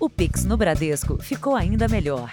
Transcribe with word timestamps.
O 0.00 0.08
Pix 0.08 0.44
no 0.44 0.56
Bradesco 0.56 1.20
ficou 1.20 1.56
ainda 1.56 1.88
melhor. 1.88 2.32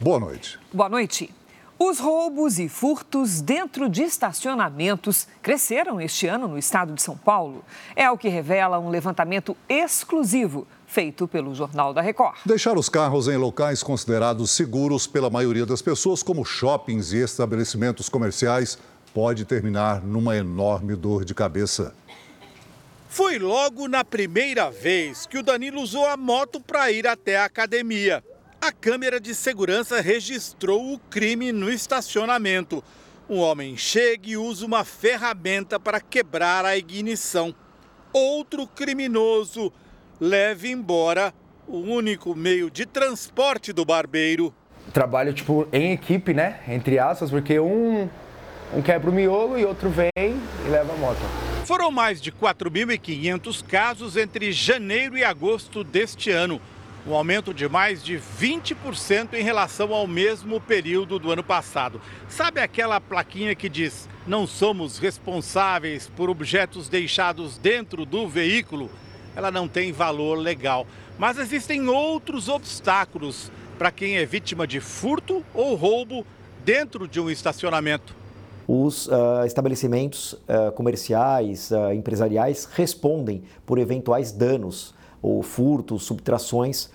Boa 0.00 0.18
noite. 0.18 0.58
Boa 0.72 0.88
noite. 0.88 1.32
Os 1.78 2.00
roubos 2.00 2.58
e 2.58 2.68
furtos 2.68 3.40
dentro 3.40 3.88
de 3.88 4.02
estacionamentos 4.02 5.28
cresceram 5.40 6.00
este 6.00 6.26
ano 6.26 6.48
no 6.48 6.58
estado 6.58 6.92
de 6.92 7.00
São 7.00 7.16
Paulo. 7.16 7.64
É 7.94 8.10
o 8.10 8.18
que 8.18 8.28
revela 8.28 8.80
um 8.80 8.88
levantamento 8.88 9.56
exclusivo 9.68 10.66
feito 10.88 11.28
pelo 11.28 11.54
Jornal 11.54 11.94
da 11.94 12.00
Record. 12.00 12.38
Deixar 12.44 12.76
os 12.76 12.88
carros 12.88 13.28
em 13.28 13.36
locais 13.36 13.80
considerados 13.80 14.50
seguros 14.50 15.06
pela 15.06 15.30
maioria 15.30 15.64
das 15.64 15.80
pessoas, 15.80 16.20
como 16.20 16.44
shoppings 16.44 17.12
e 17.12 17.18
estabelecimentos 17.18 18.08
comerciais, 18.08 18.76
pode 19.14 19.44
terminar 19.44 20.02
numa 20.02 20.36
enorme 20.36 20.96
dor 20.96 21.24
de 21.24 21.32
cabeça. 21.32 21.94
Foi 23.12 23.40
logo 23.40 23.88
na 23.88 24.04
primeira 24.04 24.70
vez 24.70 25.26
que 25.26 25.36
o 25.36 25.42
Danilo 25.42 25.80
usou 25.80 26.06
a 26.06 26.16
moto 26.16 26.60
para 26.60 26.92
ir 26.92 27.08
até 27.08 27.36
a 27.36 27.44
academia. 27.44 28.22
A 28.60 28.70
câmera 28.70 29.18
de 29.18 29.34
segurança 29.34 30.00
registrou 30.00 30.94
o 30.94 30.98
crime 31.10 31.50
no 31.50 31.68
estacionamento. 31.68 32.84
Um 33.28 33.38
homem 33.38 33.76
chega 33.76 34.30
e 34.30 34.36
usa 34.36 34.64
uma 34.64 34.84
ferramenta 34.84 35.78
para 35.80 36.00
quebrar 36.00 36.64
a 36.64 36.76
ignição. 36.76 37.52
Outro 38.12 38.64
criminoso 38.64 39.72
leva 40.20 40.68
embora 40.68 41.34
o 41.66 41.78
único 41.78 42.32
meio 42.36 42.70
de 42.70 42.86
transporte 42.86 43.72
do 43.72 43.84
barbeiro. 43.84 44.54
Trabalho 44.92 45.32
tipo 45.32 45.66
em 45.72 45.90
equipe, 45.90 46.32
né? 46.32 46.60
Entre 46.68 46.96
aspas, 47.00 47.28
porque 47.28 47.58
um, 47.58 48.08
um 48.72 48.80
quebra 48.80 49.10
o 49.10 49.12
miolo 49.12 49.58
e 49.58 49.64
outro 49.64 49.90
vem 49.90 50.10
e 50.16 50.68
leva 50.68 50.92
a 50.92 50.96
moto. 50.96 51.49
Foram 51.70 51.92
mais 51.92 52.20
de 52.20 52.32
4.500 52.32 53.64
casos 53.64 54.16
entre 54.16 54.50
janeiro 54.50 55.16
e 55.16 55.22
agosto 55.22 55.84
deste 55.84 56.28
ano 56.28 56.60
um 57.06 57.14
aumento 57.14 57.54
de 57.54 57.68
mais 57.68 58.02
de 58.02 58.20
20% 58.40 59.34
em 59.34 59.44
relação 59.44 59.94
ao 59.94 60.04
mesmo 60.04 60.60
período 60.60 61.16
do 61.16 61.30
ano 61.30 61.44
passado. 61.44 62.02
Sabe 62.28 62.60
aquela 62.60 63.00
plaquinha 63.00 63.54
que 63.54 63.68
diz: 63.68 64.08
não 64.26 64.48
somos 64.48 64.98
responsáveis 64.98 66.08
por 66.08 66.28
objetos 66.28 66.88
deixados 66.88 67.56
dentro 67.56 68.04
do 68.04 68.26
veículo? 68.26 68.90
Ela 69.36 69.52
não 69.52 69.68
tem 69.68 69.92
valor 69.92 70.38
legal. 70.38 70.88
Mas 71.20 71.38
existem 71.38 71.88
outros 71.88 72.48
obstáculos 72.48 73.48
para 73.78 73.92
quem 73.92 74.16
é 74.16 74.26
vítima 74.26 74.66
de 74.66 74.80
furto 74.80 75.44
ou 75.54 75.76
roubo 75.76 76.26
dentro 76.64 77.06
de 77.06 77.20
um 77.20 77.30
estacionamento. 77.30 78.19
Os 78.72 79.08
uh, 79.08 79.44
estabelecimentos 79.44 80.34
uh, 80.34 80.70
comerciais, 80.76 81.72
uh, 81.72 81.92
empresariais 81.92 82.66
respondem 82.66 83.42
por 83.66 83.80
eventuais 83.80 84.30
danos 84.30 84.94
ou 85.20 85.42
furtos, 85.42 86.04
subtrações 86.04 86.88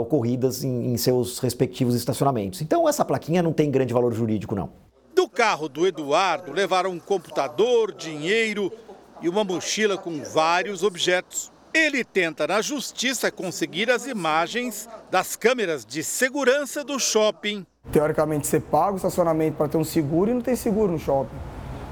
ocorridas 0.00 0.64
em, 0.64 0.94
em 0.94 0.96
seus 0.96 1.40
respectivos 1.40 1.94
estacionamentos. 1.94 2.62
Então, 2.62 2.88
essa 2.88 3.04
plaquinha 3.04 3.42
não 3.42 3.52
tem 3.52 3.70
grande 3.70 3.92
valor 3.92 4.14
jurídico, 4.14 4.54
não. 4.54 4.70
Do 5.14 5.28
carro 5.28 5.68
do 5.68 5.86
Eduardo 5.86 6.52
levaram 6.52 6.92
um 6.92 6.98
computador, 6.98 7.92
dinheiro 7.92 8.72
e 9.20 9.28
uma 9.28 9.44
mochila 9.44 9.98
com 9.98 10.22
vários 10.22 10.82
objetos. 10.82 11.52
Ele 11.72 12.02
tenta 12.02 12.46
na 12.46 12.62
justiça 12.62 13.30
conseguir 13.30 13.90
as 13.90 14.06
imagens 14.06 14.88
das 15.10 15.36
câmeras 15.36 15.84
de 15.84 16.02
segurança 16.02 16.82
do 16.82 16.98
shopping. 16.98 17.66
Teoricamente, 17.92 18.46
você 18.46 18.58
paga 18.58 18.94
o 18.94 18.96
estacionamento 18.96 19.56
para 19.56 19.68
ter 19.68 19.76
um 19.76 19.84
seguro 19.84 20.30
e 20.30 20.34
não 20.34 20.40
tem 20.40 20.56
seguro 20.56 20.92
no 20.92 20.98
shopping. 20.98 21.36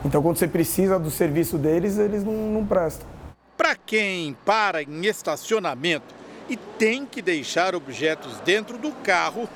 Então, 0.05 0.23
quando 0.23 0.37
você 0.37 0.49
precisa 0.49 0.99
do 0.99 1.11
serviço 1.11 1.59
deles, 1.59 1.99
eles 1.99 2.25
não, 2.25 2.33
não 2.33 2.67
prestam. 2.67 3.07
Para 3.57 3.75
quem 3.75 4.37
para 4.45 4.83
em 4.83 5.07
estacionamento 5.07 6.15
e 6.49 6.57
tem 6.57 7.05
que 7.05 7.21
deixar 7.21 7.75
objetos 7.75 8.39
dentro 8.41 8.79
do 8.79 8.93
carro, 8.93 9.49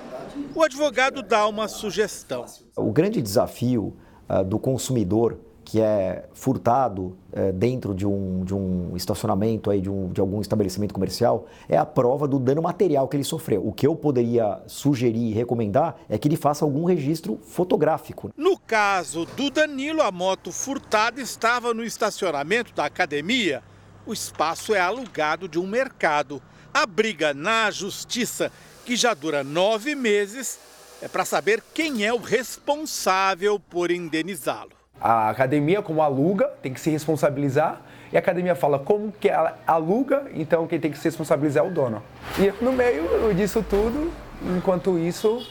o 0.54 0.62
advogado 0.62 1.22
dá 1.22 1.46
uma 1.46 1.68
sugestão. 1.68 2.46
O 2.76 2.90
grande 2.90 3.20
desafio 3.22 3.96
uh, 4.28 4.44
do 4.44 4.58
consumidor 4.58 5.38
que 5.70 5.80
é 5.80 6.24
furtado 6.32 7.16
uh, 7.32 7.52
dentro 7.54 7.94
de 7.94 8.06
um, 8.06 8.42
de 8.44 8.54
um 8.54 8.96
estacionamento, 8.96 9.70
aí, 9.70 9.80
de, 9.80 9.88
um, 9.88 10.08
de 10.08 10.20
algum 10.20 10.40
estabelecimento 10.40 10.92
comercial, 10.92 11.46
é 11.68 11.76
a 11.76 11.86
prova 11.86 12.26
do 12.26 12.38
dano 12.38 12.62
material 12.62 13.06
que 13.06 13.16
ele 13.16 13.24
sofreu. 13.24 13.64
O 13.66 13.72
que 13.72 13.86
eu 13.86 13.94
poderia 13.94 14.60
sugerir 14.66 15.30
e 15.30 15.32
recomendar 15.32 15.96
é 16.08 16.18
que 16.18 16.26
ele 16.26 16.36
faça 16.36 16.64
algum 16.64 16.84
registro 16.84 17.38
fotográfico. 17.42 18.30
No 18.36 18.58
caso 18.58 19.26
do 19.36 19.50
Danilo, 19.50 20.02
a 20.02 20.10
moto 20.10 20.50
furtada 20.50 21.20
estava 21.20 21.72
no 21.72 21.84
estacionamento 21.84 22.74
da 22.74 22.84
academia 22.84 23.62
o 24.06 24.12
espaço 24.12 24.74
é 24.74 24.80
alugado 24.80 25.48
de 25.48 25.58
um 25.58 25.66
mercado. 25.66 26.42
A 26.72 26.86
briga 26.86 27.34
na 27.34 27.70
justiça, 27.70 28.50
que 28.84 28.96
já 28.96 29.14
dura 29.14 29.44
nove 29.44 29.94
meses, 29.94 30.58
é 31.02 31.08
para 31.08 31.24
saber 31.24 31.62
quem 31.74 32.04
é 32.04 32.12
o 32.12 32.18
responsável 32.18 33.58
por 33.58 33.90
indenizá-lo. 33.90 34.79
A 35.00 35.30
academia, 35.30 35.80
como 35.80 36.02
aluga, 36.02 36.50
tem 36.60 36.72
que 36.72 36.80
se 36.80 36.90
responsabilizar. 36.90 37.80
E 38.12 38.16
a 38.16 38.20
academia 38.20 38.54
fala 38.54 38.78
como 38.78 39.12
que 39.12 39.28
ela 39.28 39.56
aluga, 39.66 40.24
então 40.34 40.66
quem 40.66 40.80
tem 40.80 40.90
que 40.90 40.98
se 40.98 41.04
responsabilizar 41.04 41.64
é 41.64 41.66
o 41.66 41.70
dono. 41.70 42.02
E 42.38 42.52
no 42.62 42.72
meio 42.72 43.32
disso 43.34 43.64
tudo, 43.68 44.12
enquanto 44.56 44.98
isso, 44.98 45.46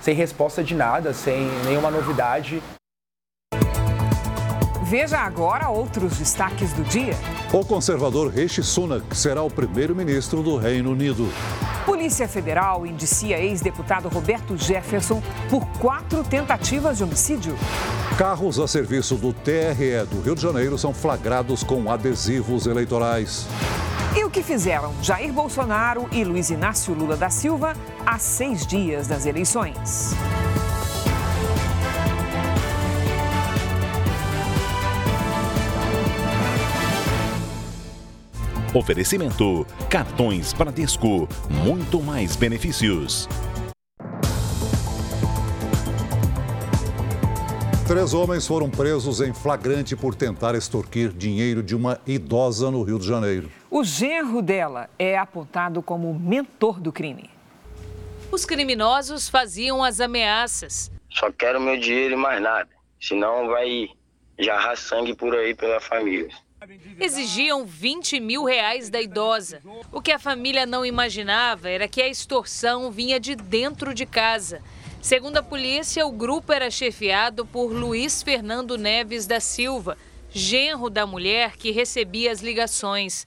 sem 0.00 0.14
resposta 0.14 0.62
de 0.62 0.74
nada, 0.74 1.12
sem 1.12 1.48
nenhuma 1.64 1.90
novidade. 1.90 2.62
Veja 4.96 5.18
agora 5.18 5.70
outros 5.70 6.18
destaques 6.18 6.72
do 6.72 6.84
dia. 6.84 7.16
O 7.52 7.64
conservador 7.64 8.30
Rishi 8.32 8.62
Sunak 8.62 9.04
será 9.16 9.42
o 9.42 9.50
primeiro-ministro 9.50 10.40
do 10.40 10.56
Reino 10.56 10.92
Unido. 10.92 11.28
Polícia 11.84 12.28
Federal 12.28 12.86
indicia 12.86 13.40
ex-deputado 13.40 14.08
Roberto 14.08 14.56
Jefferson 14.56 15.20
por 15.50 15.66
quatro 15.80 16.22
tentativas 16.22 16.98
de 16.98 17.02
homicídio. 17.02 17.56
Carros 18.16 18.60
a 18.60 18.68
serviço 18.68 19.16
do 19.16 19.32
TRE 19.32 20.06
do 20.08 20.20
Rio 20.20 20.36
de 20.36 20.42
Janeiro 20.42 20.78
são 20.78 20.94
flagrados 20.94 21.64
com 21.64 21.90
adesivos 21.90 22.64
eleitorais. 22.66 23.48
E 24.16 24.22
o 24.22 24.30
que 24.30 24.44
fizeram 24.44 24.94
Jair 25.02 25.32
Bolsonaro 25.32 26.06
e 26.12 26.22
Luiz 26.22 26.50
Inácio 26.50 26.94
Lula 26.94 27.16
da 27.16 27.30
Silva 27.30 27.72
há 28.06 28.16
seis 28.16 28.64
dias 28.64 29.08
das 29.08 29.26
eleições? 29.26 30.14
Oferecimento: 38.74 39.64
cartões 39.88 40.52
Bradesco, 40.52 41.28
muito 41.48 42.02
mais 42.02 42.34
benefícios. 42.34 43.28
Três 47.86 48.12
homens 48.14 48.46
foram 48.46 48.68
presos 48.68 49.20
em 49.20 49.32
flagrante 49.32 49.94
por 49.94 50.14
tentar 50.14 50.56
extorquir 50.56 51.12
dinheiro 51.12 51.62
de 51.62 51.76
uma 51.76 52.00
idosa 52.04 52.68
no 52.70 52.82
Rio 52.82 52.98
de 52.98 53.06
Janeiro. 53.06 53.48
O 53.70 53.84
genro 53.84 54.42
dela 54.42 54.90
é 54.98 55.16
apontado 55.16 55.80
como 55.80 56.12
mentor 56.12 56.80
do 56.80 56.90
crime. 56.90 57.30
Os 58.32 58.44
criminosos 58.44 59.28
faziam 59.28 59.84
as 59.84 60.00
ameaças. 60.00 60.90
Só 61.10 61.30
quero 61.30 61.60
meu 61.60 61.78
dinheiro 61.78 62.14
e 62.14 62.16
mais 62.16 62.42
nada. 62.42 62.70
Senão 63.00 63.46
vai 63.46 63.88
jarrar 64.40 64.76
sangue 64.76 65.14
por 65.14 65.32
aí 65.32 65.54
pela 65.54 65.78
família. 65.78 66.30
Exigiam 66.98 67.66
20 67.66 68.20
mil 68.20 68.44
reais 68.44 68.88
da 68.88 69.00
idosa. 69.00 69.60
O 69.92 70.00
que 70.00 70.12
a 70.12 70.18
família 70.18 70.64
não 70.64 70.84
imaginava 70.84 71.68
era 71.68 71.88
que 71.88 72.00
a 72.00 72.08
extorsão 72.08 72.90
vinha 72.90 73.20
de 73.20 73.34
dentro 73.34 73.92
de 73.92 74.06
casa. 74.06 74.62
Segundo 75.02 75.36
a 75.36 75.42
polícia, 75.42 76.06
o 76.06 76.12
grupo 76.12 76.52
era 76.52 76.70
chefiado 76.70 77.44
por 77.44 77.72
Luiz 77.72 78.22
Fernando 78.22 78.78
Neves 78.78 79.26
da 79.26 79.40
Silva, 79.40 79.98
genro 80.30 80.88
da 80.88 81.06
mulher 81.06 81.56
que 81.56 81.70
recebia 81.70 82.32
as 82.32 82.40
ligações. 82.40 83.26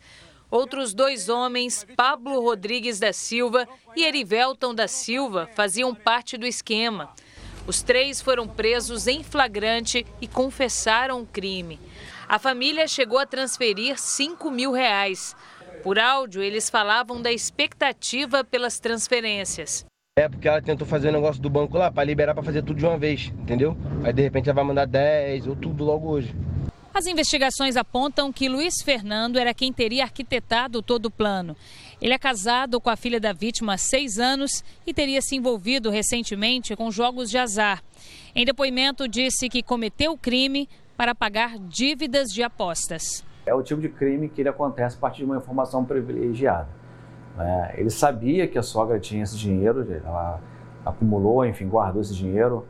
Outros 0.50 0.94
dois 0.94 1.29
homens, 1.29 1.85
Pablo 1.95 2.41
Rodrigues 2.41 3.00
da 3.00 3.13
Silva 3.13 3.67
e 3.95 4.03
Erivelton 4.03 4.73
da 4.73 4.88
Silva, 4.88 5.47
faziam 5.53 5.94
parte 5.94 6.38
do 6.38 6.47
esquema. 6.47 7.13
Os 7.67 7.81
três 7.81 8.21
foram 8.21 8.47
presos 8.47 9.07
em 9.07 9.21
flagrante 9.23 10.06
e 10.21 10.27
confessaram 10.27 11.21
o 11.21 11.25
crime. 11.27 11.77
A 12.29 12.38
família 12.38 12.89
chegou 12.89 13.18
a 13.19 13.25
transferir 13.25 13.97
5 13.97 14.51
mil 14.51 14.74
reais. 14.74 15.33
Por 15.81 15.97
áudio, 15.97 16.44
eles 16.44 16.69
falavam 16.69 17.21
da 17.21 17.31
expectativa 17.31 18.44
pelas 18.44 18.79
transferências. 18.79 19.85
É 20.19 20.27
porque 20.27 20.45
ela 20.45 20.62
tentou 20.62 20.85
fazer 20.85 21.07
o 21.07 21.12
negócio 21.13 21.41
do 21.41 21.50
banco 21.50 21.77
lá 21.77 21.89
para 21.89 22.03
liberar 22.03 22.33
para 22.33 22.44
fazer 22.44 22.63
tudo 22.63 22.79
de 22.79 22.85
uma 22.85 22.97
vez, 22.97 23.31
entendeu? 23.39 23.77
Aí 24.03 24.12
de 24.12 24.24
repente 24.24 24.50
ela 24.50 24.56
vai 24.56 24.65
mandar 24.65 24.85
10 24.85 25.47
ou 25.47 25.56
tudo 25.56 25.85
logo 25.85 26.09
hoje. 26.09 26.35
As 26.94 27.06
investigações 27.06 27.77
apontam 27.77 28.33
que 28.33 28.50
Luiz 28.50 28.81
Fernando 28.83 29.38
era 29.38 29.53
quem 29.53 29.71
teria 29.71 30.03
arquitetado 30.03 30.81
todo 30.81 31.06
o 31.06 31.12
plano. 31.12 31.56
Ele 32.01 32.13
é 32.13 32.18
casado 32.18 32.81
com 32.81 32.89
a 32.89 32.97
filha 32.97 33.21
da 33.21 33.31
vítima 33.31 33.75
há 33.75 33.77
seis 33.77 34.18
anos 34.18 34.63
e 34.85 34.94
teria 34.94 35.21
se 35.21 35.35
envolvido 35.35 35.89
recentemente 35.89 36.75
com 36.75 36.91
jogos 36.91 37.30
de 37.30 37.38
azar. 37.38 37.81
Em 38.35 38.44
depoimento, 38.44 39.07
disse 39.07 39.47
que 39.47 39.63
cometeu 39.63 40.13
o 40.13 40.18
crime 40.18 40.68
para 40.97 41.13
pagar 41.13 41.59
dívidas 41.59 42.29
de 42.29 42.41
apostas. 42.41 43.23
É 43.45 43.53
o 43.53 43.61
tipo 43.61 43.79
de 43.79 43.88
crime 43.88 44.27
que 44.27 44.41
ele 44.41 44.49
acontece 44.49 44.97
a 44.97 44.99
partir 44.99 45.19
de 45.19 45.25
uma 45.25 45.38
informação 45.38 45.85
privilegiada. 45.85 46.67
É, 47.39 47.75
ele 47.79 47.91
sabia 47.91 48.47
que 48.47 48.57
a 48.57 48.63
sogra 48.63 48.99
tinha 48.99 49.23
esse 49.23 49.38
dinheiro, 49.38 49.88
ela 50.03 50.41
acumulou, 50.83 51.45
enfim, 51.45 51.67
guardou 51.67 52.01
esse 52.01 52.15
dinheiro. 52.15 52.67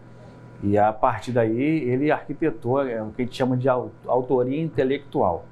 E 0.62 0.78
a 0.78 0.92
partir 0.92 1.32
daí 1.32 1.58
ele 1.58 2.12
arquitetou 2.12 2.86
é, 2.86 3.02
o 3.02 3.12
que 3.12 3.22
a 3.22 3.26
gente 3.26 3.36
chama 3.36 3.56
de 3.56 3.70
autoria 3.70 4.62
intelectual. 4.62 5.46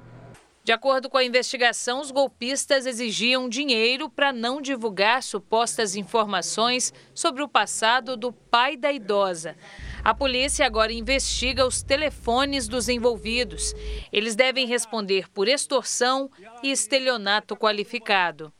De 0.62 0.72
acordo 0.72 1.08
com 1.08 1.16
a 1.16 1.24
investigação, 1.24 2.00
os 2.00 2.10
golpistas 2.10 2.86
exigiam 2.86 3.48
dinheiro 3.48 4.10
para 4.10 4.32
não 4.32 4.60
divulgar 4.60 5.22
supostas 5.22 5.94
informações 5.94 6.92
sobre 7.14 7.40
o 7.40 7.48
passado 7.48 8.16
do 8.16 8.32
pai 8.32 8.76
da 8.76 8.92
idosa. 8.92 9.54
A 10.04 10.14
polícia 10.14 10.66
agora 10.66 10.92
investiga 10.92 11.66
os 11.66 11.82
telefones 11.82 12.68
dos 12.68 12.88
envolvidos. 12.88 13.74
Eles 14.12 14.34
devem 14.34 14.66
responder 14.66 15.28
por 15.30 15.48
extorsão 15.48 16.30
e 16.62 16.70
estelionato 16.70 17.56
qualificado. 17.56 18.52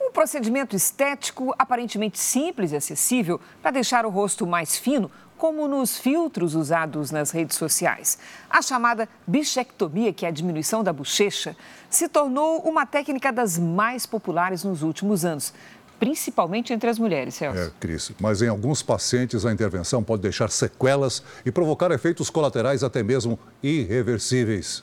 Um 0.00 0.10
procedimento 0.12 0.76
estético 0.76 1.54
aparentemente 1.58 2.18
simples 2.18 2.72
e 2.72 2.76
acessível 2.76 3.40
para 3.62 3.70
deixar 3.70 4.04
o 4.04 4.10
rosto 4.10 4.46
mais 4.46 4.76
fino, 4.76 5.10
como 5.36 5.66
nos 5.66 5.98
filtros 5.98 6.54
usados 6.54 7.10
nas 7.10 7.30
redes 7.30 7.56
sociais. 7.56 8.18
A 8.48 8.62
chamada 8.62 9.08
bichectomia, 9.26 10.12
que 10.12 10.24
é 10.24 10.28
a 10.28 10.32
diminuição 10.32 10.84
da 10.84 10.92
bochecha, 10.92 11.56
se 11.90 12.08
tornou 12.08 12.60
uma 12.60 12.86
técnica 12.86 13.32
das 13.32 13.58
mais 13.58 14.06
populares 14.06 14.62
nos 14.62 14.82
últimos 14.82 15.24
anos 15.24 15.52
principalmente 15.98 16.72
entre 16.72 16.88
as 16.88 16.98
mulheres, 16.98 17.34
Celso. 17.34 17.58
É, 17.58 17.70
Cris. 17.80 18.12
Mas 18.20 18.42
em 18.42 18.48
alguns 18.48 18.82
pacientes 18.82 19.44
a 19.44 19.52
intervenção 19.52 20.02
pode 20.02 20.22
deixar 20.22 20.50
sequelas 20.50 21.22
e 21.44 21.50
provocar 21.50 21.90
efeitos 21.90 22.30
colaterais 22.30 22.82
até 22.82 23.02
mesmo 23.02 23.38
irreversíveis. 23.62 24.82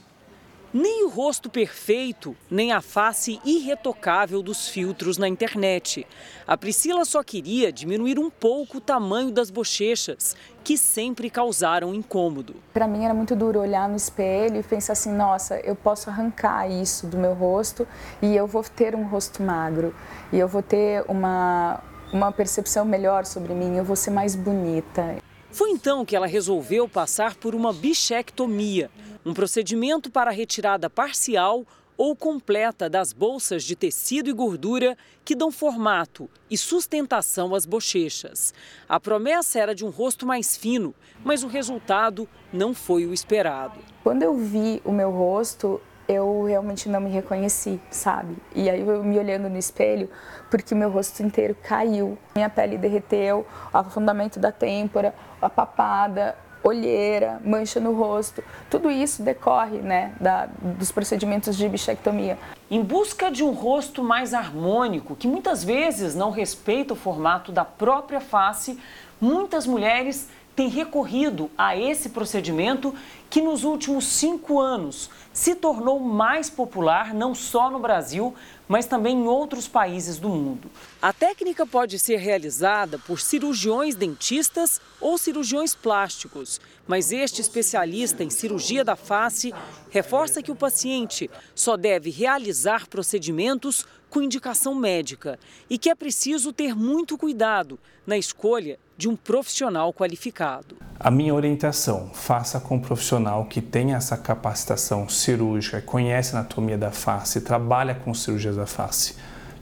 Nem 0.74 1.04
o 1.04 1.10
rosto 1.10 1.50
perfeito, 1.50 2.34
nem 2.50 2.72
a 2.72 2.80
face 2.80 3.42
irretocável 3.44 4.42
dos 4.42 4.70
filtros 4.70 5.18
na 5.18 5.28
internet. 5.28 6.08
A 6.48 6.56
Priscila 6.56 7.04
só 7.04 7.22
queria 7.22 7.74
diminuir 7.74 8.18
um 8.18 8.30
pouco 8.30 8.78
o 8.78 8.82
tamanho 8.82 9.32
das 9.32 9.50
bochechas, 9.50 10.34
que 10.64 10.78
sempre 10.78 11.30
causaram 11.30 11.94
incômodo. 11.94 12.56
Para 12.74 12.88
mim 12.88 13.04
era 13.04 13.14
muito 13.14 13.36
duro 13.36 13.60
olhar 13.60 13.90
no 13.90 13.98
espelho 13.98 14.62
e 14.62 14.64
pensar 14.64 14.94
assim: 14.94 15.12
nossa, 15.12 15.60
eu 15.60 15.76
posso 15.76 16.10
arrancar 16.10 16.72
isso 16.72 17.06
do 17.06 17.18
meu 17.18 17.34
rosto 17.34 17.86
e 18.22 18.34
eu 18.34 18.48
vou 18.48 18.64
ter 18.64 18.96
um 18.96 19.04
rosto 19.04 19.44
magro, 19.44 19.94
e 20.32 20.40
eu 20.40 20.48
vou 20.48 20.64
ter 20.64 21.04
uma, 21.10 21.84
uma 22.14 22.32
percepção 22.32 22.86
melhor 22.86 23.26
sobre 23.26 23.54
mim, 23.54 23.76
eu 23.76 23.84
vou 23.84 23.98
ser 23.98 24.12
mais 24.12 24.38
bonita. 24.38 25.18
Foi 25.52 25.70
então 25.72 26.06
que 26.06 26.16
ela 26.16 26.28
resolveu 26.28 26.88
passar 26.88 27.36
por 27.36 27.54
uma 27.54 27.74
bichectomia 27.74 28.90
um 29.26 29.34
procedimento 29.34 30.12
para 30.12 30.32
retirada 30.32 30.90
parcial 30.90 31.66
ou 31.98 32.16
completa 32.16 32.90
das 32.90 33.14
bolsas 33.14 33.64
de 33.64 33.76
tecido 33.76 34.30
e 34.30 34.34
gordura 34.34 34.98
que 35.24 35.36
dão 35.36 35.52
formato 35.52 36.28
e 36.50 36.58
sustentação 36.58 37.54
às 37.54 37.66
bochechas. 37.66 38.54
A 38.90 39.00
promessa 39.00 39.60
era 39.60 39.76
de 39.76 39.86
um 39.86 39.90
rosto 39.90 40.26
mais 40.26 40.58
fino, 40.58 40.96
mas 41.24 41.44
o 41.44 41.48
resultado 41.48 42.28
não 42.52 42.74
foi 42.74 43.06
o 43.06 43.14
esperado. 43.14 43.80
Quando 44.04 44.24
eu 44.24 44.36
vi 44.36 44.82
o 44.84 44.92
meu 44.92 45.12
rosto, 45.12 45.80
eu 46.08 46.44
realmente 46.44 46.90
não 46.90 47.00
me 47.00 47.10
reconheci, 47.10 47.80
sabe? 47.90 48.36
E 48.56 48.70
aí 48.70 48.82
eu 48.82 49.04
me 49.04 49.18
olhando 49.20 49.48
no 49.48 49.58
espelho, 49.58 50.10
porque 50.50 50.74
meu 50.74 50.90
rosto 50.90 51.22
inteiro 51.22 51.56
caiu. 51.62 52.18
Minha 52.36 52.50
pele 52.50 52.78
derreteu, 52.78 53.46
o 53.72 53.78
afundamento 53.78 54.40
da 54.40 54.52
têmpora, 54.52 55.14
a 55.42 55.50
papada, 55.50 56.36
olheira, 56.64 57.42
mancha 57.44 57.80
no 57.80 57.94
rosto, 57.94 58.44
tudo 58.70 58.90
isso 58.90 59.24
decorre 59.24 59.78
né, 59.80 60.14
da, 60.20 60.48
dos 60.62 60.92
procedimentos 60.92 61.58
de 61.58 61.68
bichectomia. 61.68 62.38
Em 62.70 62.82
busca 62.82 63.32
de 63.32 63.44
um 63.44 63.52
rosto 63.52 64.04
mais 64.04 64.34
harmônico, 64.34 65.16
que 65.16 65.28
muitas 65.28 65.64
vezes 65.64 66.16
não 66.16 66.30
respeita 66.30 66.94
o 66.94 66.98
formato 66.98 67.52
da 67.52 67.66
própria 67.66 68.22
face, 68.22 68.80
muitas 69.20 69.66
mulheres 69.66 70.30
têm 70.56 70.68
recorrido 70.68 71.50
a 71.58 71.78
esse 71.78 72.10
procedimento 72.10 72.94
que 73.30 73.42
nos 73.42 73.64
últimos 73.64 74.06
cinco 74.06 74.60
anos 74.60 75.10
se 75.32 75.56
tornou 75.56 76.00
mais 76.00 76.50
popular 76.50 77.14
não 77.14 77.34
só 77.34 77.70
no 77.70 77.80
Brasil, 77.80 78.36
mas 78.72 78.86
também 78.86 79.18
em 79.18 79.28
outros 79.28 79.68
países 79.68 80.18
do 80.18 80.30
mundo. 80.30 80.72
A 81.02 81.12
técnica 81.12 81.66
pode 81.68 82.00
ser 82.00 82.16
realizada 82.16 82.98
por 82.98 83.20
cirurgiões 83.20 83.96
dentistas 83.96 84.80
ou 85.02 85.18
cirurgiões 85.18 85.76
plásticos, 85.76 86.58
mas 86.88 87.12
este 87.12 87.42
especialista 87.42 88.24
em 88.24 88.30
cirurgia 88.30 88.86
da 88.86 88.96
face 88.96 89.54
reforça 89.90 90.42
que 90.42 90.54
o 90.54 90.56
paciente 90.56 91.30
só 91.54 91.76
deve 91.76 92.10
realizar 92.12 92.88
procedimentos 92.88 93.86
com 94.10 94.22
indicação 94.22 94.74
médica 94.74 95.38
e 95.70 95.78
que 95.78 95.90
é 95.90 95.96
preciso 95.96 96.54
ter 96.54 96.74
muito 96.74 97.18
cuidado 97.18 97.78
na 98.08 98.18
escolha 98.18 98.80
de 99.02 99.10
um 99.10 99.16
profissional 99.16 99.92
qualificado. 99.92 100.76
A 101.00 101.10
minha 101.10 101.34
orientação, 101.34 102.12
faça 102.14 102.60
com 102.60 102.76
um 102.76 102.80
profissional 102.80 103.46
que 103.46 103.60
tenha 103.60 103.98
essa 103.98 104.16
capacitação 104.16 105.10
cirúrgica, 105.10 105.82
conhece 105.82 106.36
a 106.36 106.40
anatomia 106.40 106.78
da 106.78 106.92
face, 106.92 107.42
trabalha 107.42 107.96
com 107.96 108.14
cirurgias 108.14 108.58
da 108.58 108.68
face. 108.68 109.16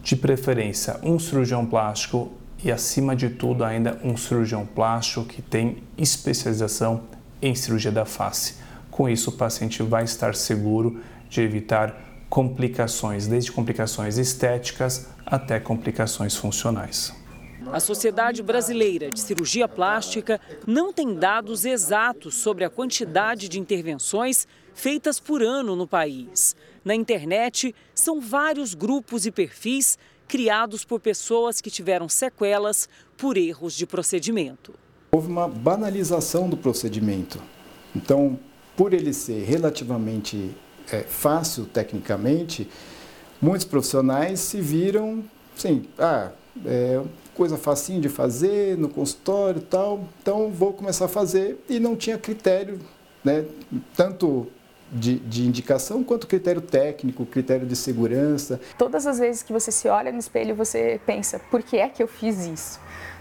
De 0.03 0.17
preferência, 0.17 0.99
um 1.01 1.17
cirurgião 1.17 1.65
plástico 1.65 2.33
e, 2.61 2.69
acima 2.69 3.15
de 3.15 3.29
tudo, 3.29 3.63
ainda 3.63 3.97
um 4.03 4.17
cirurgião 4.17 4.65
plástico 4.65 5.23
que 5.23 5.41
tem 5.41 5.83
especialização 5.97 7.03
em 7.41 7.55
cirurgia 7.55 7.93
da 7.93 8.03
face. 8.03 8.55
Com 8.91 9.07
isso, 9.07 9.29
o 9.29 9.37
paciente 9.37 9.81
vai 9.81 10.03
estar 10.03 10.35
seguro 10.35 10.99
de 11.29 11.39
evitar 11.39 11.95
complicações, 12.29 13.25
desde 13.25 13.53
complicações 13.53 14.17
estéticas 14.17 15.07
até 15.25 15.61
complicações 15.61 16.35
funcionais. 16.35 17.17
A 17.67 17.79
Sociedade 17.79 18.41
Brasileira 18.41 19.11
de 19.11 19.19
Cirurgia 19.19 19.67
Plástica 19.67 20.39
não 20.65 20.93
tem 20.93 21.13
dados 21.13 21.65
exatos 21.65 22.35
sobre 22.35 22.63
a 22.63 22.69
quantidade 22.69 23.49
de 23.49 23.59
intervenções 23.59 24.47
feitas 24.73 25.19
por 25.19 25.43
ano 25.43 25.75
no 25.75 25.87
país. 25.87 26.55
Na 26.83 26.95
internet, 26.95 27.75
são 27.93 28.21
vários 28.21 28.73
grupos 28.73 29.25
e 29.25 29.31
perfis 29.31 29.97
criados 30.27 30.85
por 30.85 30.99
pessoas 30.99 31.59
que 31.59 31.69
tiveram 31.69 32.07
sequelas 32.07 32.87
por 33.17 33.37
erros 33.37 33.73
de 33.73 33.85
procedimento. 33.85 34.73
Houve 35.11 35.27
uma 35.27 35.47
banalização 35.47 36.49
do 36.49 36.55
procedimento. 36.55 37.41
Então, 37.95 38.39
por 38.77 38.93
ele 38.93 39.11
ser 39.13 39.43
relativamente 39.43 40.55
é, 40.91 41.01
fácil 41.01 41.65
tecnicamente, 41.65 42.69
muitos 43.41 43.65
profissionais 43.65 44.39
se 44.39 44.61
viram, 44.61 45.23
sim, 45.55 45.85
ah, 45.97 46.31
é 46.65 47.01
coisa 47.39 47.57
facinho 47.57 48.01
de 48.01 48.09
fazer 48.09 48.77
no 48.77 48.89
consultório 48.89 49.59
e 49.59 49.65
tal, 49.65 50.01
então 50.21 50.51
vou 50.51 50.73
começar 50.73 51.05
a 51.05 51.07
fazer 51.07 51.57
e 51.69 51.79
não 51.79 51.95
tinha 51.95 52.17
critério, 52.17 52.77
né, 53.23 53.45
tanto 53.95 54.47
de, 54.91 55.19
de, 55.19 55.47
indicação 55.47 56.03
quanto 56.03 56.27
critério 56.27 56.61
técnico, 56.61 57.25
critério 57.25 57.65
de 57.65 57.77
segurança. 57.77 58.59
Todas 58.77 59.07
as 59.07 59.19
vezes 59.19 59.41
que 59.41 59.53
você 59.53 59.71
se 59.71 59.87
olha 59.87 60.11
no 60.11 60.19
espelho, 60.19 60.53
você 60.53 60.99
pensa, 61.05 61.39
por 61.49 61.63
que 61.63 61.77
é 61.77 61.87
que 61.87 62.03
eu 62.03 62.09
fiz 62.09 62.45
isso? 62.45 62.77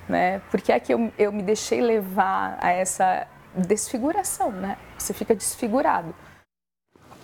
Né? 0.09 0.41
Por 0.51 0.61
que 0.61 0.73
é 0.73 0.81
que 0.81 0.93
eu, 0.93 1.13
eu 1.17 1.31
me 1.31 1.45
deixei 1.45 1.81
levar 1.81 2.59
a 2.61 2.73
essa 2.73 3.25
desfiguração? 3.55 4.51
Né? 4.51 4.77
Você 4.99 5.15
fica 5.15 5.33
desfigurado. 5.33 6.13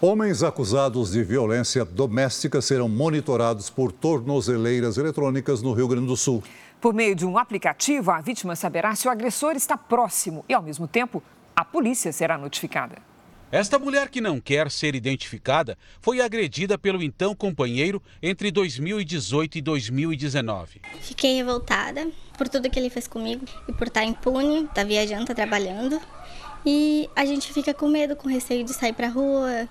Homens 0.00 0.42
acusados 0.42 1.12
de 1.12 1.24
violência 1.24 1.84
doméstica 1.84 2.60
serão 2.60 2.88
monitorados 2.88 3.70
por 3.70 3.90
tornozeleiras 3.90 4.96
eletrônicas 4.98 5.62
no 5.62 5.72
Rio 5.72 5.88
Grande 5.88 6.06
do 6.06 6.16
Sul. 6.16 6.42
Por 6.84 6.92
meio 6.92 7.14
de 7.14 7.24
um 7.24 7.38
aplicativo, 7.38 8.10
a 8.10 8.20
vítima 8.20 8.54
saberá 8.54 8.94
se 8.94 9.08
o 9.08 9.10
agressor 9.10 9.56
está 9.56 9.74
próximo 9.74 10.44
e, 10.46 10.52
ao 10.52 10.60
mesmo 10.60 10.86
tempo, 10.86 11.22
a 11.56 11.64
polícia 11.64 12.12
será 12.12 12.36
notificada. 12.36 12.96
Esta 13.50 13.78
mulher 13.78 14.10
que 14.10 14.20
não 14.20 14.38
quer 14.38 14.70
ser 14.70 14.94
identificada 14.94 15.78
foi 15.98 16.20
agredida 16.20 16.76
pelo 16.76 17.02
então 17.02 17.34
companheiro 17.34 18.02
entre 18.22 18.50
2018 18.50 19.56
e 19.56 19.62
2019. 19.62 20.82
Fiquei 21.00 21.36
revoltada 21.36 22.06
por 22.36 22.50
tudo 22.50 22.68
que 22.68 22.78
ele 22.78 22.90
fez 22.90 23.08
comigo 23.08 23.46
e 23.66 23.72
por 23.72 23.86
estar 23.86 24.04
impune, 24.04 24.64
estar 24.64 24.84
viajando, 24.84 25.22
estar 25.22 25.34
trabalhando. 25.34 25.98
E 26.66 27.08
a 27.16 27.24
gente 27.24 27.50
fica 27.50 27.72
com 27.72 27.88
medo, 27.88 28.14
com 28.14 28.28
receio 28.28 28.62
de 28.62 28.74
sair 28.74 28.92
para 28.92 29.08
rua, 29.08 29.66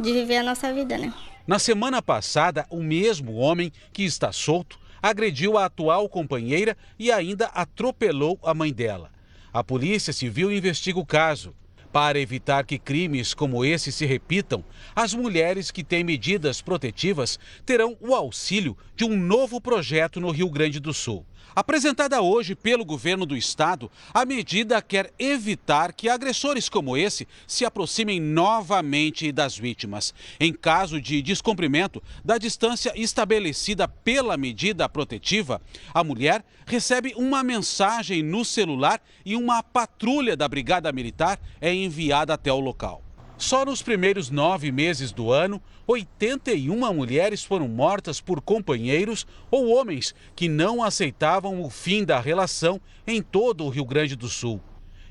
de 0.00 0.12
viver 0.12 0.38
a 0.38 0.42
nossa 0.42 0.72
vida, 0.74 0.98
né? 0.98 1.14
Na 1.46 1.60
semana 1.60 2.02
passada, 2.02 2.66
o 2.68 2.82
mesmo 2.82 3.36
homem 3.36 3.72
que 3.92 4.04
está 4.04 4.32
solto 4.32 4.84
agrediu 5.02 5.58
a 5.58 5.66
atual 5.66 6.08
companheira 6.08 6.76
e 6.98 7.10
ainda 7.10 7.46
atropelou 7.46 8.38
a 8.42 8.54
mãe 8.54 8.72
dela. 8.72 9.10
A 9.52 9.64
Polícia 9.64 10.12
Civil 10.12 10.52
investiga 10.52 10.98
o 10.98 11.06
caso. 11.06 11.54
Para 11.92 12.20
evitar 12.20 12.66
que 12.66 12.78
crimes 12.78 13.32
como 13.32 13.64
esse 13.64 13.90
se 13.90 14.04
repitam, 14.04 14.62
as 14.94 15.14
mulheres 15.14 15.70
que 15.70 15.82
têm 15.82 16.04
medidas 16.04 16.60
protetivas 16.60 17.38
terão 17.64 17.96
o 18.00 18.14
auxílio 18.14 18.76
de 18.94 19.04
um 19.04 19.16
novo 19.16 19.60
projeto 19.60 20.20
no 20.20 20.30
Rio 20.30 20.50
Grande 20.50 20.78
do 20.78 20.92
Sul. 20.92 21.24
Apresentada 21.56 22.20
hoje 22.20 22.54
pelo 22.54 22.84
governo 22.84 23.24
do 23.24 23.34
estado, 23.34 23.90
a 24.12 24.26
medida 24.26 24.82
quer 24.82 25.10
evitar 25.18 25.94
que 25.94 26.06
agressores 26.06 26.68
como 26.68 26.98
esse 26.98 27.26
se 27.46 27.64
aproximem 27.64 28.20
novamente 28.20 29.32
das 29.32 29.56
vítimas. 29.56 30.12
Em 30.38 30.52
caso 30.52 31.00
de 31.00 31.22
descumprimento 31.22 32.02
da 32.22 32.36
distância 32.36 32.92
estabelecida 32.94 33.88
pela 33.88 34.36
medida 34.36 34.86
protetiva, 34.86 35.62
a 35.94 36.04
mulher 36.04 36.44
recebe 36.66 37.14
uma 37.16 37.42
mensagem 37.42 38.22
no 38.22 38.44
celular 38.44 39.00
e 39.24 39.34
uma 39.34 39.62
patrulha 39.62 40.36
da 40.36 40.46
Brigada 40.46 40.92
Militar 40.92 41.40
é 41.58 41.72
enviada 41.72 42.34
até 42.34 42.52
o 42.52 42.60
local. 42.60 43.05
Só 43.38 43.66
nos 43.66 43.82
primeiros 43.82 44.30
nove 44.30 44.72
meses 44.72 45.12
do 45.12 45.30
ano, 45.30 45.62
81 45.86 46.94
mulheres 46.94 47.44
foram 47.44 47.68
mortas 47.68 48.18
por 48.18 48.40
companheiros 48.40 49.26
ou 49.50 49.68
homens 49.68 50.14
que 50.34 50.48
não 50.48 50.82
aceitavam 50.82 51.60
o 51.62 51.68
fim 51.68 52.02
da 52.02 52.18
relação 52.18 52.80
em 53.06 53.20
todo 53.20 53.64
o 53.64 53.68
Rio 53.68 53.84
Grande 53.84 54.16
do 54.16 54.28
Sul. 54.28 54.60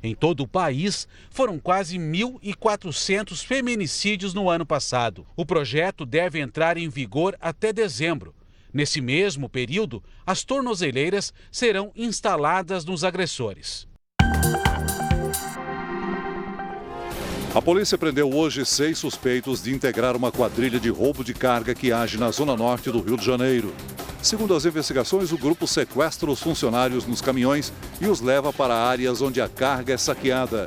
Em 0.02 0.16
todo 0.16 0.42
o 0.42 0.48
país, 0.48 1.08
foram 1.30 1.60
quase 1.60 1.98
1.400 1.98 3.44
feminicídios 3.46 4.34
no 4.34 4.50
ano 4.50 4.66
passado. 4.66 5.26
O 5.36 5.46
projeto 5.46 6.06
deve 6.06 6.40
entrar 6.40 6.78
em 6.78 6.90
vigor 6.90 7.38
até 7.40 7.72
dezembro. 7.72 8.34
Nesse 8.74 9.02
mesmo 9.02 9.48
período, 9.48 10.04
as 10.26 10.44
tornozeleiras 10.44 11.32
serão 11.52 11.92
instaladas 11.96 12.86
nos 12.86 13.04
agressores. 13.04 13.88
A 17.56 17.62
polícia 17.62 17.98
prendeu 17.98 18.30
hoje 18.36 18.66
seis 18.66 18.98
suspeitos 18.98 19.64
de 19.64 19.74
integrar 19.74 20.14
uma 20.14 20.30
quadrilha 20.30 20.78
de 20.78 20.90
roubo 20.90 21.24
de 21.24 21.34
carga 21.34 21.74
que 21.74 21.90
age 21.90 22.18
na 22.18 22.30
zona 22.30 22.54
norte 22.54 22.92
do 22.92 23.00
Rio 23.00 23.16
de 23.16 23.24
Janeiro. 23.24 23.74
Segundo 24.22 24.54
as 24.54 24.66
investigações, 24.66 25.32
o 25.32 25.38
grupo 25.38 25.66
sequestra 25.66 26.30
os 26.30 26.42
funcionários 26.42 27.06
nos 27.06 27.22
caminhões 27.22 27.72
e 28.02 28.08
os 28.08 28.20
leva 28.20 28.52
para 28.52 28.76
áreas 28.76 29.22
onde 29.22 29.40
a 29.40 29.48
carga 29.48 29.94
é 29.94 29.98
saqueada. 29.98 30.66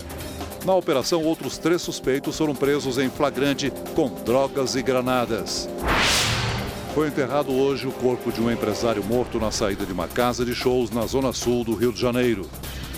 Na 0.65 0.75
operação, 0.75 1.23
outros 1.23 1.59
três 1.59 1.83
suspeitos 1.83 2.39
foram 2.39 2.55
presos 2.55 2.97
em 2.97 3.11
flagrante 3.11 3.71
com 3.95 4.09
drogas 4.25 4.75
e 4.75 4.81
granadas. 4.81 5.69
Foi 6.95 7.09
enterrado 7.09 7.53
hoje 7.53 7.87
o 7.87 7.93
corpo 7.93 8.33
de 8.33 8.41
um 8.41 8.51
empresário 8.51 9.05
morto 9.05 9.39
na 9.39 9.51
saída 9.51 9.85
de 9.85 9.93
uma 9.93 10.09
casa 10.09 10.43
de 10.43 10.55
shows 10.55 10.91
na 10.91 11.05
zona 11.05 11.35
sul 11.35 11.65
do 11.65 11.75
Rio 11.75 11.93
de 11.93 12.01
Janeiro. 12.01 12.49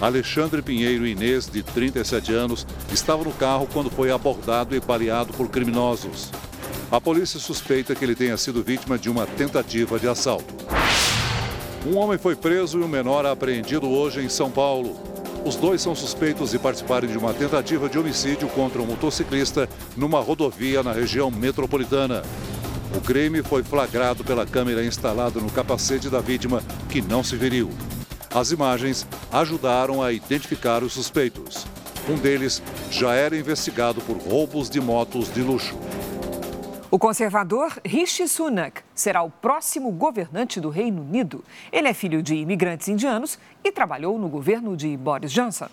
Alexandre 0.00 0.62
Pinheiro 0.62 1.06
Inês, 1.06 1.46
de 1.46 1.62
37 1.62 2.32
anos, 2.32 2.66
estava 2.90 3.22
no 3.22 3.32
carro 3.32 3.68
quando 3.70 3.90
foi 3.90 4.10
abordado 4.10 4.74
e 4.74 4.80
baleado 4.80 5.32
por 5.34 5.48
criminosos. 5.48 6.30
A 6.90 6.98
polícia 6.98 7.38
suspeita 7.38 7.94
que 7.94 8.02
ele 8.02 8.14
tenha 8.14 8.36
sido 8.38 8.62
vítima 8.62 8.98
de 8.98 9.10
uma 9.10 9.26
tentativa 9.26 9.98
de 9.98 10.08
assalto. 10.08 10.54
Um 11.86 11.98
homem 11.98 12.18
foi 12.18 12.34
preso 12.34 12.80
e 12.80 12.82
um 12.82 12.88
menor 12.88 13.26
apreendido 13.26 13.88
hoje 13.88 14.20
em 14.20 14.28
São 14.28 14.50
Paulo. 14.50 14.98
Os 15.44 15.56
dois 15.56 15.82
são 15.82 15.94
suspeitos 15.94 16.50
de 16.50 16.58
participarem 16.58 17.10
de 17.10 17.18
uma 17.18 17.34
tentativa 17.34 17.88
de 17.88 17.98
homicídio 17.98 18.48
contra 18.48 18.80
um 18.80 18.86
motociclista 18.86 19.68
numa 19.96 20.20
rodovia 20.20 20.82
na 20.82 20.92
região 20.92 21.30
metropolitana. 21.30 22.22
O 22.96 23.00
crime 23.00 23.42
foi 23.42 23.62
flagrado 23.62 24.24
pela 24.24 24.46
câmera 24.46 24.84
instalada 24.84 25.40
no 25.40 25.50
capacete 25.50 26.08
da 26.08 26.20
vítima, 26.20 26.62
que 26.88 27.00
não 27.00 27.22
se 27.22 27.36
feriu. 27.36 27.70
As 28.32 28.52
imagens 28.52 29.04
ajudaram 29.32 30.00
a 30.00 30.12
identificar 30.12 30.84
os 30.84 30.92
suspeitos. 30.92 31.66
Um 32.08 32.14
deles 32.16 32.62
já 32.88 33.12
era 33.12 33.36
investigado 33.36 34.00
por 34.02 34.16
roubos 34.18 34.70
de 34.70 34.80
motos 34.80 35.32
de 35.34 35.42
luxo. 35.42 35.76
O 36.92 36.98
conservador 36.98 37.76
Rishi 37.84 38.28
Sunak 38.28 38.82
será 38.94 39.22
o 39.22 39.30
próximo 39.30 39.90
governante 39.90 40.60
do 40.60 40.70
Reino 40.70 41.02
Unido. 41.02 41.44
Ele 41.72 41.88
é 41.88 41.94
filho 41.94 42.22
de 42.22 42.36
imigrantes 42.36 42.86
indianos 42.86 43.36
e 43.64 43.72
trabalhou 43.72 44.16
no 44.16 44.28
governo 44.28 44.76
de 44.76 44.96
Boris 44.96 45.32
Johnson. 45.32 45.68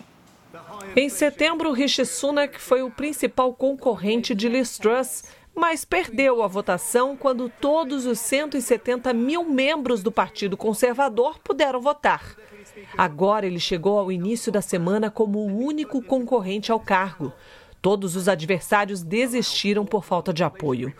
Em 0.96 1.08
setembro, 1.08 1.72
Rishi 1.72 2.04
Sunak 2.04 2.60
foi 2.60 2.82
o 2.82 2.90
principal 2.90 3.52
concorrente 3.52 4.34
de 4.34 4.48
Liz 4.48 4.78
Truss, 4.78 5.22
mas 5.58 5.84
perdeu 5.84 6.42
a 6.42 6.46
votação 6.46 7.16
quando 7.16 7.48
todos 7.48 8.06
os 8.06 8.20
170 8.20 9.12
mil 9.12 9.44
membros 9.44 10.02
do 10.02 10.12
Partido 10.12 10.56
Conservador 10.56 11.38
puderam 11.40 11.80
votar. 11.80 12.36
Agora 12.96 13.44
ele 13.44 13.58
chegou 13.58 13.98
ao 13.98 14.12
início 14.12 14.52
da 14.52 14.62
semana 14.62 15.10
como 15.10 15.40
o 15.40 15.58
único 15.58 16.00
concorrente 16.00 16.70
ao 16.70 16.78
cargo. 16.78 17.32
Todos 17.82 18.14
os 18.14 18.28
adversários 18.28 19.02
desistiram 19.02 19.84
por 19.84 20.04
falta 20.04 20.32
de 20.32 20.44
apoio. 20.44 20.94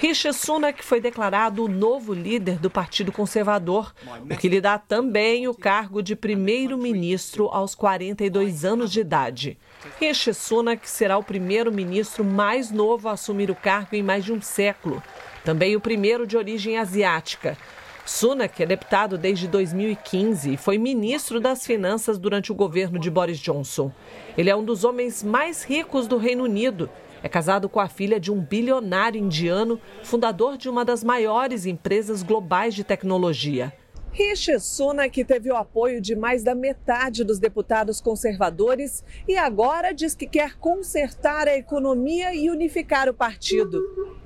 Rishi 0.00 0.32
Sunak 0.32 0.82
foi 0.82 0.98
declarado 0.98 1.62
o 1.62 1.68
novo 1.68 2.14
líder 2.14 2.58
do 2.58 2.70
Partido 2.70 3.12
Conservador, 3.12 3.92
o 4.30 4.34
que 4.34 4.48
lhe 4.48 4.58
dá 4.58 4.78
também 4.78 5.46
o 5.46 5.52
cargo 5.52 6.02
de 6.02 6.16
primeiro-ministro 6.16 7.50
aos 7.52 7.74
42 7.74 8.64
anos 8.64 8.90
de 8.90 9.00
idade. 9.00 9.58
Rishi 10.00 10.32
Sunak 10.32 10.88
será 10.88 11.18
o 11.18 11.22
primeiro-ministro 11.22 12.24
mais 12.24 12.70
novo 12.70 13.10
a 13.10 13.12
assumir 13.12 13.50
o 13.50 13.54
cargo 13.54 13.94
em 13.94 14.02
mais 14.02 14.24
de 14.24 14.32
um 14.32 14.40
século. 14.40 15.02
Também 15.44 15.76
o 15.76 15.80
primeiro 15.82 16.26
de 16.26 16.34
origem 16.34 16.78
asiática. 16.78 17.58
Sunak 18.06 18.62
é 18.62 18.64
deputado 18.64 19.18
desde 19.18 19.46
2015 19.46 20.54
e 20.54 20.56
foi 20.56 20.78
ministro 20.78 21.38
das 21.38 21.66
Finanças 21.66 22.16
durante 22.16 22.50
o 22.50 22.54
governo 22.54 22.98
de 22.98 23.10
Boris 23.10 23.38
Johnson. 23.38 23.92
Ele 24.38 24.48
é 24.48 24.56
um 24.56 24.64
dos 24.64 24.82
homens 24.82 25.22
mais 25.22 25.62
ricos 25.62 26.06
do 26.06 26.16
Reino 26.16 26.44
Unido. 26.44 26.88
É 27.22 27.28
casado 27.28 27.68
com 27.68 27.80
a 27.80 27.88
filha 27.88 28.18
de 28.18 28.32
um 28.32 28.40
bilionário 28.40 29.20
indiano, 29.20 29.80
fundador 30.02 30.56
de 30.56 30.68
uma 30.68 30.84
das 30.84 31.04
maiores 31.04 31.66
empresas 31.66 32.22
globais 32.22 32.74
de 32.74 32.82
tecnologia. 32.82 33.72
Rishi 34.12 34.58
Sunak 34.58 35.24
teve 35.24 35.52
o 35.52 35.56
apoio 35.56 36.00
de 36.00 36.16
mais 36.16 36.42
da 36.42 36.52
metade 36.52 37.22
dos 37.22 37.38
deputados 37.38 38.00
conservadores 38.00 39.04
e 39.28 39.36
agora 39.36 39.92
diz 39.92 40.16
que 40.16 40.26
quer 40.26 40.56
consertar 40.56 41.46
a 41.46 41.56
economia 41.56 42.34
e 42.34 42.50
unificar 42.50 43.08
o 43.08 43.14
partido. 43.14 43.80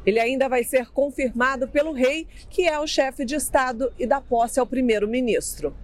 Ele 0.06 0.18
ainda 0.18 0.48
vai 0.48 0.64
ser 0.64 0.90
confirmado 0.90 1.68
pelo 1.68 1.92
rei, 1.92 2.26
que 2.48 2.66
é 2.66 2.78
o 2.78 2.86
chefe 2.86 3.24
de 3.24 3.34
Estado, 3.34 3.92
e 3.98 4.06
dá 4.06 4.20
posse 4.20 4.58
ao 4.58 4.66
primeiro-ministro. 4.66 5.74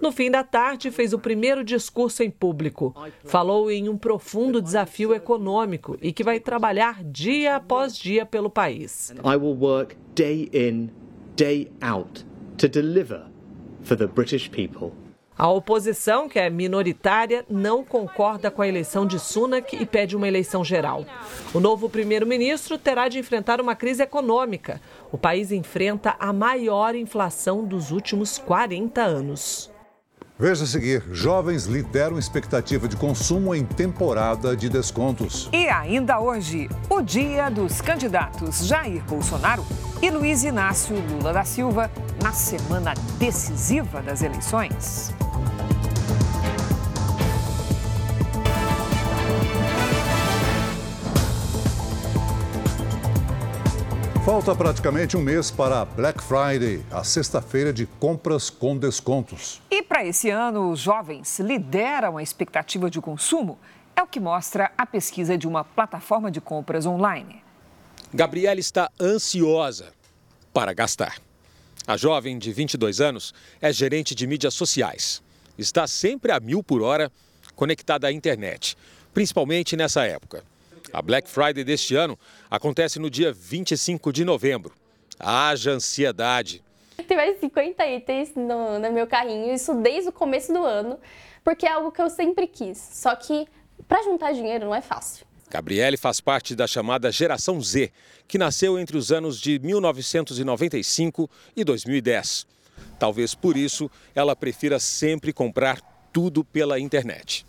No 0.00 0.12
fim 0.12 0.30
da 0.30 0.44
tarde, 0.44 0.90
fez 0.90 1.12
o 1.12 1.18
primeiro 1.18 1.64
discurso 1.64 2.22
em 2.22 2.30
público. 2.30 2.94
Falou 3.24 3.70
em 3.70 3.88
um 3.88 3.96
profundo 3.96 4.62
desafio 4.62 5.14
econômico 5.14 5.96
e 6.00 6.12
que 6.12 6.24
vai 6.24 6.40
trabalhar 6.40 7.02
dia 7.04 7.56
após 7.56 7.96
dia 7.96 8.24
pelo 8.24 8.50
país. 8.50 9.12
I 9.24 9.36
will 9.36 9.56
work 9.56 9.96
day 10.14 10.48
in, 10.52 10.90
day 11.36 11.70
out 11.82 12.24
to 12.58 12.68
deliver 12.68 13.26
for 13.82 13.96
the 13.96 14.06
British 14.06 14.50
people. 14.50 14.92
A 15.38 15.48
oposição, 15.48 16.28
que 16.28 16.36
é 16.36 16.50
minoritária, 16.50 17.46
não 17.48 17.84
concorda 17.84 18.50
com 18.50 18.60
a 18.60 18.66
eleição 18.66 19.06
de 19.06 19.20
Sunak 19.20 19.76
e 19.80 19.86
pede 19.86 20.16
uma 20.16 20.26
eleição 20.26 20.64
geral. 20.64 21.06
O 21.54 21.60
novo 21.60 21.88
primeiro-ministro 21.88 22.76
terá 22.76 23.08
de 23.08 23.20
enfrentar 23.20 23.60
uma 23.60 23.76
crise 23.76 24.02
econômica. 24.02 24.80
O 25.12 25.16
país 25.16 25.52
enfrenta 25.52 26.16
a 26.18 26.32
maior 26.32 26.96
inflação 26.96 27.64
dos 27.64 27.92
últimos 27.92 28.36
40 28.36 29.00
anos. 29.00 29.70
Veja 30.36 30.64
a 30.64 30.66
seguir: 30.66 31.04
jovens 31.12 31.66
lideram 31.66 32.18
expectativa 32.18 32.88
de 32.88 32.96
consumo 32.96 33.54
em 33.54 33.64
temporada 33.64 34.56
de 34.56 34.68
descontos. 34.68 35.48
E 35.52 35.68
ainda 35.68 36.18
hoje, 36.18 36.68
o 36.90 37.00
dia 37.00 37.48
dos 37.48 37.80
candidatos 37.80 38.66
Jair 38.66 39.04
Bolsonaro 39.04 39.64
e 40.02 40.10
Luiz 40.10 40.42
Inácio 40.42 40.96
Lula 41.10 41.32
da 41.32 41.44
Silva 41.44 41.88
na 42.22 42.32
semana 42.32 42.94
decisiva 43.18 44.02
das 44.02 44.22
eleições. 44.22 45.12
Falta 54.28 54.54
praticamente 54.54 55.16
um 55.16 55.22
mês 55.22 55.50
para 55.50 55.86
Black 55.86 56.22
Friday, 56.22 56.84
a 56.90 57.02
sexta-feira 57.02 57.72
de 57.72 57.86
compras 57.86 58.50
com 58.50 58.76
descontos. 58.76 59.62
E 59.70 59.82
para 59.82 60.04
esse 60.04 60.28
ano, 60.28 60.70
os 60.70 60.80
jovens 60.80 61.38
lideram 61.38 62.18
a 62.18 62.22
expectativa 62.22 62.90
de 62.90 63.00
consumo. 63.00 63.58
É 63.96 64.02
o 64.02 64.06
que 64.06 64.20
mostra 64.20 64.70
a 64.76 64.84
pesquisa 64.84 65.38
de 65.38 65.48
uma 65.48 65.64
plataforma 65.64 66.30
de 66.30 66.42
compras 66.42 66.84
online. 66.84 67.42
Gabriela 68.12 68.60
está 68.60 68.90
ansiosa 69.00 69.94
para 70.52 70.74
gastar. 70.74 71.16
A 71.86 71.96
jovem 71.96 72.38
de 72.38 72.52
22 72.52 73.00
anos 73.00 73.32
é 73.62 73.72
gerente 73.72 74.14
de 74.14 74.26
mídias 74.26 74.52
sociais. 74.52 75.22
Está 75.56 75.86
sempre 75.86 76.32
a 76.32 76.38
mil 76.38 76.62
por 76.62 76.82
hora 76.82 77.10
conectada 77.56 78.06
à 78.06 78.12
internet, 78.12 78.76
principalmente 79.14 79.74
nessa 79.74 80.04
época. 80.04 80.44
A 80.92 81.02
Black 81.02 81.28
Friday 81.28 81.64
deste 81.64 81.94
ano 81.94 82.18
acontece 82.50 82.98
no 82.98 83.10
dia 83.10 83.32
25 83.32 84.12
de 84.12 84.24
novembro. 84.24 84.74
Haja 85.18 85.72
ansiedade. 85.72 86.62
Tem 87.06 87.16
mais 87.16 87.34
de 87.34 87.40
50 87.40 87.86
itens 87.86 88.34
no, 88.34 88.78
no 88.78 88.92
meu 88.92 89.06
carrinho, 89.06 89.52
isso 89.54 89.74
desde 89.74 90.08
o 90.08 90.12
começo 90.12 90.52
do 90.52 90.64
ano, 90.64 90.98
porque 91.44 91.66
é 91.66 91.72
algo 91.72 91.92
que 91.92 92.02
eu 92.02 92.10
sempre 92.10 92.46
quis. 92.46 92.78
Só 92.78 93.14
que 93.14 93.46
para 93.86 94.02
juntar 94.02 94.32
dinheiro 94.32 94.66
não 94.66 94.74
é 94.74 94.80
fácil. 94.80 95.26
Gabriele 95.50 95.96
faz 95.96 96.20
parte 96.20 96.54
da 96.54 96.66
chamada 96.66 97.10
Geração 97.10 97.60
Z, 97.60 97.90
que 98.26 98.36
nasceu 98.36 98.78
entre 98.78 98.96
os 98.98 99.10
anos 99.10 99.40
de 99.40 99.58
1995 99.58 101.30
e 101.56 101.64
2010. 101.64 102.46
Talvez 102.98 103.34
por 103.34 103.56
isso 103.56 103.90
ela 104.14 104.36
prefira 104.36 104.78
sempre 104.78 105.32
comprar 105.32 105.80
tudo 106.12 106.44
pela 106.44 106.78
internet. 106.78 107.46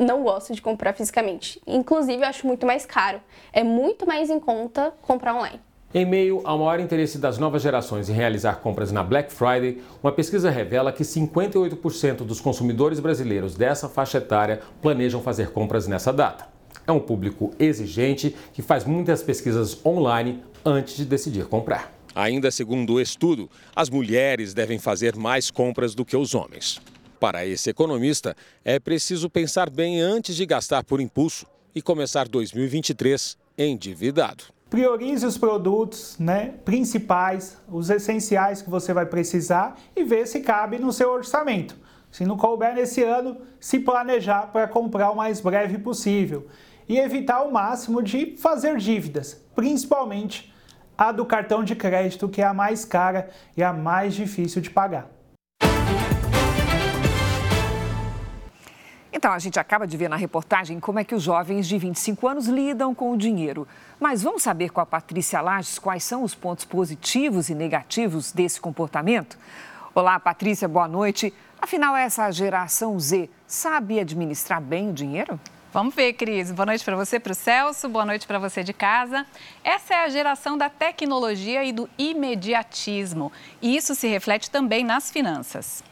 Não 0.00 0.22
gosto 0.22 0.54
de 0.54 0.62
comprar 0.62 0.94
fisicamente. 0.94 1.60
Inclusive, 1.66 2.22
eu 2.22 2.26
acho 2.26 2.46
muito 2.46 2.66
mais 2.66 2.86
caro. 2.86 3.20
É 3.52 3.62
muito 3.62 4.06
mais 4.06 4.30
em 4.30 4.40
conta 4.40 4.94
comprar 5.02 5.34
online. 5.34 5.60
Em 5.92 6.06
meio 6.06 6.40
ao 6.42 6.58
maior 6.58 6.80
interesse 6.80 7.18
das 7.18 7.36
novas 7.36 7.60
gerações 7.60 8.08
em 8.08 8.14
realizar 8.14 8.60
compras 8.60 8.90
na 8.90 9.02
Black 9.02 9.30
Friday, 9.30 9.82
uma 10.02 10.10
pesquisa 10.10 10.48
revela 10.48 10.90
que 10.90 11.02
58% 11.02 12.24
dos 12.24 12.40
consumidores 12.40 12.98
brasileiros 12.98 13.54
dessa 13.54 13.90
faixa 13.90 14.16
etária 14.16 14.60
planejam 14.80 15.20
fazer 15.20 15.50
compras 15.50 15.86
nessa 15.86 16.10
data. 16.14 16.48
É 16.86 16.92
um 16.92 17.00
público 17.00 17.52
exigente 17.58 18.34
que 18.54 18.62
faz 18.62 18.86
muitas 18.86 19.22
pesquisas 19.22 19.84
online 19.84 20.42
antes 20.64 20.96
de 20.96 21.04
decidir 21.04 21.44
comprar. 21.44 21.92
Ainda 22.14 22.50
segundo 22.50 22.94
o 22.94 23.00
estudo, 23.02 23.50
as 23.76 23.90
mulheres 23.90 24.54
devem 24.54 24.78
fazer 24.78 25.14
mais 25.14 25.50
compras 25.50 25.94
do 25.94 26.06
que 26.06 26.16
os 26.16 26.34
homens. 26.34 26.80
Para 27.20 27.44
esse 27.44 27.68
economista, 27.68 28.34
é 28.64 28.80
preciso 28.80 29.28
pensar 29.28 29.68
bem 29.68 30.00
antes 30.00 30.34
de 30.34 30.46
gastar 30.46 30.82
por 30.82 31.02
impulso 31.02 31.46
e 31.74 31.82
começar 31.82 32.26
2023 32.26 33.36
endividado 33.58 34.44
priorize 34.70 35.26
os 35.26 35.36
produtos 35.36 36.16
né, 36.16 36.54
principais, 36.64 37.58
os 37.68 37.90
essenciais 37.90 38.62
que 38.62 38.70
você 38.70 38.94
vai 38.94 39.04
precisar 39.04 39.76
e 39.96 40.04
ver 40.04 40.28
se 40.28 40.40
cabe 40.40 40.78
no 40.78 40.92
seu 40.92 41.10
orçamento. 41.10 41.76
Se 42.08 42.24
não 42.24 42.36
couber 42.36 42.72
nesse 42.72 43.02
ano, 43.02 43.36
se 43.58 43.80
planejar 43.80 44.46
para 44.52 44.68
comprar 44.68 45.10
o 45.10 45.16
mais 45.16 45.40
breve 45.40 45.76
possível 45.76 46.46
e 46.88 46.98
evitar 46.98 47.38
ao 47.38 47.50
máximo 47.50 48.00
de 48.00 48.36
fazer 48.36 48.76
dívidas, 48.76 49.44
principalmente 49.56 50.54
a 50.96 51.10
do 51.10 51.26
cartão 51.26 51.64
de 51.64 51.74
crédito, 51.74 52.28
que 52.28 52.40
é 52.40 52.44
a 52.44 52.54
mais 52.54 52.84
cara 52.84 53.28
e 53.56 53.64
a 53.64 53.72
mais 53.72 54.14
difícil 54.14 54.62
de 54.62 54.70
pagar. 54.70 55.19
Então, 59.20 59.34
a 59.34 59.38
gente 59.38 59.60
acaba 59.60 59.86
de 59.86 59.98
ver 59.98 60.08
na 60.08 60.16
reportagem 60.16 60.80
como 60.80 60.98
é 60.98 61.04
que 61.04 61.14
os 61.14 61.22
jovens 61.22 61.68
de 61.68 61.76
25 61.76 62.26
anos 62.26 62.46
lidam 62.46 62.94
com 62.94 63.12
o 63.12 63.18
dinheiro. 63.18 63.68
Mas 64.00 64.22
vamos 64.22 64.42
saber 64.42 64.70
com 64.70 64.80
a 64.80 64.86
Patrícia 64.86 65.42
Lages 65.42 65.78
quais 65.78 66.02
são 66.04 66.22
os 66.22 66.34
pontos 66.34 66.64
positivos 66.64 67.50
e 67.50 67.54
negativos 67.54 68.32
desse 68.32 68.58
comportamento? 68.58 69.36
Olá, 69.94 70.18
Patrícia, 70.18 70.66
boa 70.66 70.88
noite. 70.88 71.34
Afinal, 71.60 71.94
essa 71.94 72.30
geração 72.30 72.98
Z 72.98 73.28
sabe 73.46 74.00
administrar 74.00 74.58
bem 74.58 74.88
o 74.88 74.92
dinheiro? 74.94 75.38
Vamos 75.70 75.94
ver, 75.94 76.14
Cris. 76.14 76.50
Boa 76.50 76.64
noite 76.64 76.82
para 76.82 76.96
você, 76.96 77.20
para 77.20 77.32
o 77.32 77.34
Celso. 77.34 77.90
Boa 77.90 78.06
noite 78.06 78.26
para 78.26 78.38
você 78.38 78.64
de 78.64 78.72
casa. 78.72 79.26
Essa 79.62 79.96
é 79.96 80.04
a 80.06 80.08
geração 80.08 80.56
da 80.56 80.70
tecnologia 80.70 81.62
e 81.62 81.74
do 81.74 81.86
imediatismo. 81.98 83.30
E 83.60 83.76
isso 83.76 83.94
se 83.94 84.08
reflete 84.08 84.50
também 84.50 84.82
nas 84.82 85.10
finanças. 85.10 85.89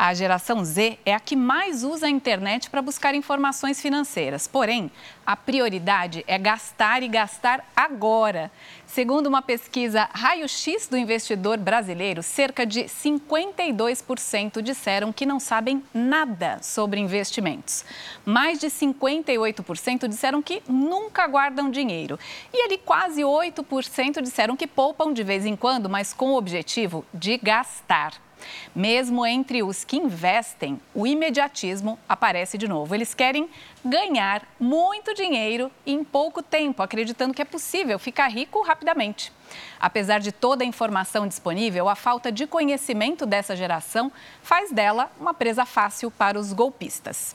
A 0.00 0.14
geração 0.14 0.64
Z 0.64 0.96
é 1.04 1.12
a 1.12 1.18
que 1.18 1.34
mais 1.34 1.82
usa 1.82 2.06
a 2.06 2.08
internet 2.08 2.70
para 2.70 2.80
buscar 2.80 3.16
informações 3.16 3.80
financeiras. 3.80 4.46
Porém, 4.46 4.92
a 5.26 5.34
prioridade 5.34 6.22
é 6.28 6.38
gastar 6.38 7.02
e 7.02 7.08
gastar 7.08 7.68
agora. 7.74 8.48
Segundo 8.86 9.26
uma 9.26 9.42
pesquisa 9.42 10.08
raio-x 10.12 10.86
do 10.86 10.96
investidor 10.96 11.58
brasileiro, 11.58 12.22
cerca 12.22 12.64
de 12.64 12.84
52% 12.84 14.62
disseram 14.62 15.12
que 15.12 15.26
não 15.26 15.40
sabem 15.40 15.82
nada 15.92 16.60
sobre 16.62 17.00
investimentos. 17.00 17.84
Mais 18.24 18.60
de 18.60 18.68
58% 18.68 20.06
disseram 20.06 20.40
que 20.40 20.62
nunca 20.68 21.26
guardam 21.26 21.72
dinheiro. 21.72 22.16
E 22.54 22.62
ali 22.62 22.78
quase 22.78 23.22
8% 23.22 24.22
disseram 24.22 24.56
que 24.56 24.68
poupam 24.68 25.12
de 25.12 25.24
vez 25.24 25.44
em 25.44 25.56
quando, 25.56 25.90
mas 25.90 26.12
com 26.12 26.30
o 26.30 26.36
objetivo 26.36 27.04
de 27.12 27.36
gastar. 27.36 28.27
Mesmo 28.74 29.24
entre 29.26 29.62
os 29.62 29.84
que 29.84 29.96
investem, 29.96 30.80
o 30.94 31.06
imediatismo 31.06 31.98
aparece 32.08 32.58
de 32.58 32.68
novo. 32.68 32.94
Eles 32.94 33.14
querem 33.14 33.48
ganhar 33.84 34.42
muito 34.58 35.14
dinheiro 35.14 35.70
em 35.86 36.04
pouco 36.04 36.42
tempo, 36.42 36.82
acreditando 36.82 37.34
que 37.34 37.42
é 37.42 37.44
possível 37.44 37.98
ficar 37.98 38.28
rico 38.28 38.62
rapidamente. 38.62 39.32
Apesar 39.80 40.18
de 40.18 40.32
toda 40.32 40.64
a 40.64 40.66
informação 40.66 41.26
disponível, 41.26 41.88
a 41.88 41.94
falta 41.94 42.30
de 42.30 42.46
conhecimento 42.46 43.24
dessa 43.24 43.56
geração 43.56 44.12
faz 44.42 44.70
dela 44.70 45.10
uma 45.20 45.32
presa 45.32 45.64
fácil 45.64 46.10
para 46.10 46.38
os 46.38 46.52
golpistas. 46.52 47.34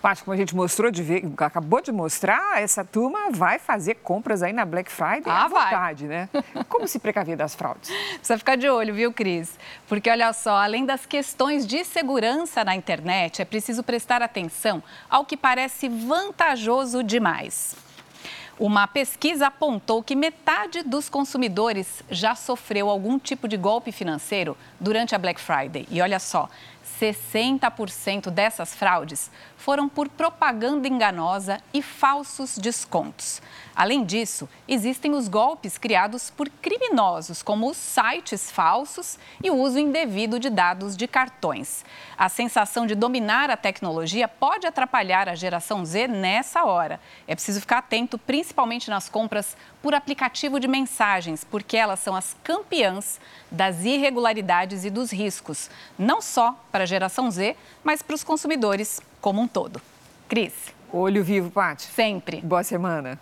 Paty, 0.00 0.22
como 0.22 0.32
a 0.34 0.36
gente 0.36 0.54
mostrou, 0.54 0.90
de 0.90 1.02
ver, 1.02 1.24
acabou 1.38 1.80
de 1.80 1.90
mostrar, 1.90 2.62
essa 2.62 2.84
turma 2.84 3.30
vai 3.30 3.58
fazer 3.58 3.96
compras 3.96 4.42
aí 4.42 4.52
na 4.52 4.64
Black 4.64 4.90
Friday 4.90 5.24
ah, 5.26 5.44
à 5.44 5.48
vontade, 5.48 6.06
né? 6.06 6.28
Como 6.68 6.86
se 6.86 6.98
precaver 6.98 7.36
das 7.36 7.54
fraudes? 7.54 7.90
Precisa 7.90 8.38
ficar 8.38 8.56
de 8.56 8.68
olho, 8.68 8.94
viu, 8.94 9.12
Cris? 9.12 9.58
Porque 9.88 10.08
olha 10.08 10.32
só, 10.32 10.56
além 10.56 10.86
das 10.86 11.04
questões 11.04 11.66
de 11.66 11.84
segurança 11.84 12.64
na 12.64 12.76
internet, 12.76 13.42
é 13.42 13.44
preciso 13.44 13.82
prestar 13.82 14.22
atenção 14.22 14.82
ao 15.10 15.24
que 15.24 15.36
parece 15.36 15.88
vantajoso 15.88 17.02
demais. 17.02 17.74
Uma 18.58 18.88
pesquisa 18.88 19.46
apontou 19.46 20.02
que 20.02 20.16
metade 20.16 20.82
dos 20.82 21.08
consumidores 21.08 22.02
já 22.10 22.34
sofreu 22.34 22.88
algum 22.90 23.16
tipo 23.16 23.46
de 23.46 23.56
golpe 23.56 23.92
financeiro 23.92 24.56
durante 24.80 25.14
a 25.14 25.18
Black 25.18 25.40
Friday. 25.40 25.86
E 25.88 26.02
olha 26.02 26.18
só, 26.18 26.48
60% 27.00 28.30
dessas 28.30 28.74
fraudes 28.74 29.30
foram 29.58 29.88
por 29.88 30.08
propaganda 30.08 30.88
enganosa 30.88 31.60
e 31.74 31.82
falsos 31.82 32.56
descontos. 32.56 33.42
Além 33.74 34.04
disso, 34.04 34.48
existem 34.66 35.12
os 35.12 35.28
golpes 35.28 35.76
criados 35.78 36.30
por 36.30 36.48
criminosos, 36.48 37.42
como 37.42 37.68
os 37.68 37.76
sites 37.76 38.50
falsos 38.50 39.18
e 39.42 39.50
o 39.50 39.56
uso 39.56 39.78
indevido 39.78 40.40
de 40.40 40.48
dados 40.48 40.96
de 40.96 41.06
cartões. 41.06 41.84
A 42.16 42.28
sensação 42.28 42.86
de 42.86 42.94
dominar 42.94 43.50
a 43.50 43.56
tecnologia 43.56 44.26
pode 44.26 44.66
atrapalhar 44.66 45.28
a 45.28 45.34
geração 45.34 45.84
Z 45.84 46.08
nessa 46.08 46.64
hora. 46.64 47.00
É 47.26 47.34
preciso 47.34 47.60
ficar 47.60 47.78
atento, 47.78 48.18
principalmente 48.18 48.90
nas 48.90 49.08
compras 49.08 49.56
por 49.82 49.94
aplicativo 49.94 50.58
de 50.58 50.66
mensagens, 50.66 51.44
porque 51.44 51.76
elas 51.76 52.00
são 52.00 52.16
as 52.16 52.34
campeãs 52.42 53.20
das 53.50 53.84
irregularidades 53.84 54.84
e 54.84 54.90
dos 54.90 55.12
riscos, 55.12 55.70
não 55.96 56.20
só 56.20 56.58
para 56.72 56.82
a 56.82 56.86
geração 56.86 57.30
Z, 57.30 57.56
mas 57.84 58.02
para 58.02 58.14
os 58.14 58.24
consumidores 58.24 59.00
como 59.20 59.40
um 59.40 59.48
todo. 59.48 59.80
Cris. 60.28 60.52
Olho 60.92 61.22
vivo, 61.22 61.50
Paty. 61.50 61.84
Sempre. 61.84 62.40
Boa 62.40 62.62
semana. 62.62 63.18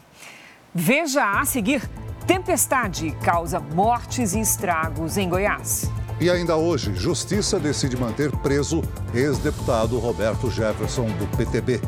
Veja 0.75 1.41
a 1.41 1.45
seguir: 1.45 1.83
tempestade 2.27 3.11
causa 3.25 3.59
mortes 3.61 4.35
e 4.35 4.41
estragos 4.41 5.17
em 5.17 5.29
Goiás. 5.29 5.91
E 6.21 6.31
ainda 6.31 6.57
hoje, 6.57 6.95
Justiça 6.95 7.61
decide 7.61 7.97
manter 7.97 8.31
preso 8.39 8.83
ex-deputado 9.13 9.99
Roberto 9.99 10.51
Jefferson 10.51 11.07
do 11.07 11.27
PTB. 11.37 11.81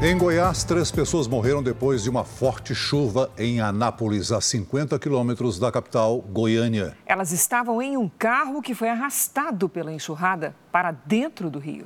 Em 0.00 0.16
Goiás, 0.16 0.62
três 0.62 0.92
pessoas 0.92 1.26
morreram 1.26 1.60
depois 1.60 2.04
de 2.04 2.08
uma 2.08 2.22
forte 2.22 2.72
chuva 2.72 3.32
em 3.36 3.60
Anápolis, 3.60 4.30
a 4.30 4.40
50 4.40 4.96
quilômetros 4.96 5.58
da 5.58 5.72
capital, 5.72 6.20
Goiânia. 6.20 6.96
Elas 7.04 7.32
estavam 7.32 7.82
em 7.82 7.96
um 7.96 8.08
carro 8.08 8.62
que 8.62 8.76
foi 8.76 8.88
arrastado 8.88 9.68
pela 9.68 9.92
enxurrada 9.92 10.54
para 10.70 10.92
dentro 10.92 11.50
do 11.50 11.58
rio. 11.58 11.84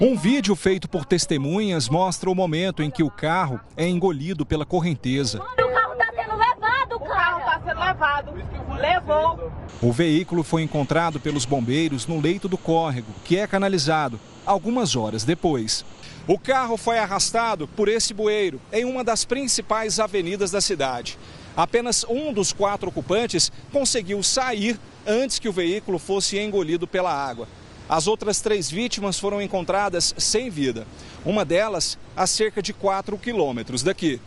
Um 0.00 0.16
vídeo 0.16 0.56
feito 0.56 0.88
por 0.88 1.04
testemunhas 1.04 1.90
mostra 1.90 2.30
o 2.30 2.34
momento 2.34 2.82
em 2.82 2.90
que 2.90 3.02
o 3.02 3.10
carro 3.10 3.60
é 3.76 3.86
engolido 3.86 4.46
pela 4.46 4.64
correnteza. 4.64 5.40
O 5.40 5.72
carro 5.74 5.92
está 5.92 6.10
sendo 6.16 6.36
levado, 6.36 6.96
O 6.96 7.00
carro 7.00 7.38
está 7.40 7.62
sendo 7.66 7.80
levado. 7.80 8.32
Levou. 8.80 9.52
O 9.82 9.92
veículo 9.92 10.42
foi 10.42 10.62
encontrado 10.62 11.20
pelos 11.20 11.44
bombeiros 11.44 12.06
no 12.06 12.18
leito 12.18 12.48
do 12.48 12.56
córrego, 12.56 13.12
que 13.24 13.36
é 13.36 13.46
canalizado, 13.46 14.18
algumas 14.46 14.96
horas 14.96 15.22
depois. 15.22 15.84
O 16.28 16.38
carro 16.38 16.76
foi 16.76 16.98
arrastado 16.98 17.66
por 17.66 17.88
esse 17.88 18.12
bueiro 18.12 18.60
em 18.70 18.84
uma 18.84 19.02
das 19.02 19.24
principais 19.24 19.98
avenidas 19.98 20.50
da 20.50 20.60
cidade. 20.60 21.18
Apenas 21.56 22.04
um 22.06 22.34
dos 22.34 22.52
quatro 22.52 22.90
ocupantes 22.90 23.50
conseguiu 23.72 24.22
sair 24.22 24.78
antes 25.06 25.38
que 25.38 25.48
o 25.48 25.52
veículo 25.52 25.98
fosse 25.98 26.38
engolido 26.38 26.86
pela 26.86 27.10
água. 27.10 27.48
As 27.88 28.06
outras 28.06 28.42
três 28.42 28.70
vítimas 28.70 29.18
foram 29.18 29.40
encontradas 29.40 30.14
sem 30.18 30.50
vida. 30.50 30.86
Uma 31.24 31.46
delas 31.46 31.98
a 32.14 32.26
cerca 32.26 32.60
de 32.60 32.74
4 32.74 33.16
quilômetros 33.16 33.82
daqui. 33.82 34.20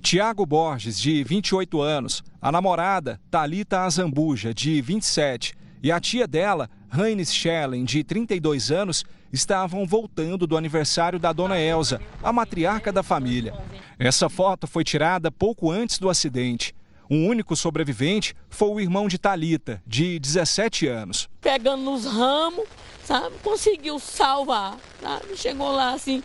Tiago 0.00 0.46
Borges, 0.46 0.98
de 0.98 1.22
28 1.22 1.82
anos, 1.82 2.24
a 2.40 2.50
namorada 2.50 3.20
Talita 3.30 3.82
Azambuja, 3.82 4.54
de 4.54 4.80
27, 4.80 5.54
e 5.82 5.92
a 5.92 6.00
tia 6.00 6.26
dela, 6.26 6.70
Raines 6.94 7.34
Schellen, 7.34 7.84
de 7.84 8.04
32 8.04 8.70
anos, 8.70 9.04
estavam 9.32 9.84
voltando 9.84 10.46
do 10.46 10.56
aniversário 10.56 11.18
da 11.18 11.32
dona 11.32 11.58
Elsa, 11.58 12.00
a 12.22 12.32
matriarca 12.32 12.92
da 12.92 13.02
família. 13.02 13.52
Essa 13.98 14.28
foto 14.28 14.68
foi 14.68 14.84
tirada 14.84 15.28
pouco 15.28 15.72
antes 15.72 15.98
do 15.98 16.08
acidente. 16.08 16.72
O 17.10 17.16
único 17.16 17.56
sobrevivente 17.56 18.32
foi 18.48 18.68
o 18.68 18.80
irmão 18.80 19.08
de 19.08 19.18
Talita, 19.18 19.82
de 19.84 20.20
17 20.20 20.86
anos. 20.86 21.28
Pegando 21.40 21.82
nos 21.82 22.04
ramos, 22.06 22.64
sabe? 23.04 23.34
Conseguiu 23.42 23.98
salvar, 23.98 24.78
sabe? 25.02 25.36
Chegou 25.36 25.72
lá 25.72 25.94
assim, 25.94 26.22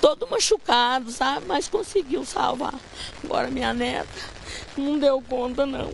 todo 0.00 0.26
machucado, 0.30 1.10
sabe? 1.10 1.44
Mas 1.46 1.68
conseguiu 1.68 2.24
salvar. 2.24 2.74
Agora 3.22 3.50
minha 3.50 3.74
neta 3.74 4.08
não 4.78 4.98
deu 4.98 5.20
conta, 5.20 5.66
não. 5.66 5.92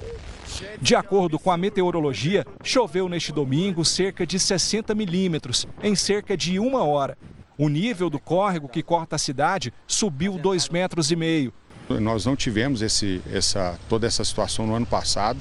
De 0.80 0.94
acordo 0.94 1.38
com 1.38 1.50
a 1.50 1.56
meteorologia, 1.56 2.44
choveu 2.62 3.08
neste 3.08 3.32
domingo 3.32 3.84
cerca 3.84 4.26
de 4.26 4.38
60 4.38 4.94
milímetros, 4.94 5.66
em 5.82 5.94
cerca 5.94 6.36
de 6.36 6.58
uma 6.58 6.84
hora. 6.84 7.16
O 7.58 7.68
nível 7.68 8.10
do 8.10 8.18
córrego 8.18 8.68
que 8.68 8.82
corta 8.82 9.16
a 9.16 9.18
cidade 9.18 9.72
subiu 9.86 10.38
dois 10.38 10.68
metros 10.68 11.10
e 11.10 11.16
meio. 11.16 11.52
Nós 11.88 12.26
não 12.26 12.34
tivemos 12.34 12.82
esse, 12.82 13.22
essa, 13.32 13.78
toda 13.88 14.06
essa 14.06 14.24
situação 14.24 14.66
no 14.66 14.74
ano 14.74 14.86
passado 14.86 15.38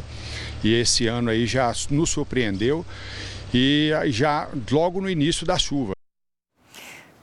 e 0.63 0.73
esse 0.73 1.07
ano 1.07 1.29
aí 1.29 1.47
já 1.47 1.73
nos 1.89 2.11
surpreendeu 2.11 2.85
e 3.53 3.91
já 4.07 4.47
logo 4.71 5.01
no 5.01 5.09
início 5.09 5.45
da 5.45 5.57
chuva. 5.57 5.94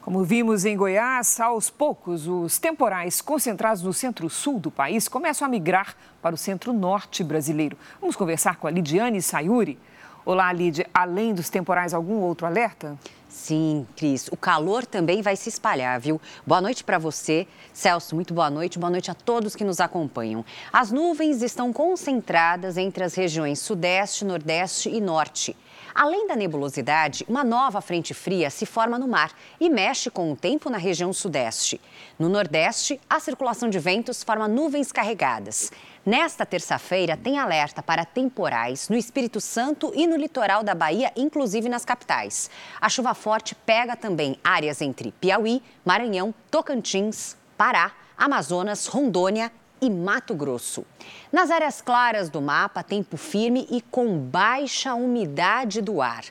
Como 0.03 0.25
vimos 0.25 0.65
em 0.65 0.77
Goiás, 0.77 1.39
aos 1.39 1.71
poucos, 1.71 2.27
os 2.27 2.59
temporais 2.59 3.21
concentrados 3.21 3.85
no 3.85 3.93
centro-sul 3.93 4.59
do 4.59 4.69
país 4.69 5.07
começam 5.07 5.47
a 5.47 5.49
migrar 5.49 5.95
para 6.21 6.35
o 6.35 6.39
centro-norte 6.39 7.23
brasileiro. 7.23 7.79
Vamos 8.01 8.17
conversar 8.17 8.57
com 8.57 8.67
a 8.67 8.71
Lidiane 8.73 9.23
Sayuri. 9.23 9.79
Olá, 10.25 10.53
Lidia. 10.53 10.89
Além 10.93 11.33
dos 11.33 11.49
temporais, 11.49 11.95
algum 11.95 12.17
outro 12.17 12.49
alerta? 12.49 12.99
Sim, 13.29 13.87
Cris. 13.97 14.27
O 14.27 14.37
calor 14.37 14.85
também 14.85 15.23
vai 15.23 15.37
se 15.37 15.49
espalhar, 15.49 16.01
viu? 16.01 16.21
Boa 16.45 16.61
noite 16.61 16.83
para 16.83 16.99
você. 16.99 17.47
Celso, 17.73 18.17
muito 18.17 18.35
boa 18.35 18.51
noite. 18.51 18.81
Boa 18.81 18.91
noite 18.91 19.09
a 19.09 19.15
todos 19.15 19.55
que 19.55 19.63
nos 19.63 19.79
acompanham. 19.81 20.45
As 20.73 20.91
nuvens 20.91 21.43
estão 21.43 21.73
concentradas 21.73 22.77
entre 22.77 23.05
as 23.05 23.15
regiões 23.15 23.61
Sudeste, 23.61 24.25
Nordeste 24.25 24.91
e 24.91 25.01
Norte. 25.01 25.57
Além 25.95 26.27
da 26.27 26.35
nebulosidade, 26.35 27.25
uma 27.29 27.45
nova 27.45 27.81
frente 27.81 28.15
fria 28.15 28.49
se 28.49 28.65
forma 28.65 28.99
no 28.99 29.07
mar 29.07 29.33
e 29.61 29.69
mexe 29.69 30.11
com 30.11 30.33
o 30.33 30.37
tempo 30.37 30.71
na 30.71 30.79
região 30.79 31.13
sudeste. 31.13 31.81
No 32.19 32.29
nordeste, 32.29 33.01
a 33.09 33.21
circulação 33.21 33.69
de 33.69 33.79
ventos 33.79 34.23
forma 34.23 34.49
nuvens 34.49 34.91
carregadas. 34.91 35.71
Nesta 36.05 36.47
terça-feira, 36.47 37.17
tem 37.17 37.39
alerta 37.39 37.83
para 37.83 38.05
temporais 38.05 38.89
no 38.89 38.97
Espírito 38.97 39.41
Santo 39.41 39.93
e 39.95 40.07
no 40.07 40.17
litoral 40.17 40.65
da 40.65 40.75
Bahia, 40.75 41.13
inclusive 41.15 41.69
nas 41.69 41.85
capitais. 41.85 42.51
A 42.81 42.89
chuva 42.89 43.15
forte 43.15 43.55
pega 43.55 43.95
também 43.95 44.37
áreas 44.43 44.81
entre 44.81 45.13
Piauí, 45.13 45.63
Maranhão, 45.85 46.35
Tocantins, 46.51 47.37
Pará, 47.57 47.93
Amazonas, 48.17 48.87
Rondônia 48.87 49.53
e 49.83 49.91
Mato 49.91 50.33
Grosso. 50.33 50.87
Nas 51.33 51.51
áreas 51.51 51.83
claras 51.83 52.31
do 52.31 52.41
mapa, 52.41 52.85
tempo 52.85 53.17
firme 53.17 53.67
e 53.69 53.81
com 53.83 54.17
baixa 54.17 54.95
umidade 54.95 55.83
do 55.83 56.01
ar. 56.01 56.25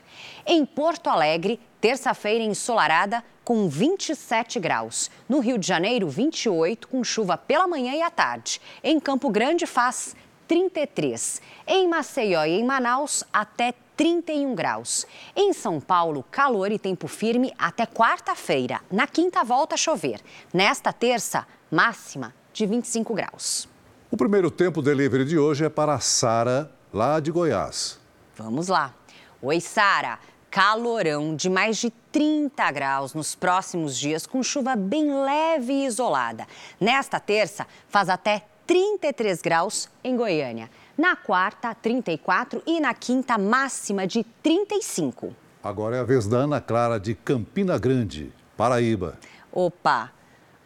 Em 0.46 0.64
Porto 0.64 1.10
Alegre, 1.10 1.60
terça-feira 1.78 2.42
ensolarada 2.42 3.22
com 3.44 3.68
27 3.68 4.58
graus. 4.58 5.10
No 5.28 5.38
Rio 5.38 5.58
de 5.58 5.66
Janeiro, 5.66 6.08
28, 6.08 6.88
com 6.88 7.04
chuva 7.04 7.36
pela 7.36 7.68
manhã 7.68 7.92
e 7.94 8.00
à 8.00 8.10
tarde. 8.10 8.58
Em 8.82 8.98
Campo 8.98 9.28
Grande 9.28 9.66
faz 9.66 10.16
33. 10.48 11.42
Em 11.66 11.86
Maceió 11.86 12.44
e 12.44 12.58
em 12.58 12.64
Manaus, 12.64 13.22
até 13.30 13.74
31 13.96 14.54
graus. 14.54 15.06
Em 15.36 15.52
São 15.52 15.78
Paulo, 15.78 16.24
calor 16.30 16.72
e 16.72 16.78
tempo 16.78 17.06
firme 17.06 17.52
até 17.58 17.84
quarta-feira. 17.84 18.80
Na 18.90 19.06
quinta, 19.06 19.44
volta 19.44 19.74
a 19.74 19.78
chover. 19.78 20.20
Nesta 20.54 20.90
terça, 20.90 21.46
máxima 21.70 22.41
de 22.52 22.66
25 22.66 23.14
graus. 23.14 23.68
O 24.10 24.16
primeiro 24.16 24.50
tempo 24.50 24.82
delivery 24.82 25.24
de 25.24 25.38
hoje 25.38 25.64
é 25.64 25.68
para 25.68 25.94
a 25.94 26.00
Sara, 26.00 26.70
lá 26.92 27.18
de 27.18 27.30
Goiás. 27.30 27.98
Vamos 28.36 28.68
lá. 28.68 28.94
Oi, 29.40 29.60
Sara. 29.60 30.18
Calorão 30.50 31.34
de 31.34 31.48
mais 31.48 31.78
de 31.78 31.90
30 32.12 32.70
graus 32.72 33.14
nos 33.14 33.34
próximos 33.34 33.96
dias, 33.96 34.26
com 34.26 34.42
chuva 34.42 34.76
bem 34.76 35.10
leve 35.24 35.72
e 35.72 35.86
isolada. 35.86 36.46
Nesta 36.78 37.18
terça, 37.18 37.66
faz 37.88 38.10
até 38.10 38.44
33 38.66 39.40
graus 39.40 39.88
em 40.04 40.14
Goiânia. 40.14 40.70
Na 40.96 41.16
quarta, 41.16 41.74
34 41.74 42.62
e 42.66 42.80
na 42.80 42.92
quinta, 42.92 43.38
máxima 43.38 44.06
de 44.06 44.24
35. 44.42 45.34
Agora 45.64 45.96
é 45.96 46.00
a 46.00 46.04
vez 46.04 46.26
da 46.26 46.38
Ana 46.38 46.60
Clara 46.60 47.00
de 47.00 47.14
Campina 47.14 47.78
Grande, 47.78 48.30
Paraíba. 48.56 49.18
Opa! 49.50 50.12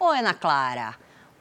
Oi, 0.01 0.19
Ana 0.19 0.35
Clara. 0.35 0.97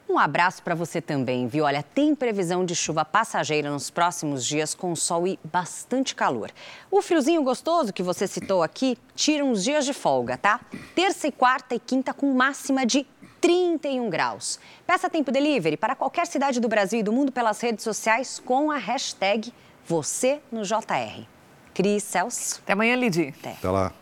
Um 0.08 0.18
abraço 0.18 0.62
para 0.62 0.74
você 0.74 1.00
também, 1.00 1.48
viu? 1.48 1.64
Olha, 1.64 1.82
tem 1.82 2.14
previsão 2.14 2.64
de 2.64 2.76
chuva 2.76 3.04
passageira 3.04 3.70
nos 3.70 3.90
próximos 3.90 4.46
dias 4.46 4.72
com 4.72 4.94
sol 4.94 5.26
e 5.26 5.38
bastante 5.42 6.14
calor. 6.14 6.50
O 6.90 7.02
friozinho 7.02 7.42
gostoso 7.42 7.92
que 7.92 8.04
você 8.04 8.26
citou 8.28 8.62
aqui 8.62 8.96
tira 9.16 9.44
uns 9.44 9.64
dias 9.64 9.84
de 9.84 9.92
folga, 9.92 10.38
tá? 10.38 10.60
Terça 10.94 11.26
e 11.26 11.32
quarta 11.32 11.74
e 11.74 11.80
quinta 11.80 12.14
com 12.14 12.32
máxima 12.32 12.86
de 12.86 13.04
31 13.40 14.08
graus. 14.08 14.60
Peça 14.86 15.10
tempo 15.10 15.32
delivery 15.32 15.76
para 15.76 15.96
qualquer 15.96 16.26
cidade 16.28 16.60
do 16.60 16.68
Brasil 16.68 17.00
e 17.00 17.02
do 17.02 17.12
mundo 17.12 17.32
pelas 17.32 17.60
redes 17.60 17.82
sociais 17.82 18.38
com 18.38 18.70
a 18.70 18.76
hashtag 18.76 19.52
você 19.84 20.40
no 20.52 20.62
JR. 20.62 21.26
Cris 21.74 22.04
Celso. 22.04 22.60
Até 22.62 22.72
amanhã, 22.72 22.94
Lidi. 22.96 23.34
Até, 23.38 23.50
Até 23.50 23.68
lá. 23.68 23.92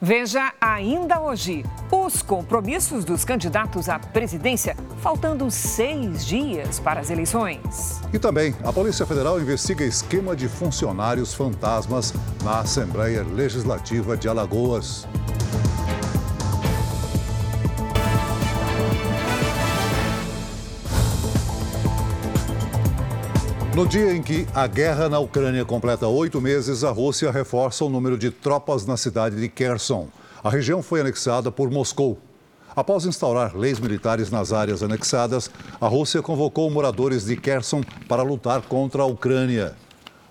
Veja 0.00 0.52
ainda 0.60 1.20
hoje 1.20 1.64
os 1.90 2.22
compromissos 2.22 3.04
dos 3.04 3.24
candidatos 3.24 3.88
à 3.88 3.98
presidência, 3.98 4.76
faltando 5.02 5.50
seis 5.50 6.24
dias 6.24 6.78
para 6.78 7.00
as 7.00 7.10
eleições. 7.10 8.00
E 8.12 8.18
também, 8.18 8.54
a 8.62 8.72
Polícia 8.72 9.04
Federal 9.04 9.40
investiga 9.40 9.84
esquema 9.84 10.36
de 10.36 10.48
funcionários 10.48 11.34
fantasmas 11.34 12.14
na 12.44 12.60
Assembleia 12.60 13.24
Legislativa 13.24 14.16
de 14.16 14.28
Alagoas. 14.28 15.04
No 23.78 23.86
dia 23.86 24.12
em 24.12 24.20
que 24.20 24.44
a 24.52 24.66
guerra 24.66 25.08
na 25.08 25.20
Ucrânia 25.20 25.64
completa 25.64 26.08
oito 26.08 26.40
meses, 26.40 26.82
a 26.82 26.90
Rússia 26.90 27.30
reforça 27.30 27.84
o 27.84 27.88
número 27.88 28.18
de 28.18 28.28
tropas 28.28 28.84
na 28.84 28.96
cidade 28.96 29.40
de 29.40 29.48
Kherson. 29.48 30.08
A 30.42 30.50
região 30.50 30.82
foi 30.82 31.00
anexada 31.00 31.52
por 31.52 31.70
Moscou. 31.70 32.18
Após 32.74 33.06
instaurar 33.06 33.56
leis 33.56 33.78
militares 33.78 34.32
nas 34.32 34.52
áreas 34.52 34.82
anexadas, 34.82 35.48
a 35.80 35.86
Rússia 35.86 36.20
convocou 36.20 36.68
moradores 36.68 37.26
de 37.26 37.36
Kherson 37.36 37.84
para 38.08 38.24
lutar 38.24 38.62
contra 38.62 39.02
a 39.02 39.06
Ucrânia. 39.06 39.76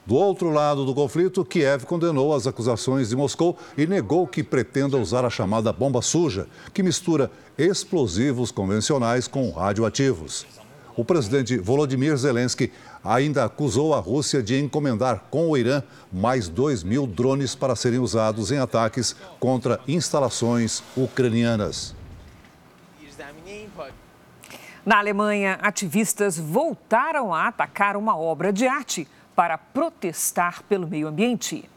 Do 0.06 0.16
outro 0.16 0.50
lado 0.50 0.84
do 0.84 0.94
conflito, 0.94 1.46
Kiev 1.46 1.86
condenou 1.86 2.36
as 2.36 2.48
acusações 2.48 3.08
de 3.08 3.16
Moscou 3.16 3.58
e 3.78 3.88
negou 3.88 4.28
que 4.28 4.44
pretenda 4.44 4.98
usar 4.98 5.24
a 5.24 5.30
chamada 5.30 5.72
bomba 5.72 6.02
suja, 6.02 6.48
que 6.74 6.84
mistura 6.84 7.32
explosivos 7.58 8.52
convencionais 8.52 9.26
com 9.26 9.50
radioativos. 9.52 10.46
O 10.98 11.06
presidente 11.06 11.60
Volodymyr 11.60 12.18
Zelensky 12.18 12.72
ainda 13.04 13.46
acusou 13.46 13.94
a 13.94 14.00
Rússia 14.00 14.42
de 14.42 14.60
encomendar 14.60 15.24
com 15.30 15.50
o 15.50 15.58
Irã 15.58 15.82
mais 16.12 16.48
2 16.48 16.84
mil 16.84 17.08
drones 17.08 17.56
para 17.56 17.76
serem 17.76 18.00
usados 18.00 18.52
em 18.52 18.58
ataques 18.58 19.16
contra 19.40 19.80
instalações 19.88 20.84
ucranianas. 20.96 21.96
Na 24.86 25.00
Alemanha, 25.00 25.60
ativistas 25.62 26.38
voltaram 26.38 27.34
a 27.34 27.48
atacar 27.48 27.98
uma 27.98 28.18
obra 28.18 28.54
de 28.54 28.66
arte 28.66 29.08
para 29.36 29.58
protestar 29.58 30.64
pelo 30.64 30.88
meio 30.88 31.08
ambiente. 31.08 31.70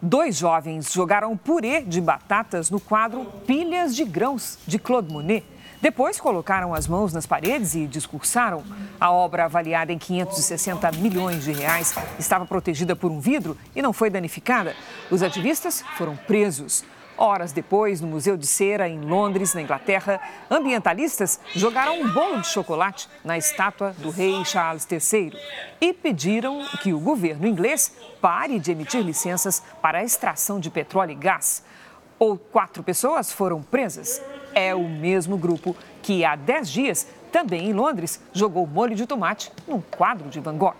Dois 0.00 0.36
jovens 0.36 0.92
jogaram 0.92 1.36
purê 1.36 1.82
de 1.82 2.00
batatas 2.00 2.70
no 2.70 2.80
quadro 2.80 3.24
Pilhas 3.46 3.94
de 3.94 4.04
Grãos, 4.04 4.58
de 4.66 4.78
Claude 4.78 5.12
Monet 5.12 5.44
depois 5.80 6.20
colocaram 6.20 6.72
as 6.72 6.86
mãos 6.86 7.12
nas 7.12 7.26
paredes 7.26 7.74
e 7.74 7.86
discursaram. 7.86 8.62
A 9.00 9.10
obra, 9.10 9.44
avaliada 9.44 9.92
em 9.92 9.98
560 9.98 10.92
milhões 10.92 11.44
de 11.44 11.52
reais, 11.52 11.94
estava 12.18 12.46
protegida 12.46 12.96
por 12.96 13.10
um 13.10 13.20
vidro 13.20 13.56
e 13.74 13.82
não 13.82 13.92
foi 13.92 14.10
danificada. 14.10 14.74
Os 15.10 15.22
ativistas 15.22 15.82
foram 15.96 16.16
presos. 16.16 16.84
Horas 17.16 17.52
depois, 17.52 18.00
no 18.00 18.08
Museu 18.08 18.36
de 18.36 18.46
Cera, 18.46 18.88
em 18.88 19.00
Londres, 19.00 19.54
na 19.54 19.62
Inglaterra, 19.62 20.20
ambientalistas 20.50 21.38
jogaram 21.54 22.00
um 22.00 22.12
bolo 22.12 22.40
de 22.40 22.48
chocolate 22.48 23.08
na 23.22 23.38
estátua 23.38 23.94
do 23.98 24.10
rei 24.10 24.44
Charles 24.44 24.86
III 24.90 25.32
e 25.80 25.92
pediram 25.92 26.66
que 26.82 26.92
o 26.92 26.98
governo 26.98 27.46
inglês 27.46 27.92
pare 28.20 28.58
de 28.58 28.72
emitir 28.72 29.00
licenças 29.00 29.62
para 29.80 29.98
a 29.98 30.04
extração 30.04 30.58
de 30.58 30.70
petróleo 30.70 31.12
e 31.12 31.14
gás. 31.14 31.62
Ou 32.18 32.36
quatro 32.36 32.82
pessoas 32.82 33.30
foram 33.30 33.62
presas 33.62 34.20
é 34.54 34.74
o 34.74 34.88
mesmo 34.88 35.36
grupo 35.36 35.76
que 36.02 36.24
há 36.24 36.36
10 36.36 36.68
dias, 36.68 37.06
também 37.32 37.70
em 37.70 37.72
Londres, 37.72 38.20
jogou 38.32 38.66
molho 38.66 38.94
de 38.94 39.06
tomate 39.06 39.50
num 39.66 39.80
quadro 39.80 40.28
de 40.28 40.40
Van 40.40 40.56
Gogh. 40.56 40.74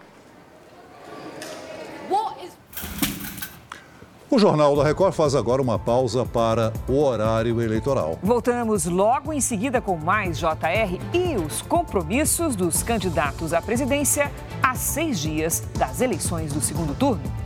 O 4.34 4.38
Jornal 4.38 4.74
da 4.74 4.82
Record 4.82 5.12
faz 5.12 5.36
agora 5.36 5.62
uma 5.62 5.78
pausa 5.78 6.26
para 6.26 6.72
o 6.88 6.98
horário 7.00 7.62
eleitoral. 7.62 8.18
Voltamos 8.20 8.84
logo 8.84 9.32
em 9.32 9.40
seguida 9.40 9.80
com 9.80 9.96
mais 9.96 10.40
JR 10.40 10.98
e 11.12 11.36
os 11.36 11.62
compromissos 11.62 12.56
dos 12.56 12.82
candidatos 12.82 13.52
à 13.52 13.62
presidência 13.62 14.32
a 14.60 14.74
seis 14.74 15.20
dias 15.20 15.62
das 15.78 16.00
eleições 16.00 16.52
do 16.52 16.60
segundo 16.60 16.96
turno. 16.96 17.43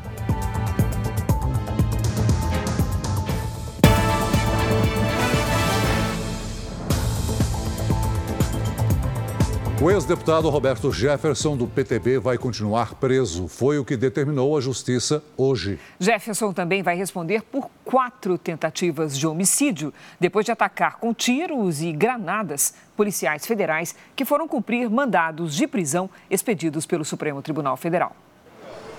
O 9.80 9.88
ex-deputado 9.92 10.50
Roberto 10.50 10.90
Jefferson, 10.90 11.56
do 11.56 11.64
PTB, 11.64 12.18
vai 12.18 12.36
continuar 12.36 12.96
preso. 12.96 13.46
Foi 13.46 13.78
o 13.78 13.84
que 13.84 13.96
determinou 13.96 14.58
a 14.58 14.60
justiça 14.60 15.22
hoje. 15.36 15.78
Jefferson 16.00 16.52
também 16.52 16.82
vai 16.82 16.96
responder 16.96 17.42
por 17.42 17.70
quatro 17.84 18.36
tentativas 18.36 19.16
de 19.16 19.24
homicídio, 19.24 19.94
depois 20.18 20.44
de 20.44 20.50
atacar 20.50 20.96
com 20.96 21.14
tiros 21.14 21.80
e 21.80 21.92
granadas 21.92 22.74
policiais 22.96 23.46
federais 23.46 23.94
que 24.16 24.24
foram 24.24 24.48
cumprir 24.48 24.90
mandados 24.90 25.54
de 25.54 25.68
prisão 25.68 26.10
expedidos 26.28 26.84
pelo 26.84 27.04
Supremo 27.04 27.40
Tribunal 27.40 27.76
Federal. 27.76 28.16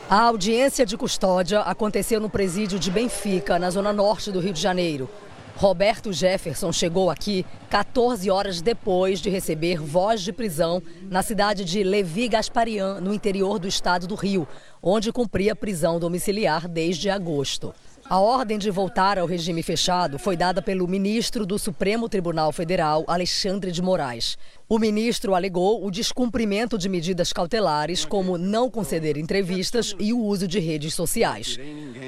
A 0.09 0.21
audiência 0.21 0.85
de 0.85 0.95
custódia 0.95 1.59
aconteceu 1.59 2.21
no 2.21 2.29
presídio 2.29 2.79
de 2.79 2.89
Benfica, 2.89 3.59
na 3.59 3.69
zona 3.69 3.91
norte 3.91 4.31
do 4.31 4.39
Rio 4.39 4.53
de 4.53 4.61
Janeiro. 4.61 5.09
Roberto 5.60 6.13
Jefferson 6.13 6.72
chegou 6.72 7.10
aqui 7.10 7.45
14 7.69 8.32
horas 8.32 8.62
depois 8.62 9.19
de 9.19 9.30
receber 9.30 9.78
voz 9.78 10.22
de 10.22 10.32
prisão 10.32 10.82
na 11.10 11.22
cidade 11.22 11.65
de 11.65 11.84
Levi 11.84 12.30
Gasparian, 12.30 13.02
no 13.02 13.13
interior 13.13 13.60
do 13.60 13.67
estado 13.67 14.08
do 14.08 14.15
Rio, 14.15 14.48
onde 14.82 15.12
cumpria 15.12 15.54
prisão 15.54 16.00
domiciliar 16.00 16.65
desde 16.65 17.10
agosto. 17.10 17.76
A 18.10 18.19
ordem 18.19 18.58
de 18.58 18.72
voltar 18.72 19.19
ao 19.19 19.28
regime 19.28 19.62
fechado 19.62 20.17
foi 20.17 20.36
dada 20.36 20.63
pelo 20.63 20.88
ministro 20.88 21.45
do 21.45 21.60
Supremo 21.60 22.10
Tribunal 22.10 22.52
Federal, 22.52 23.04
Alexandre 23.08 23.72
de 23.72 23.84
Moraes. 23.84 24.36
O 24.67 24.80
ministro 24.80 25.36
alegou 25.36 25.86
o 25.86 25.91
descumprimento 25.91 26.76
de 26.76 26.89
medidas 26.89 27.32
cautelares, 27.32 28.06
como 28.06 28.36
não 28.36 28.67
conceder 28.67 29.15
entrevistas 29.15 29.95
e 30.00 30.12
o 30.12 30.17
uso 30.17 30.48
de 30.48 30.60
redes 30.60 30.95
sociais. 30.95 31.60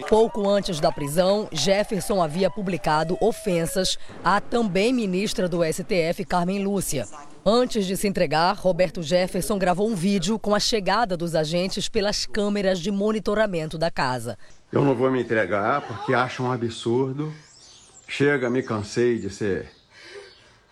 Pouco 0.10 0.50
antes 0.50 0.80
da 0.80 0.92
prisão, 0.92 1.48
Jefferson 1.52 2.20
havia 2.20 2.50
publicado 2.50 3.16
ofensas 3.22 4.00
à 4.24 4.42
também 4.42 4.92
ministra 4.92 5.48
do 5.48 5.60
STF, 5.64 6.26
Carmen 6.26 6.64
Lúcia. 6.64 7.06
Antes 7.46 7.86
de 7.88 7.96
se 7.96 8.08
entregar, 8.08 8.56
Roberto 8.56 9.02
Jefferson 9.04 9.58
gravou 9.58 9.88
um 9.88 9.96
vídeo 9.96 10.38
com 10.38 10.54
a 10.54 10.60
chegada 10.60 11.18
dos 11.18 11.34
agentes 11.34 11.90
pelas 11.90 12.26
câmeras 12.26 12.80
de 12.80 12.92
monitoramento 12.92 13.78
da 13.80 13.90
casa. 13.90 14.38
Eu 14.72 14.86
não 14.86 14.96
vou 14.96 15.12
me 15.12 15.22
entregar 15.22 15.82
porque 15.82 16.14
acho 16.14 16.44
um 16.44 16.52
absurdo. 16.52 17.34
Chega, 18.08 18.50
me 18.50 18.64
cansei 18.64 19.20
de 19.20 19.30
ser 19.30 19.70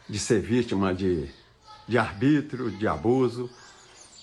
de 0.07 0.17
ser 0.17 0.41
vítima 0.41 0.93
de, 0.93 1.29
de 1.87 1.97
arbítrio, 1.97 2.71
de 2.71 2.87
abuso. 2.87 3.49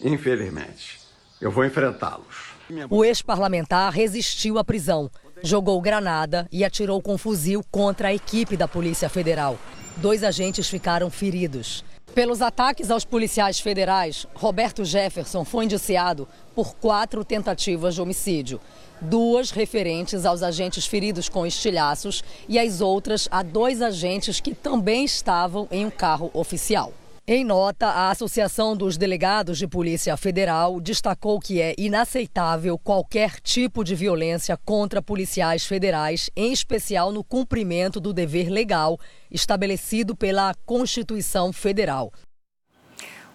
Infelizmente, 0.01 0.99
eu 1.41 1.51
vou 1.51 1.65
enfrentá-los. 1.65 2.57
O 2.91 3.05
ex-parlamentar 3.05 3.93
resistiu 3.93 4.59
à 4.59 4.65
prisão, 4.65 5.09
jogou 5.43 5.81
granada 5.81 6.49
e 6.51 6.65
atirou 6.65 7.01
com 7.01 7.17
fuzil 7.17 7.63
contra 7.71 8.09
a 8.09 8.15
equipe 8.15 8.57
da 8.57 8.67
Polícia 8.67 9.09
Federal. 9.09 9.57
Dois 9.99 10.25
agentes 10.25 10.69
ficaram 10.69 11.09
feridos. 11.09 11.85
Pelos 12.13 12.41
ataques 12.41 12.91
aos 12.91 13.05
policiais 13.05 13.61
federais, 13.61 14.27
Roberto 14.35 14.85
Jefferson 14.85 15.45
foi 15.45 15.67
indiciado 15.67 16.27
por 16.55 16.75
quatro 16.77 17.25
tentativas 17.25 17.95
de 17.95 18.01
homicídio. 18.01 18.61
Duas 19.01 19.51
referentes 19.51 20.25
aos 20.25 20.43
agentes 20.43 20.87
feridos 20.87 21.29
com 21.29 21.47
estilhaços 21.47 22.25
e 22.49 22.59
as 22.59 22.81
outras 22.81 23.29
a 23.31 23.43
dois 23.43 23.83
agentes 23.83 24.41
que 24.41 24.55
também 24.55 25.05
estavam 25.05 25.69
em 25.71 25.85
um 25.85 25.91
carro 25.91 26.31
oficial. 26.33 26.93
Em 27.29 27.45
nota, 27.45 27.89
a 27.89 28.11
Associação 28.11 28.77
dos 28.77 28.97
Delegados 28.97 29.59
de 29.59 29.67
Polícia 29.67 30.17
Federal 30.17 30.81
destacou 30.81 31.41
que 31.41 31.61
é 31.61 31.75
inaceitável 31.77 32.79
qualquer 32.79 33.41
tipo 33.41 33.83
de 33.83 33.97
violência 33.97 34.57
contra 34.65 35.03
policiais 35.03 35.67
federais, 35.67 36.31
em 36.37 36.53
especial 36.53 37.11
no 37.11 37.25
cumprimento 37.25 38.01
do 38.01 38.13
dever 38.13 38.49
legal 38.49 38.97
estabelecido 39.29 40.15
pela 40.15 40.55
Constituição 40.65 41.53
Federal. 41.53 42.13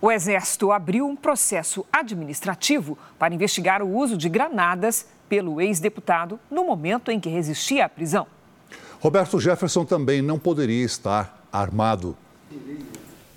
O 0.02 0.10
Exército 0.10 0.72
abriu 0.72 1.06
um 1.06 1.16
processo 1.16 1.86
administrativo 1.92 2.98
para 3.20 3.36
investigar 3.36 3.84
o 3.84 3.94
uso 3.94 4.18
de 4.18 4.30
granadas 4.30 5.06
pelo 5.32 5.62
ex-deputado 5.62 6.38
no 6.52 6.66
momento 6.66 7.10
em 7.10 7.18
que 7.18 7.30
resistia 7.30 7.86
à 7.86 7.90
prisão. 7.90 8.28
Roberto 9.00 9.40
Jefferson 9.40 9.86
também 9.86 10.22
não 10.22 10.38
poderia 10.38 10.84
estar 10.84 11.48
armado. 11.50 12.18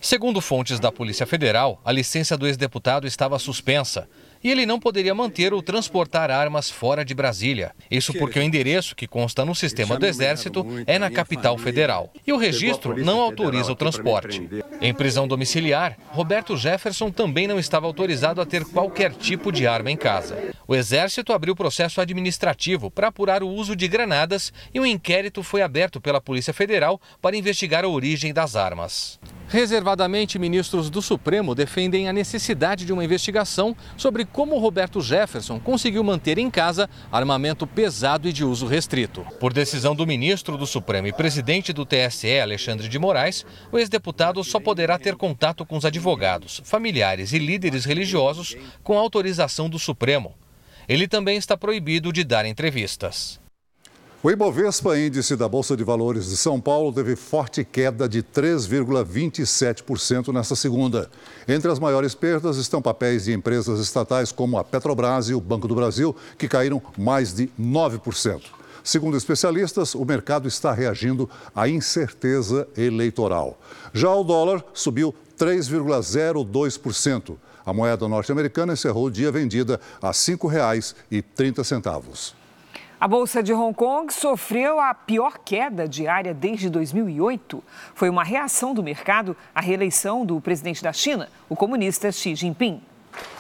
Segundo 0.01 0.41
fontes 0.41 0.81
da 0.81 0.91
Polícia 0.91 1.25
Federal, 1.25 1.81
a 1.85 1.93
licença 1.93 2.37
do 2.37 2.49
ex-deputado 2.49 3.07
estava 3.07 3.39
suspensa 3.39 4.09
e 4.45 4.51
ele 4.51 4.67
não 4.67 4.79
poderia 4.79 5.15
manter 5.15 5.55
ou 5.55 5.63
transportar 5.63 6.31
armas 6.31 6.71
fora 6.71 7.03
de 7.03 7.15
Brasília. 7.15 7.73
Isso 7.91 8.13
porque 8.13 8.39
o 8.39 8.43
endereço 8.43 8.95
que 8.95 9.07
consta 9.07 9.43
no 9.43 9.55
sistema 9.55 9.99
do 9.99 10.05
Exército 10.05 10.67
é 10.87 10.99
na 10.99 11.11
capital 11.11 11.57
federal. 11.57 12.13
E 12.27 12.33
o 12.33 12.37
registro 12.37 13.03
não 13.03 13.21
autoriza 13.21 13.73
o 13.73 13.77
transporte. 13.77 14.47
Em 14.83 14.93
prisão 14.93 15.27
domiciliar, 15.27 15.97
Roberto 16.11 16.57
Jefferson 16.57 17.11
também 17.11 17.49
não 17.49 17.59
estava 17.59 17.87
autorizado 17.87 18.41
a 18.43 18.47
ter 18.47 18.65
qualquer 18.67 19.15
tipo 19.15 19.51
de 19.51 19.67
arma 19.67 19.91
em 19.91 19.97
casa. 19.97 20.37
O 20.69 20.75
Exército 20.75 21.33
abriu 21.33 21.57
processo 21.57 22.01
administrativo 22.01 22.91
para 22.91 23.09
apurar 23.09 23.43
o 23.43 23.49
uso 23.49 23.75
de 23.75 23.89
granadas 23.89 24.53
e 24.75 24.79
um 24.79 24.85
inquérito 24.85 25.43
foi 25.43 25.63
aberto 25.63 26.01
pela 26.01 26.21
Polícia 26.21 26.53
Federal 26.53 27.01
para 27.23 27.37
investigar 27.37 27.85
a 27.85 27.89
origem 27.89 28.33
das 28.33 28.57
armas. 28.57 29.19
Reservadamente, 29.55 30.37
ministros 30.37 30.91
do 30.91 31.01
Supremo 31.01 31.55
defendem 31.55 32.09
a 32.09 32.13
necessidade 32.13 32.85
de 32.85 32.93
uma 32.93 33.05
investigação 33.05 33.77
sobre 33.97 34.25
como 34.25 34.59
Roberto 34.59 35.01
Jefferson 35.01 35.61
conseguiu 35.61 36.03
manter 36.03 36.39
em 36.39 36.51
casa 36.51 36.91
armamento 37.13 37.65
pesado 37.65 38.29
e 38.29 38.33
de 38.33 38.45
uso 38.45 38.67
restrito. 38.67 39.25
Por 39.39 39.53
decisão 39.53 39.95
do 39.95 40.05
ministro 40.05 40.59
do 40.59 40.67
Supremo 40.67 41.07
e 41.07 41.13
presidente 41.13 41.73
do 41.73 41.87
TSE, 41.87 42.41
Alexandre 42.41 42.89
de 42.89 42.99
Moraes, 42.99 43.47
o 43.71 43.79
ex-deputado 43.79 44.43
só 44.43 44.59
poderá 44.59 44.99
ter 44.99 45.15
contato 45.15 45.65
com 45.65 45.77
os 45.77 45.85
advogados, 45.85 46.61
familiares 46.65 47.33
e 47.33 47.39
líderes 47.39 47.85
religiosos 47.85 48.57
com 48.83 48.99
autorização 48.99 49.71
do 49.71 49.79
Supremo. 49.79 50.35
Ele 50.89 51.07
também 51.07 51.37
está 51.37 51.57
proibido 51.57 52.13
de 52.13 52.25
dar 52.25 52.45
entrevistas. 52.45 53.44
O 54.27 54.31
Ibovespa, 54.31 54.99
índice 54.99 55.37
da 55.37 55.47
Bolsa 55.47 55.77
de 55.77 55.85
Valores 55.85 56.31
de 56.31 56.37
São 56.39 56.59
Paulo, 56.59 56.91
teve 56.91 57.15
forte 57.15 57.63
queda 57.63 58.09
de 58.09 58.23
3,27% 58.23 60.33
nesta 60.33 60.57
segunda. 60.57 61.11
Entre 61.47 61.71
as 61.71 61.79
maiores 61.79 62.15
perdas 62.15 62.57
estão 62.57 62.81
papéis 62.81 63.25
de 63.25 63.35
empresas 63.35 63.79
estatais 63.79 64.33
como 64.33 64.57
a 64.57 64.65
Petrobras 64.65 65.29
e 65.29 65.35
o 65.35 65.41
Banco 65.43 65.69
do 65.69 65.75
Brasil, 65.75 66.17
que 66.39 66.49
caíram 66.49 66.81
mais 66.97 67.35
de 67.35 67.51
9%. 67.61 68.45
Segundo 68.83 69.15
especialistas, 69.15 69.95
o 69.95 70.07
mercado 70.07 70.49
está 70.49 70.73
reagindo 70.73 71.29
à 71.55 71.69
incerteza 71.69 72.67
eleitoral. 72.75 73.61
Já 73.93 74.11
o 74.11 74.25
dólar 74.25 74.65
subiu 74.73 75.15
3,02%. 75.39 77.37
A 77.67 77.75
moeda 77.75 78.09
norte-americana 78.09 78.73
encerrou 78.73 79.05
o 79.05 79.11
dia 79.11 79.31
vendida 79.31 79.79
a 80.01 80.07
R$ 80.07 80.15
5,30. 80.15 82.44
A 83.05 83.07
Bolsa 83.07 83.43
de 83.43 83.53
Hong 83.53 83.75
Kong 83.75 84.11
sofreu 84.11 84.81
a 84.81 84.95
pior 84.95 85.39
queda 85.45 85.87
diária 85.87 86.33
desde 86.33 86.71
2008. 86.71 87.63
Foi 87.95 88.09
uma 88.09 88.25
reação 88.25 88.73
do 88.73 88.83
mercado 88.83 89.37
à 89.55 89.61
reeleição 89.61 90.25
do 90.25 90.41
presidente 90.41 90.83
da 90.83 90.91
China, 90.91 91.29
o 91.47 91.55
comunista 91.55 92.11
Xi 92.11 92.35
Jinping. 92.35 92.81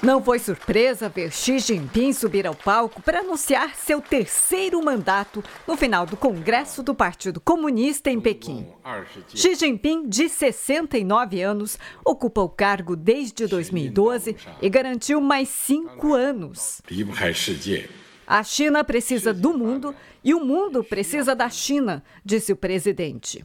Não 0.02 0.22
foi 0.22 0.38
surpresa 0.38 1.08
ver 1.08 1.32
Xi 1.32 1.58
Jinping 1.58 2.12
subir 2.12 2.46
ao 2.46 2.54
palco 2.54 3.00
para 3.00 3.20
anunciar 3.20 3.74
seu 3.74 4.02
terceiro 4.02 4.84
mandato 4.84 5.42
no 5.66 5.78
final 5.78 6.04
do 6.04 6.14
Congresso 6.14 6.82
do 6.82 6.94
Partido 6.94 7.40
Comunista 7.40 8.10
em 8.10 8.20
Pequim. 8.20 8.66
Xi 9.34 9.54
Jinping, 9.54 10.06
de 10.06 10.28
69 10.28 11.40
anos, 11.40 11.78
ocupa 12.04 12.42
o 12.42 12.50
cargo 12.50 12.94
desde 12.94 13.46
2012 13.46 14.36
e 14.60 14.68
garantiu 14.68 15.22
mais 15.22 15.48
cinco 15.48 16.12
anos. 16.12 16.82
A 18.26 18.42
China 18.42 18.82
precisa 18.82 19.34
do 19.34 19.56
mundo 19.56 19.94
e 20.22 20.32
o 20.34 20.44
mundo 20.44 20.82
precisa 20.82 21.34
da 21.34 21.50
China, 21.50 22.02
disse 22.24 22.52
o 22.52 22.56
presidente. 22.56 23.44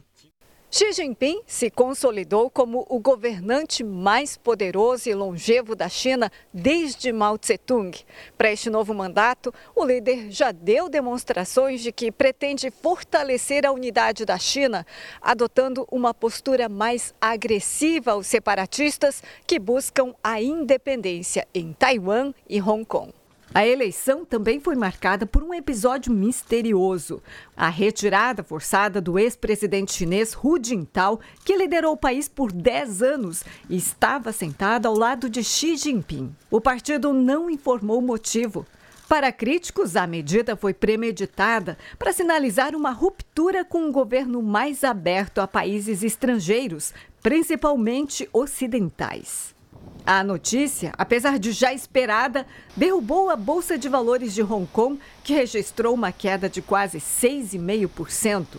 Xi 0.72 0.92
Jinping 0.92 1.42
se 1.48 1.68
consolidou 1.68 2.48
como 2.48 2.86
o 2.88 3.00
governante 3.00 3.82
mais 3.82 4.36
poderoso 4.36 5.10
e 5.10 5.14
longevo 5.14 5.74
da 5.74 5.88
China 5.88 6.30
desde 6.54 7.12
Mao 7.12 7.36
Tse-tung. 7.36 7.90
Para 8.38 8.52
este 8.52 8.70
novo 8.70 8.94
mandato, 8.94 9.52
o 9.74 9.84
líder 9.84 10.30
já 10.30 10.52
deu 10.52 10.88
demonstrações 10.88 11.80
de 11.80 11.90
que 11.90 12.12
pretende 12.12 12.70
fortalecer 12.70 13.66
a 13.66 13.72
unidade 13.72 14.24
da 14.24 14.38
China, 14.38 14.86
adotando 15.20 15.88
uma 15.90 16.14
postura 16.14 16.68
mais 16.68 17.12
agressiva 17.20 18.12
aos 18.12 18.28
separatistas 18.28 19.24
que 19.48 19.58
buscam 19.58 20.14
a 20.22 20.40
independência 20.40 21.48
em 21.52 21.72
Taiwan 21.72 22.32
e 22.48 22.62
Hong 22.62 22.84
Kong. 22.84 23.19
A 23.52 23.66
eleição 23.66 24.24
também 24.24 24.60
foi 24.60 24.76
marcada 24.76 25.26
por 25.26 25.42
um 25.42 25.52
episódio 25.52 26.12
misterioso. 26.12 27.20
A 27.56 27.68
retirada 27.68 28.44
forçada 28.44 29.00
do 29.00 29.18
ex-presidente 29.18 29.92
chinês 29.92 30.36
Hu 30.36 30.56
Jintao, 30.62 31.18
que 31.44 31.56
liderou 31.56 31.94
o 31.94 31.96
país 31.96 32.28
por 32.28 32.52
10 32.52 33.02
anos 33.02 33.42
e 33.68 33.76
estava 33.76 34.30
sentado 34.30 34.86
ao 34.86 34.96
lado 34.96 35.28
de 35.28 35.42
Xi 35.42 35.76
Jinping. 35.76 36.32
O 36.48 36.60
partido 36.60 37.12
não 37.12 37.50
informou 37.50 37.98
o 37.98 38.02
motivo. 38.02 38.64
Para 39.08 39.32
críticos, 39.32 39.96
a 39.96 40.06
medida 40.06 40.54
foi 40.54 40.72
premeditada 40.72 41.76
para 41.98 42.12
sinalizar 42.12 42.76
uma 42.76 42.92
ruptura 42.92 43.64
com 43.64 43.80
um 43.80 43.90
governo 43.90 44.40
mais 44.40 44.84
aberto 44.84 45.40
a 45.40 45.48
países 45.48 46.04
estrangeiros, 46.04 46.94
principalmente 47.20 48.28
ocidentais. 48.32 49.58
A 50.06 50.24
notícia, 50.24 50.92
apesar 50.96 51.38
de 51.38 51.52
já 51.52 51.72
esperada, 51.72 52.46
derrubou 52.76 53.30
a 53.30 53.36
Bolsa 53.36 53.78
de 53.78 53.88
Valores 53.88 54.34
de 54.34 54.42
Hong 54.42 54.66
Kong, 54.66 54.98
que 55.22 55.34
registrou 55.34 55.94
uma 55.94 56.10
queda 56.10 56.48
de 56.48 56.62
quase 56.62 56.98
6,5%. 56.98 58.58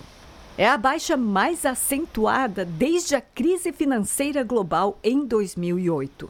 É 0.57 0.67
a 0.67 0.77
baixa 0.77 1.17
mais 1.17 1.65
acentuada 1.65 2.63
desde 2.63 3.15
a 3.15 3.21
crise 3.21 3.71
financeira 3.71 4.43
global 4.43 4.99
em 5.03 5.25
2008. 5.25 6.29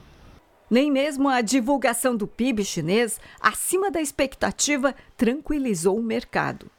Nem 0.69 0.89
mesmo 0.89 1.27
a 1.27 1.41
divulgação 1.41 2.15
do 2.15 2.25
PIB 2.25 2.63
chinês, 2.63 3.19
acima 3.41 3.91
da 3.91 3.99
expectativa, 4.01 4.95
tranquilizou 5.17 5.97
o 5.97 6.03
mercado. 6.03 6.71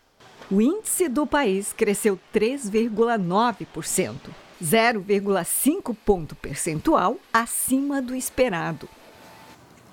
O 0.51 0.61
índice 0.63 1.09
do 1.09 1.27
país 1.27 1.73
cresceu 1.73 2.19
3,9%, 2.35 4.15
0,5 4.63 5.97
ponto 6.05 6.37
percentual 6.37 7.17
acima 7.33 8.01
do 8.01 8.15
esperado. 8.15 8.89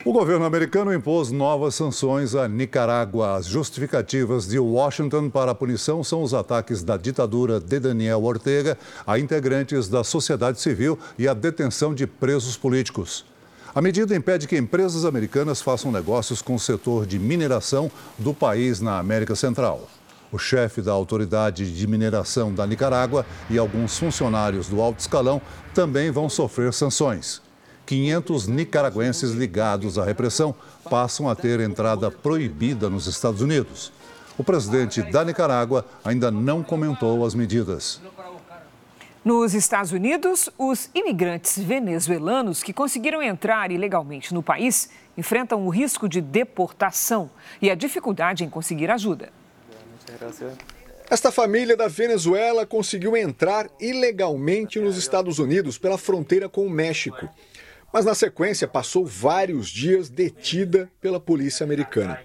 O 0.06 0.14
governo 0.14 0.46
americano 0.46 0.94
impôs 0.94 1.32
novas 1.32 1.76
sanções 1.76 2.36
à 2.36 2.48
Nicarágua. 2.48 3.36
As 3.36 3.48
justificativas 3.48 4.48
de 4.48 4.60
Washington 4.60 5.30
para 5.30 5.52
a 5.52 5.56
punição 5.56 6.04
são 6.04 6.22
os 6.22 6.34
ataques 6.34 6.84
da 6.84 6.96
ditadura 6.96 7.60
de 7.60 7.80
Daniel 7.80 8.24
Ortega 8.24 8.78
a 9.06 9.18
integrantes 9.18 9.90
da 9.90 10.04
sociedade 10.04 10.62
civil 10.62 10.98
e 11.18 11.28
a 11.28 11.34
detenção 11.34 11.94
de 11.94 12.06
presos 12.08 12.56
políticos. 12.56 13.26
A 13.74 13.82
medida 13.82 14.16
impede 14.16 14.48
que 14.48 14.58
empresas 14.58 15.04
americanas 15.04 15.62
façam 15.62 15.92
negócios 15.92 16.42
com 16.42 16.56
o 16.56 16.60
setor 16.60 17.06
de 17.06 17.20
mineração 17.20 17.92
do 18.18 18.34
país 18.34 18.80
na 18.80 19.00
América 19.00 19.36
Central. 19.36 19.90
O 20.32 20.38
chefe 20.38 20.82
da 20.82 20.92
autoridade 20.92 21.76
de 21.76 21.88
mineração 21.88 22.54
da 22.54 22.68
Nicarágua 22.68 23.26
e 23.50 23.58
alguns 23.58 23.98
funcionários 23.98 24.68
do 24.68 24.80
alto 24.82 25.00
escalão 25.00 25.42
também 25.74 26.12
vão 26.12 26.30
sofrer 26.30 26.72
sanções. 26.72 27.42
500 27.88 28.46
nicaragüenses 28.48 29.32
ligados 29.32 29.98
à 29.98 30.06
repressão 30.06 30.54
passam 30.88 31.28
a 31.28 31.36
ter 31.36 31.60
entrada 31.60 32.12
proibida 32.12 32.88
nos 32.88 33.08
Estados 33.08 33.42
Unidos. 33.42 33.92
O 34.38 34.44
presidente 34.44 35.02
da 35.02 35.26
Nicarágua 35.26 35.84
ainda 36.06 36.30
não 36.30 36.62
comentou 36.62 37.26
as 37.26 37.34
medidas. 37.34 38.00
Nos 39.26 39.56
Estados 39.56 39.92
Unidos, 39.92 40.50
os 40.58 40.90
imigrantes 40.94 41.58
venezuelanos 41.58 42.62
que 42.62 42.72
conseguiram 42.72 43.22
entrar 43.22 43.72
ilegalmente 43.72 44.34
no 44.34 44.44
país 44.44 44.92
enfrentam 45.18 45.66
o 45.66 45.70
risco 45.70 46.08
de 46.08 46.22
deportação 46.22 47.30
e 47.60 47.70
a 47.72 47.76
dificuldade 47.76 48.44
em 48.44 48.50
conseguir 48.50 48.92
ajuda. 48.92 49.39
Esta 51.10 51.32
família 51.32 51.76
da 51.76 51.88
Venezuela 51.88 52.66
conseguiu 52.66 53.18
entrar 53.18 53.70
ilegalmente 53.80 54.80
nos 54.80 54.98
Estados 54.98 55.40
Unidos 55.40 55.78
pela 55.78 55.98
fronteira 55.98 56.48
com 56.48 56.66
o 56.66 56.70
México 56.70 57.28
mas 57.92 58.06
na 58.06 58.14
sequência 58.14 58.68
passou 58.68 59.06
vários 59.06 59.68
dias 59.68 60.10
detida 60.10 60.90
pela 61.02 61.20
polícia 61.20 61.64
americana. 61.64 62.22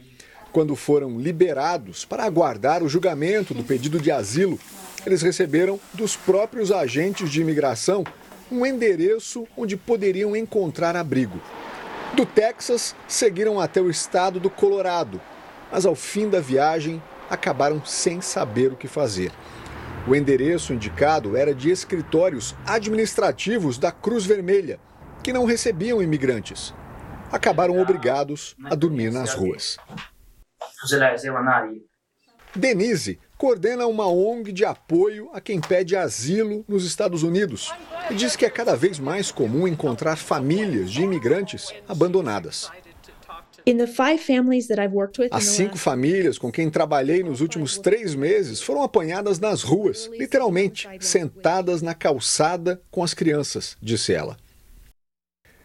Quando 0.52 0.76
foram 0.76 1.18
liberados 1.18 2.04
para 2.04 2.24
aguardar 2.24 2.82
o 2.82 2.88
julgamento 2.88 3.52
do 3.54 3.64
pedido 3.64 3.98
de 3.98 4.10
asilo, 4.10 4.58
eles 5.04 5.22
receberam 5.22 5.80
dos 5.92 6.16
próprios 6.16 6.70
agentes 6.70 7.30
de 7.30 7.40
imigração 7.40 8.04
um 8.52 8.64
endereço 8.64 9.48
onde 9.56 9.76
poderiam 9.76 10.36
encontrar 10.36 10.94
abrigo. 10.96 11.40
Do 12.14 12.24
Texas, 12.24 12.94
seguiram 13.08 13.58
até 13.58 13.80
o 13.80 13.90
estado 13.90 14.38
do 14.38 14.48
Colorado, 14.48 15.20
mas 15.72 15.84
ao 15.84 15.96
fim 15.96 16.28
da 16.28 16.40
viagem 16.40 17.02
acabaram 17.28 17.84
sem 17.84 18.20
saber 18.20 18.72
o 18.72 18.76
que 18.76 18.88
fazer. 18.88 19.32
O 20.06 20.14
endereço 20.14 20.72
indicado 20.72 21.36
era 21.36 21.54
de 21.54 21.70
escritórios 21.70 22.54
administrativos 22.66 23.78
da 23.78 23.90
Cruz 23.90 24.26
Vermelha, 24.26 24.78
que 25.22 25.32
não 25.32 25.46
recebiam 25.46 26.02
imigrantes. 26.02 26.74
Acabaram 27.32 27.80
obrigados 27.80 28.54
a 28.64 28.74
dormir 28.74 29.10
nas 29.10 29.32
ruas. 29.32 29.78
Denise 32.54 33.18
coordena 33.36 33.86
uma 33.86 34.06
ONG 34.06 34.52
de 34.52 34.64
apoio 34.64 35.30
a 35.32 35.40
quem 35.40 35.60
pede 35.60 35.96
asilo 35.96 36.64
nos 36.68 36.84
Estados 36.84 37.22
Unidos 37.22 37.72
e 38.10 38.14
diz 38.14 38.36
que 38.36 38.44
é 38.44 38.50
cada 38.50 38.76
vez 38.76 38.98
mais 38.98 39.32
comum 39.32 39.66
encontrar 39.66 40.16
famílias 40.16 40.90
de 40.90 41.02
imigrantes 41.02 41.74
abandonadas. 41.88 42.70
As 45.30 45.44
cinco 45.44 45.78
famílias 45.78 46.36
com 46.36 46.52
quem 46.52 46.68
trabalhei 46.68 47.22
nos 47.22 47.40
últimos 47.40 47.78
três 47.78 48.14
meses 48.14 48.60
foram 48.60 48.82
apanhadas 48.82 49.38
nas 49.38 49.62
ruas, 49.62 50.10
literalmente, 50.12 50.86
sentadas 51.00 51.80
na 51.80 51.94
calçada 51.94 52.80
com 52.90 53.02
as 53.02 53.14
crianças, 53.14 53.76
disse 53.80 54.12
ela. 54.12 54.36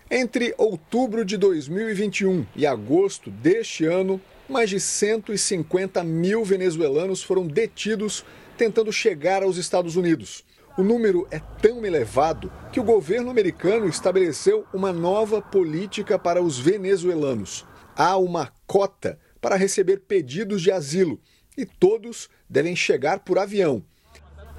Entre 0.10 0.56
outubro 0.58 1.26
de 1.26 1.38
2021 1.38 2.46
e 2.56 2.66
agosto 2.66 3.30
deste 3.30 3.86
ano, 3.86 4.20
mais 4.48 4.70
de 4.70 4.80
150 4.80 6.04
mil 6.04 6.44
venezuelanos 6.44 7.22
foram 7.22 7.46
detidos 7.46 8.26
tentando 8.58 8.92
chegar 8.92 9.44
aos 9.44 9.58
Estados 9.58 9.96
Unidos. 9.96 10.44
O 10.78 10.84
número 10.84 11.28
é 11.30 11.40
tão 11.62 11.86
elevado 11.86 12.52
que 12.72 12.80
o 12.80 12.84
governo 12.84 13.30
americano 13.30 13.88
estabeleceu 13.88 14.66
uma 14.74 14.94
nova 14.94 15.42
política 15.42 16.18
para 16.18 16.42
os 16.42 16.58
venezuelanos. 16.58 17.66
Há 18.00 18.16
uma 18.16 18.50
cota 18.66 19.20
para 19.42 19.58
receber 19.58 19.98
pedidos 20.08 20.62
de 20.62 20.72
asilo 20.72 21.20
e 21.58 21.66
todos 21.66 22.30
devem 22.50 22.74
chegar 22.74 23.20
por 23.20 23.38
avião. 23.38 23.84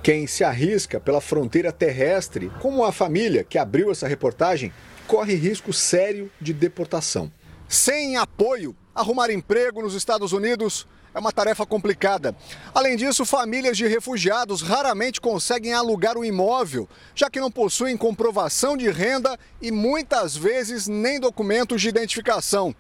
Quem 0.02 0.26
se 0.26 0.44
arrisca 0.44 1.00
pela 1.00 1.22
fronteira 1.22 1.72
terrestre, 1.72 2.52
como 2.60 2.84
a 2.84 2.92
família 2.92 3.42
que 3.42 3.56
abriu 3.56 3.90
essa 3.90 4.06
reportagem, 4.06 4.70
corre 5.06 5.36
risco 5.36 5.72
sério 5.72 6.30
de 6.38 6.52
deportação. 6.52 7.32
Sem 7.66 8.18
apoio, 8.18 8.76
arrumar 8.94 9.30
emprego 9.30 9.80
nos 9.80 9.94
Estados 9.94 10.34
Unidos 10.34 10.86
é 11.14 11.18
uma 11.18 11.32
tarefa 11.32 11.64
complicada. 11.64 12.36
Além 12.74 12.94
disso, 12.94 13.24
famílias 13.24 13.74
de 13.74 13.86
refugiados 13.86 14.60
raramente 14.60 15.18
conseguem 15.18 15.72
alugar 15.72 16.18
um 16.18 16.24
imóvel, 16.24 16.86
já 17.14 17.30
que 17.30 17.40
não 17.40 17.50
possuem 17.50 17.96
comprovação 17.96 18.76
de 18.76 18.90
renda 18.90 19.38
e 19.62 19.72
muitas 19.72 20.36
vezes 20.36 20.86
nem 20.86 21.18
documentos 21.18 21.80
de 21.80 21.88
identificação. 21.88 22.76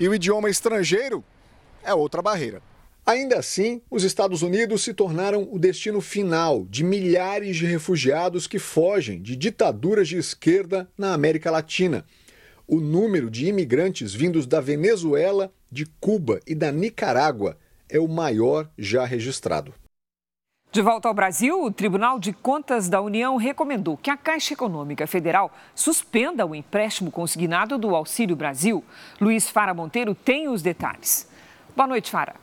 E 0.00 0.08
o 0.08 0.14
idioma 0.14 0.50
estrangeiro 0.50 1.24
é 1.84 1.94
outra 1.94 2.22
barreira. 2.22 2.62
Ainda 3.04 3.38
assim, 3.38 3.82
os 3.90 4.04
Estados 4.04 4.42
Unidos 4.42 4.82
se 4.82 4.94
tornaram 4.94 5.48
o 5.50 5.58
destino 5.58 6.00
final 6.00 6.64
de 6.70 6.84
milhares 6.84 7.56
de 7.56 7.66
refugiados 7.66 8.46
que 8.46 8.60
fogem 8.60 9.20
de 9.20 9.34
ditaduras 9.34 10.08
de 10.08 10.16
esquerda 10.16 10.88
na 10.96 11.12
América 11.12 11.50
Latina. 11.50 12.04
O 12.66 12.80
número 12.80 13.28
de 13.28 13.46
imigrantes 13.46 14.14
vindos 14.14 14.46
da 14.46 14.60
Venezuela, 14.60 15.52
de 15.70 15.84
Cuba 16.00 16.40
e 16.46 16.54
da 16.54 16.70
Nicarágua 16.70 17.58
é 17.88 17.98
o 17.98 18.06
maior 18.06 18.70
já 18.78 19.04
registrado. 19.04 19.74
De 20.72 20.80
volta 20.80 21.06
ao 21.06 21.12
Brasil, 21.12 21.62
o 21.62 21.70
Tribunal 21.70 22.18
de 22.18 22.32
Contas 22.32 22.88
da 22.88 22.98
União 22.98 23.36
recomendou 23.36 23.94
que 23.94 24.08
a 24.08 24.16
Caixa 24.16 24.54
Econômica 24.54 25.06
Federal 25.06 25.54
suspenda 25.74 26.46
o 26.46 26.54
empréstimo 26.54 27.10
consignado 27.10 27.76
do 27.76 27.94
Auxílio 27.94 28.34
Brasil. 28.34 28.82
Luiz 29.20 29.50
Fara 29.50 29.74
Monteiro 29.74 30.14
tem 30.14 30.48
os 30.48 30.62
detalhes. 30.62 31.28
Boa 31.76 31.86
noite, 31.86 32.10
Fara. 32.10 32.36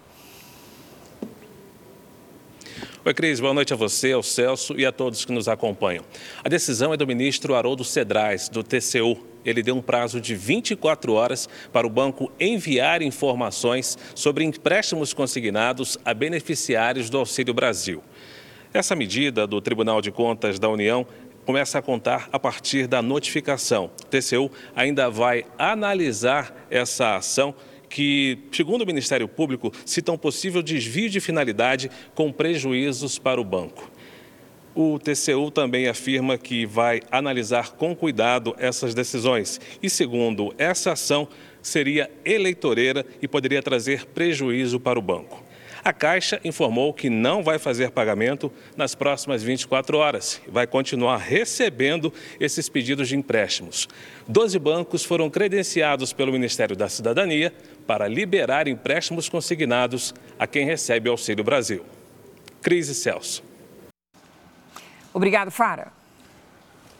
Oi, 3.04 3.14
Cris, 3.16 3.40
boa 3.40 3.54
noite 3.54 3.74
a 3.74 3.76
você, 3.76 4.12
ao 4.12 4.22
Celso 4.22 4.76
e 4.78 4.86
a 4.86 4.92
todos 4.92 5.26
que 5.26 5.32
nos 5.32 5.48
acompanham. 5.48 6.06
A 6.44 6.50
decisão 6.50 6.94
é 6.94 6.98
do 6.98 7.08
ministro 7.08 7.56
Haroldo 7.56 7.84
Cedrais, 7.84 8.48
do 8.48 8.62
TCU. 8.62 9.18
Ele 9.44 9.64
deu 9.64 9.76
um 9.76 9.82
prazo 9.82 10.20
de 10.20 10.36
24 10.36 11.14
horas 11.14 11.48
para 11.72 11.88
o 11.88 11.90
banco 11.90 12.32
enviar 12.40 13.02
informações 13.02 13.98
sobre 14.14 14.44
empréstimos 14.44 15.14
consignados 15.14 15.98
a 16.04 16.14
beneficiários 16.14 17.10
do 17.10 17.18
Auxílio 17.18 17.54
Brasil. 17.54 18.04
Essa 18.72 18.96
medida 18.96 19.48
do 19.48 19.60
Tribunal 19.60 20.00
de 20.00 20.12
Contas 20.12 20.60
da 20.60 20.70
União 20.70 21.06
começa 21.44 21.80
a 21.80 21.82
contar 21.82 22.30
a 22.32 22.38
partir 22.38 22.86
da 22.86 23.02
notificação. 23.02 23.90
O 24.04 24.06
TCU 24.06 24.52
ainda 24.76 25.10
vai 25.10 25.44
analisar 25.58 26.68
essa 26.70 27.16
ação 27.16 27.56
que, 27.90 28.38
segundo 28.52 28.84
o 28.84 28.86
Ministério 28.86 29.28
Público, 29.28 29.72
citam 29.84 30.16
possível 30.16 30.62
desvio 30.62 31.10
de 31.10 31.20
finalidade 31.20 31.90
com 32.14 32.32
prejuízos 32.32 33.18
para 33.18 33.42
o 33.42 33.44
banco. 33.44 33.90
O 34.76 35.00
TCU 35.00 35.50
também 35.50 35.88
afirma 35.88 36.38
que 36.38 36.68
vai 36.68 37.02
analisar 37.12 37.72
com 37.72 37.96
cuidado 37.96 38.56
essas 38.60 38.94
decisões 38.94 39.60
e, 39.82 39.90
segundo 39.90 40.54
essa 40.60 40.92
ação, 40.92 41.28
seria 41.60 42.12
eleitoreira 42.24 43.04
e 43.20 43.28
poderia 43.28 43.64
trazer 43.64 44.06
prejuízo 44.06 44.80
para 44.80 45.00
o 45.00 45.02
banco. 45.02 45.49
A 45.84 45.94
Caixa 45.94 46.40
informou 46.44 46.94
que 46.94 47.10
não 47.10 47.42
vai 47.42 47.58
fazer 47.58 47.92
pagamento 47.92 48.52
nas 48.76 48.96
próximas 48.96 49.42
24 49.42 49.98
horas 49.98 50.42
e 50.48 50.52
vai 50.52 50.68
continuar 50.68 51.18
recebendo 51.18 52.14
esses 52.40 52.68
pedidos 52.68 53.08
de 53.08 53.16
empréstimos. 53.16 53.88
Doze 54.28 54.60
bancos 54.60 55.06
foram 55.06 55.30
credenciados 55.30 56.12
pelo 56.12 56.32
Ministério 56.32 56.76
da 56.76 56.90
Cidadania 56.90 57.54
para 57.88 58.08
liberar 58.08 58.68
empréstimos 58.68 59.30
consignados 59.30 60.14
a 60.38 60.46
quem 60.46 60.66
recebe 60.66 61.10
Auxílio 61.10 61.44
Brasil. 61.44 61.86
Crise 62.62 62.94
Celso. 62.94 63.44
Obrigado, 65.14 65.50
Fara. 65.50 65.99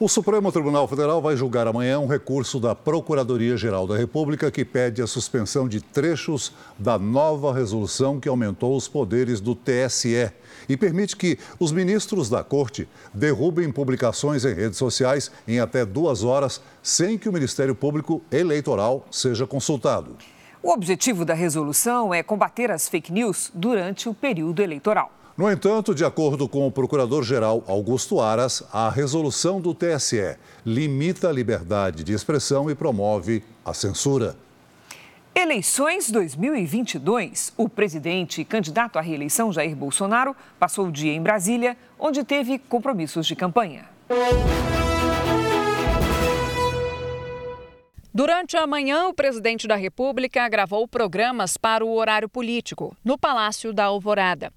O 0.02 0.08
Supremo 0.08 0.50
Tribunal 0.50 0.88
Federal 0.88 1.20
vai 1.20 1.36
julgar 1.36 1.66
amanhã 1.66 1.98
um 1.98 2.06
recurso 2.06 2.58
da 2.58 2.74
Procuradoria-Geral 2.74 3.86
da 3.86 3.98
República 3.98 4.50
que 4.50 4.64
pede 4.64 5.02
a 5.02 5.06
suspensão 5.06 5.68
de 5.68 5.78
trechos 5.78 6.54
da 6.78 6.98
nova 6.98 7.52
resolução 7.52 8.18
que 8.18 8.26
aumentou 8.26 8.74
os 8.74 8.88
poderes 8.88 9.42
do 9.42 9.54
TSE 9.54 10.32
e 10.66 10.74
permite 10.74 11.14
que 11.14 11.38
os 11.58 11.70
ministros 11.70 12.30
da 12.30 12.42
Corte 12.42 12.88
derrubem 13.12 13.70
publicações 13.70 14.46
em 14.46 14.54
redes 14.54 14.78
sociais 14.78 15.30
em 15.46 15.60
até 15.60 15.84
duas 15.84 16.24
horas 16.24 16.62
sem 16.82 17.18
que 17.18 17.28
o 17.28 17.32
Ministério 17.32 17.74
Público 17.74 18.22
Eleitoral 18.32 19.06
seja 19.10 19.46
consultado. 19.46 20.16
O 20.62 20.72
objetivo 20.72 21.26
da 21.26 21.34
resolução 21.34 22.14
é 22.14 22.22
combater 22.22 22.70
as 22.70 22.88
fake 22.88 23.12
news 23.12 23.50
durante 23.52 24.08
o 24.08 24.14
período 24.14 24.62
eleitoral. 24.62 25.19
No 25.40 25.50
entanto, 25.50 25.94
de 25.94 26.04
acordo 26.04 26.46
com 26.46 26.66
o 26.66 26.70
procurador-geral 26.70 27.64
Augusto 27.66 28.20
Aras, 28.20 28.62
a 28.70 28.90
resolução 28.90 29.58
do 29.58 29.72
TSE 29.72 30.36
limita 30.66 31.30
a 31.30 31.32
liberdade 31.32 32.04
de 32.04 32.12
expressão 32.12 32.70
e 32.70 32.74
promove 32.74 33.42
a 33.64 33.72
censura. 33.72 34.36
Eleições 35.34 36.10
2022. 36.10 37.54
O 37.56 37.70
presidente 37.70 38.42
e 38.42 38.44
candidato 38.44 38.98
à 38.98 39.00
reeleição 39.00 39.50
Jair 39.50 39.74
Bolsonaro 39.74 40.36
passou 40.58 40.88
o 40.88 40.92
dia 40.92 41.14
em 41.14 41.22
Brasília, 41.22 41.74
onde 41.98 42.22
teve 42.22 42.58
compromissos 42.58 43.26
de 43.26 43.34
campanha. 43.34 43.88
Durante 48.12 48.58
a 48.58 48.66
manhã, 48.66 49.08
o 49.08 49.14
presidente 49.14 49.66
da 49.66 49.76
República 49.76 50.46
gravou 50.50 50.86
programas 50.86 51.56
para 51.56 51.82
o 51.82 51.94
horário 51.94 52.28
político, 52.28 52.94
no 53.02 53.16
Palácio 53.16 53.72
da 53.72 53.84
Alvorada. 53.84 54.52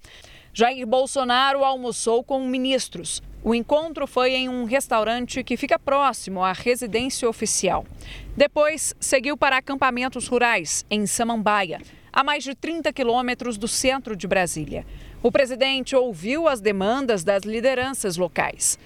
Jair 0.56 0.86
Bolsonaro 0.86 1.64
almoçou 1.64 2.22
com 2.22 2.46
ministros. 2.46 3.20
O 3.42 3.56
encontro 3.56 4.06
foi 4.06 4.34
em 4.34 4.48
um 4.48 4.62
restaurante 4.62 5.42
que 5.42 5.56
fica 5.56 5.80
próximo 5.80 6.44
à 6.44 6.52
residência 6.52 7.28
oficial. 7.28 7.84
Depois, 8.36 8.94
seguiu 9.00 9.36
para 9.36 9.56
acampamentos 9.56 10.28
rurais, 10.28 10.86
em 10.88 11.06
Samambaia, 11.06 11.80
a 12.12 12.22
mais 12.22 12.44
de 12.44 12.54
30 12.54 12.92
quilômetros 12.92 13.58
do 13.58 13.66
centro 13.66 14.14
de 14.14 14.28
Brasília. 14.28 14.86
O 15.20 15.32
presidente 15.32 15.96
ouviu 15.96 16.46
as 16.46 16.60
demandas 16.60 17.24
das 17.24 17.42
lideranças 17.42 18.16
locais. 18.16 18.78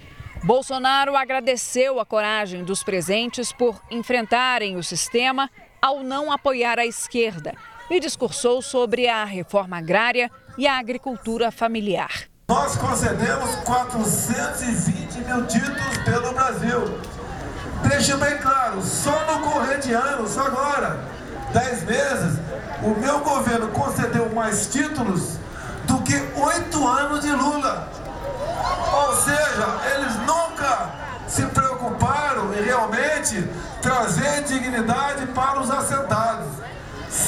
Bolsonaro 0.43 1.15
agradeceu 1.15 1.99
a 1.99 2.05
coragem 2.05 2.63
dos 2.63 2.83
presentes 2.83 3.53
por 3.53 3.79
enfrentarem 3.91 4.75
o 4.75 4.81
sistema 4.81 5.47
ao 5.79 6.01
não 6.01 6.31
apoiar 6.31 6.79
a 6.79 6.85
esquerda 6.87 7.53
e 7.89 7.99
discursou 7.99 8.61
sobre 8.61 9.07
a 9.07 9.23
reforma 9.23 9.77
agrária 9.77 10.29
e 10.57 10.67
a 10.67 10.77
agricultura 10.77 11.51
familiar. 11.51 12.29
Nós 12.47 12.75
concedemos 12.75 13.55
420 13.57 15.17
mil 15.19 15.45
títulos 15.45 15.97
pelo 16.03 16.33
Brasil. 16.33 16.99
Deixe 17.87 18.15
bem 18.15 18.37
claro, 18.37 18.81
só 18.81 19.11
no 19.25 19.51
corrente 19.51 19.93
ano, 19.93 20.27
só 20.27 20.41
agora, 20.41 20.99
10 21.53 21.83
meses, 21.83 22.39
o 22.83 22.89
meu 22.99 23.19
governo 23.19 23.69
concedeu 23.69 24.29
mais 24.33 24.67
títulos 24.67 25.37
do 25.85 26.01
que 26.03 26.15
oito 26.15 26.87
anos 26.87 27.21
de 27.21 27.31
Lula. 27.31 27.89
Ou 28.93 29.15
seja, 29.15 29.95
eles 29.95 30.15
nunca 30.27 30.89
se 31.27 31.45
preocuparam 31.45 32.53
em 32.53 32.63
realmente 32.63 33.47
trazer 33.81 34.43
dignidade 34.43 35.25
para 35.27 35.59
os 35.59 35.69
assentados. 35.69 36.47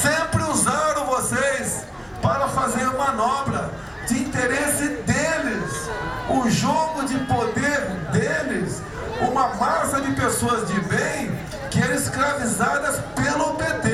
Sempre 0.00 0.42
usaram 0.44 1.04
vocês 1.04 1.84
para 2.22 2.48
fazer 2.48 2.86
manobra 2.96 3.70
de 4.08 4.20
interesse 4.20 4.88
deles, 4.88 5.90
o 6.30 6.48
jogo 6.48 7.04
de 7.04 7.18
poder 7.26 7.80
deles, 8.10 8.82
uma 9.20 9.54
massa 9.54 10.00
de 10.00 10.12
pessoas 10.14 10.66
de 10.66 10.80
bem 10.80 11.30
que 11.70 11.78
eram 11.78 11.94
escravizadas 11.94 13.00
pelo 13.14 13.54
PT. 13.54 13.92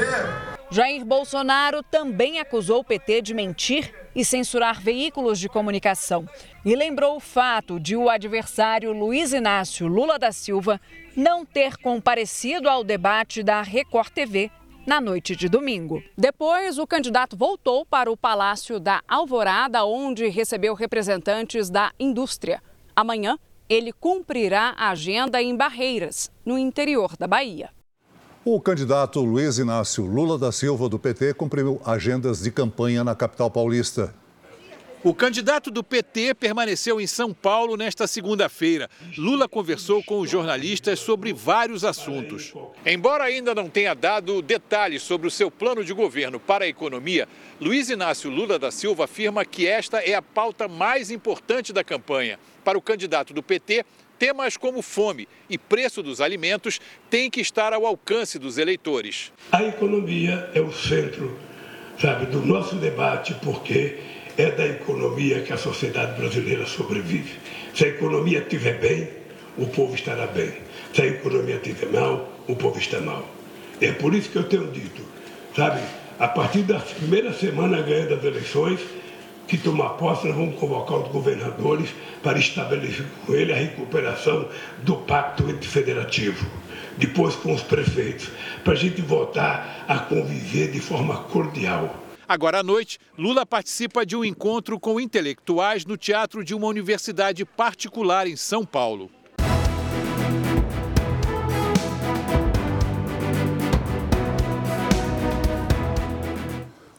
Jair 0.70 1.04
Bolsonaro 1.04 1.82
também 1.82 2.38
acusou 2.38 2.80
o 2.80 2.84
PT 2.84 3.22
de 3.22 3.34
mentir 3.34 3.92
e 4.14 4.24
censurar 4.24 4.80
veículos 4.80 5.38
de 5.40 5.48
comunicação. 5.48 6.28
E 6.64 6.76
lembrou 6.76 7.16
o 7.16 7.20
fato 7.20 7.80
de 7.80 7.96
o 7.96 8.08
adversário 8.08 8.92
Luiz 8.92 9.32
Inácio 9.32 9.88
Lula 9.88 10.18
da 10.18 10.30
Silva 10.30 10.80
não 11.16 11.44
ter 11.44 11.76
comparecido 11.78 12.68
ao 12.68 12.84
debate 12.84 13.42
da 13.42 13.62
Record 13.62 14.10
TV 14.10 14.50
na 14.88 15.02
noite 15.02 15.36
de 15.36 15.50
domingo. 15.50 16.02
Depois, 16.16 16.78
o 16.78 16.86
candidato 16.86 17.36
voltou 17.36 17.84
para 17.84 18.10
o 18.10 18.16
Palácio 18.16 18.80
da 18.80 19.02
Alvorada, 19.06 19.84
onde 19.84 20.26
recebeu 20.28 20.72
representantes 20.72 21.68
da 21.68 21.92
indústria. 22.00 22.62
Amanhã, 22.96 23.38
ele 23.68 23.92
cumprirá 23.92 24.74
a 24.78 24.88
agenda 24.88 25.42
em 25.42 25.54
Barreiras, 25.54 26.30
no 26.42 26.56
interior 26.56 27.18
da 27.18 27.26
Bahia. 27.26 27.68
O 28.42 28.58
candidato 28.58 29.20
Luiz 29.20 29.58
Inácio 29.58 30.06
Lula 30.06 30.38
da 30.38 30.50
Silva, 30.50 30.88
do 30.88 30.98
PT, 30.98 31.34
cumpriu 31.34 31.78
agendas 31.84 32.40
de 32.40 32.50
campanha 32.50 33.04
na 33.04 33.14
capital 33.14 33.50
paulista. 33.50 34.14
O 35.04 35.14
candidato 35.14 35.70
do 35.70 35.84
PT 35.84 36.34
permaneceu 36.34 37.00
em 37.00 37.06
São 37.06 37.32
Paulo 37.32 37.76
nesta 37.76 38.04
segunda-feira. 38.08 38.90
Lula 39.16 39.48
conversou 39.48 40.02
com 40.02 40.18
os 40.18 40.28
jornalistas 40.28 40.98
sobre 40.98 41.32
vários 41.32 41.84
assuntos. 41.84 42.52
Embora 42.84 43.22
ainda 43.22 43.54
não 43.54 43.68
tenha 43.68 43.94
dado 43.94 44.42
detalhes 44.42 45.02
sobre 45.02 45.28
o 45.28 45.30
seu 45.30 45.52
plano 45.52 45.84
de 45.84 45.92
governo 45.92 46.40
para 46.40 46.64
a 46.64 46.68
economia, 46.68 47.28
Luiz 47.60 47.88
Inácio 47.88 48.28
Lula 48.28 48.58
da 48.58 48.72
Silva 48.72 49.04
afirma 49.04 49.44
que 49.44 49.68
esta 49.68 49.98
é 49.98 50.14
a 50.14 50.22
pauta 50.22 50.66
mais 50.66 51.12
importante 51.12 51.72
da 51.72 51.84
campanha. 51.84 52.36
Para 52.64 52.76
o 52.76 52.82
candidato 52.82 53.32
do 53.32 53.40
PT, 53.42 53.84
temas 54.18 54.56
como 54.56 54.82
fome 54.82 55.28
e 55.48 55.56
preço 55.56 56.02
dos 56.02 56.20
alimentos 56.20 56.80
têm 57.08 57.30
que 57.30 57.40
estar 57.40 57.72
ao 57.72 57.86
alcance 57.86 58.36
dos 58.36 58.58
eleitores. 58.58 59.32
A 59.52 59.62
economia 59.62 60.50
é 60.52 60.60
o 60.60 60.72
centro, 60.72 61.38
sabe, 62.00 62.26
do 62.26 62.44
nosso 62.44 62.74
debate, 62.74 63.32
porque 63.34 64.17
é 64.38 64.52
da 64.52 64.66
economia 64.66 65.40
que 65.40 65.52
a 65.52 65.58
sociedade 65.58 66.18
brasileira 66.18 66.64
sobrevive. 66.64 67.34
Se 67.74 67.84
a 67.84 67.88
economia 67.88 68.38
estiver 68.38 68.78
bem, 68.78 69.08
o 69.58 69.66
povo 69.66 69.96
estará 69.96 70.28
bem. 70.28 70.52
Se 70.94 71.02
a 71.02 71.06
economia 71.06 71.56
estiver 71.56 71.90
mal, 71.90 72.32
o 72.46 72.54
povo 72.54 72.78
está 72.78 73.00
mal. 73.00 73.28
É 73.80 73.90
por 73.90 74.14
isso 74.14 74.30
que 74.30 74.36
eu 74.36 74.44
tenho 74.44 74.68
dito, 74.68 75.02
sabe, 75.54 75.80
a 76.18 76.28
partir 76.28 76.62
da 76.62 76.78
primeira 76.78 77.32
semana 77.32 77.82
ganhando 77.82 78.14
as 78.14 78.24
eleições, 78.24 78.80
que 79.48 79.56
tomar 79.56 79.90
posse, 79.90 80.26
nós 80.26 80.36
vamos 80.36 80.56
convocar 80.56 80.98
os 80.98 81.08
governadores 81.08 81.88
para 82.22 82.38
estabelecer 82.38 83.06
com 83.26 83.34
ele 83.34 83.52
a 83.52 83.56
recuperação 83.56 84.46
do 84.82 84.96
pacto 84.96 85.44
federativo. 85.62 86.46
Depois 86.96 87.34
com 87.36 87.54
os 87.54 87.62
prefeitos, 87.62 88.28
para 88.62 88.74
a 88.74 88.76
gente 88.76 89.00
voltar 89.00 89.84
a 89.88 89.98
conviver 89.98 90.70
de 90.70 90.80
forma 90.80 91.16
cordial. 91.24 92.07
Agora 92.28 92.58
à 92.58 92.62
noite, 92.62 92.98
Lula 93.16 93.46
participa 93.46 94.04
de 94.04 94.14
um 94.14 94.22
encontro 94.22 94.78
com 94.78 95.00
intelectuais 95.00 95.86
no 95.86 95.96
teatro 95.96 96.44
de 96.44 96.54
uma 96.54 96.66
universidade 96.66 97.42
particular 97.42 98.26
em 98.26 98.36
São 98.36 98.66
Paulo. 98.66 99.10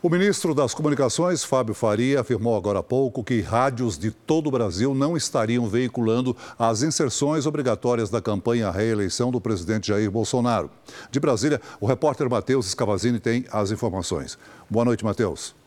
O 0.02 0.10
ministro 0.10 0.56
das 0.56 0.74
Comunicações, 0.74 1.44
Fábio 1.44 1.74
Faria, 1.74 2.22
afirmou 2.22 2.56
agora 2.56 2.80
há 2.80 2.84
pouco 2.84 3.22
que 3.22 3.42
rádios 3.42 3.98
de 3.98 4.12
todo 4.12 4.48
o 4.48 4.52
Brasil 4.52 4.96
não 4.96 5.18
estariam 5.18 5.68
veiculando 5.68 6.34
as 6.58 6.84
inserções 6.84 7.46
obrigatórias 7.46 8.10
da 8.10 8.22
campanha 8.22 8.70
à 8.70 8.72
reeleição 8.72 9.30
do 9.30 9.42
presidente 9.42 9.90
Jair 9.90 10.10
Bolsonaro. 10.10 10.72
De 11.12 11.20
Brasília, 11.20 11.60
o 11.82 11.86
repórter 11.86 12.30
Matheus 12.30 12.66
Escavazini 12.66 13.20
tem 13.20 13.44
as 13.52 13.72
informações. 13.72 14.40
Boa 14.70 14.86
noite, 14.86 15.04
Matheus. 15.04 15.59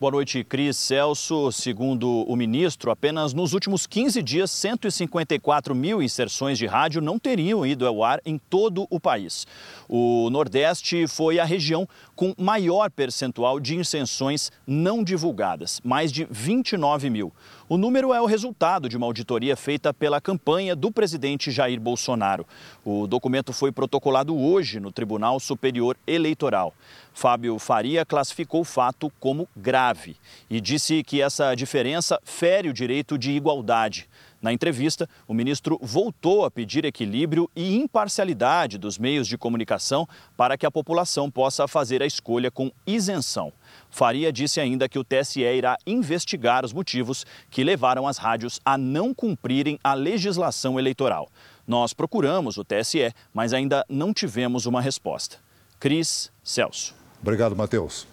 Boa 0.00 0.10
noite, 0.10 0.42
Cris 0.42 0.76
Celso. 0.76 1.52
Segundo 1.52 2.24
o 2.26 2.34
ministro, 2.34 2.90
apenas 2.90 3.32
nos 3.32 3.52
últimos 3.52 3.86
15 3.86 4.20
dias, 4.24 4.50
154 4.50 5.72
mil 5.72 6.02
inserções 6.02 6.58
de 6.58 6.66
rádio 6.66 7.00
não 7.00 7.16
teriam 7.16 7.64
ido 7.64 7.86
ao 7.86 8.02
ar 8.02 8.20
em 8.26 8.36
todo 8.36 8.88
o 8.90 8.98
país. 8.98 9.46
O 9.88 10.28
Nordeste 10.30 11.06
foi 11.06 11.38
a 11.38 11.44
região 11.44 11.88
com 12.14 12.34
maior 12.38 12.90
percentual 12.90 13.58
de 13.58 13.76
inserções 13.76 14.50
não 14.66 15.02
divulgadas, 15.02 15.80
mais 15.84 16.12
de 16.12 16.26
29 16.30 17.10
mil. 17.10 17.32
O 17.68 17.76
número 17.78 18.12
é 18.12 18.20
o 18.20 18.26
resultado 18.26 18.88
de 18.88 18.96
uma 18.96 19.06
auditoria 19.06 19.56
feita 19.56 19.92
pela 19.92 20.20
campanha 20.20 20.76
do 20.76 20.92
presidente 20.92 21.50
Jair 21.50 21.80
Bolsonaro. 21.80 22.46
O 22.84 23.06
documento 23.06 23.52
foi 23.52 23.72
protocolado 23.72 24.36
hoje 24.38 24.78
no 24.78 24.92
Tribunal 24.92 25.40
Superior 25.40 25.96
Eleitoral. 26.06 26.74
Fábio 27.14 27.58
Faria 27.58 28.04
classificou 28.04 28.60
o 28.60 28.64
fato 28.64 29.10
como 29.18 29.48
grave 29.56 30.16
e 30.50 30.60
disse 30.60 31.02
que 31.02 31.22
essa 31.22 31.54
diferença 31.54 32.20
fere 32.22 32.68
o 32.68 32.74
direito 32.74 33.16
de 33.16 33.30
igualdade. 33.30 34.08
Na 34.44 34.52
entrevista, 34.52 35.08
o 35.26 35.32
ministro 35.32 35.78
voltou 35.80 36.44
a 36.44 36.50
pedir 36.50 36.84
equilíbrio 36.84 37.50
e 37.56 37.76
imparcialidade 37.76 38.76
dos 38.76 38.98
meios 38.98 39.26
de 39.26 39.38
comunicação 39.38 40.06
para 40.36 40.58
que 40.58 40.66
a 40.66 40.70
população 40.70 41.30
possa 41.30 41.66
fazer 41.66 42.02
a 42.02 42.06
escolha 42.06 42.50
com 42.50 42.70
isenção. 42.86 43.50
Faria 43.88 44.30
disse 44.30 44.60
ainda 44.60 44.86
que 44.86 44.98
o 44.98 45.02
TSE 45.02 45.40
irá 45.40 45.78
investigar 45.86 46.62
os 46.62 46.74
motivos 46.74 47.24
que 47.50 47.64
levaram 47.64 48.06
as 48.06 48.18
rádios 48.18 48.60
a 48.62 48.76
não 48.76 49.14
cumprirem 49.14 49.80
a 49.82 49.94
legislação 49.94 50.78
eleitoral. 50.78 51.30
Nós 51.66 51.94
procuramos 51.94 52.58
o 52.58 52.64
TSE, 52.64 53.14
mas 53.32 53.54
ainda 53.54 53.82
não 53.88 54.12
tivemos 54.12 54.66
uma 54.66 54.82
resposta. 54.82 55.38
Cris 55.80 56.30
Celso. 56.42 56.94
Obrigado, 57.22 57.56
Matheus. 57.56 58.06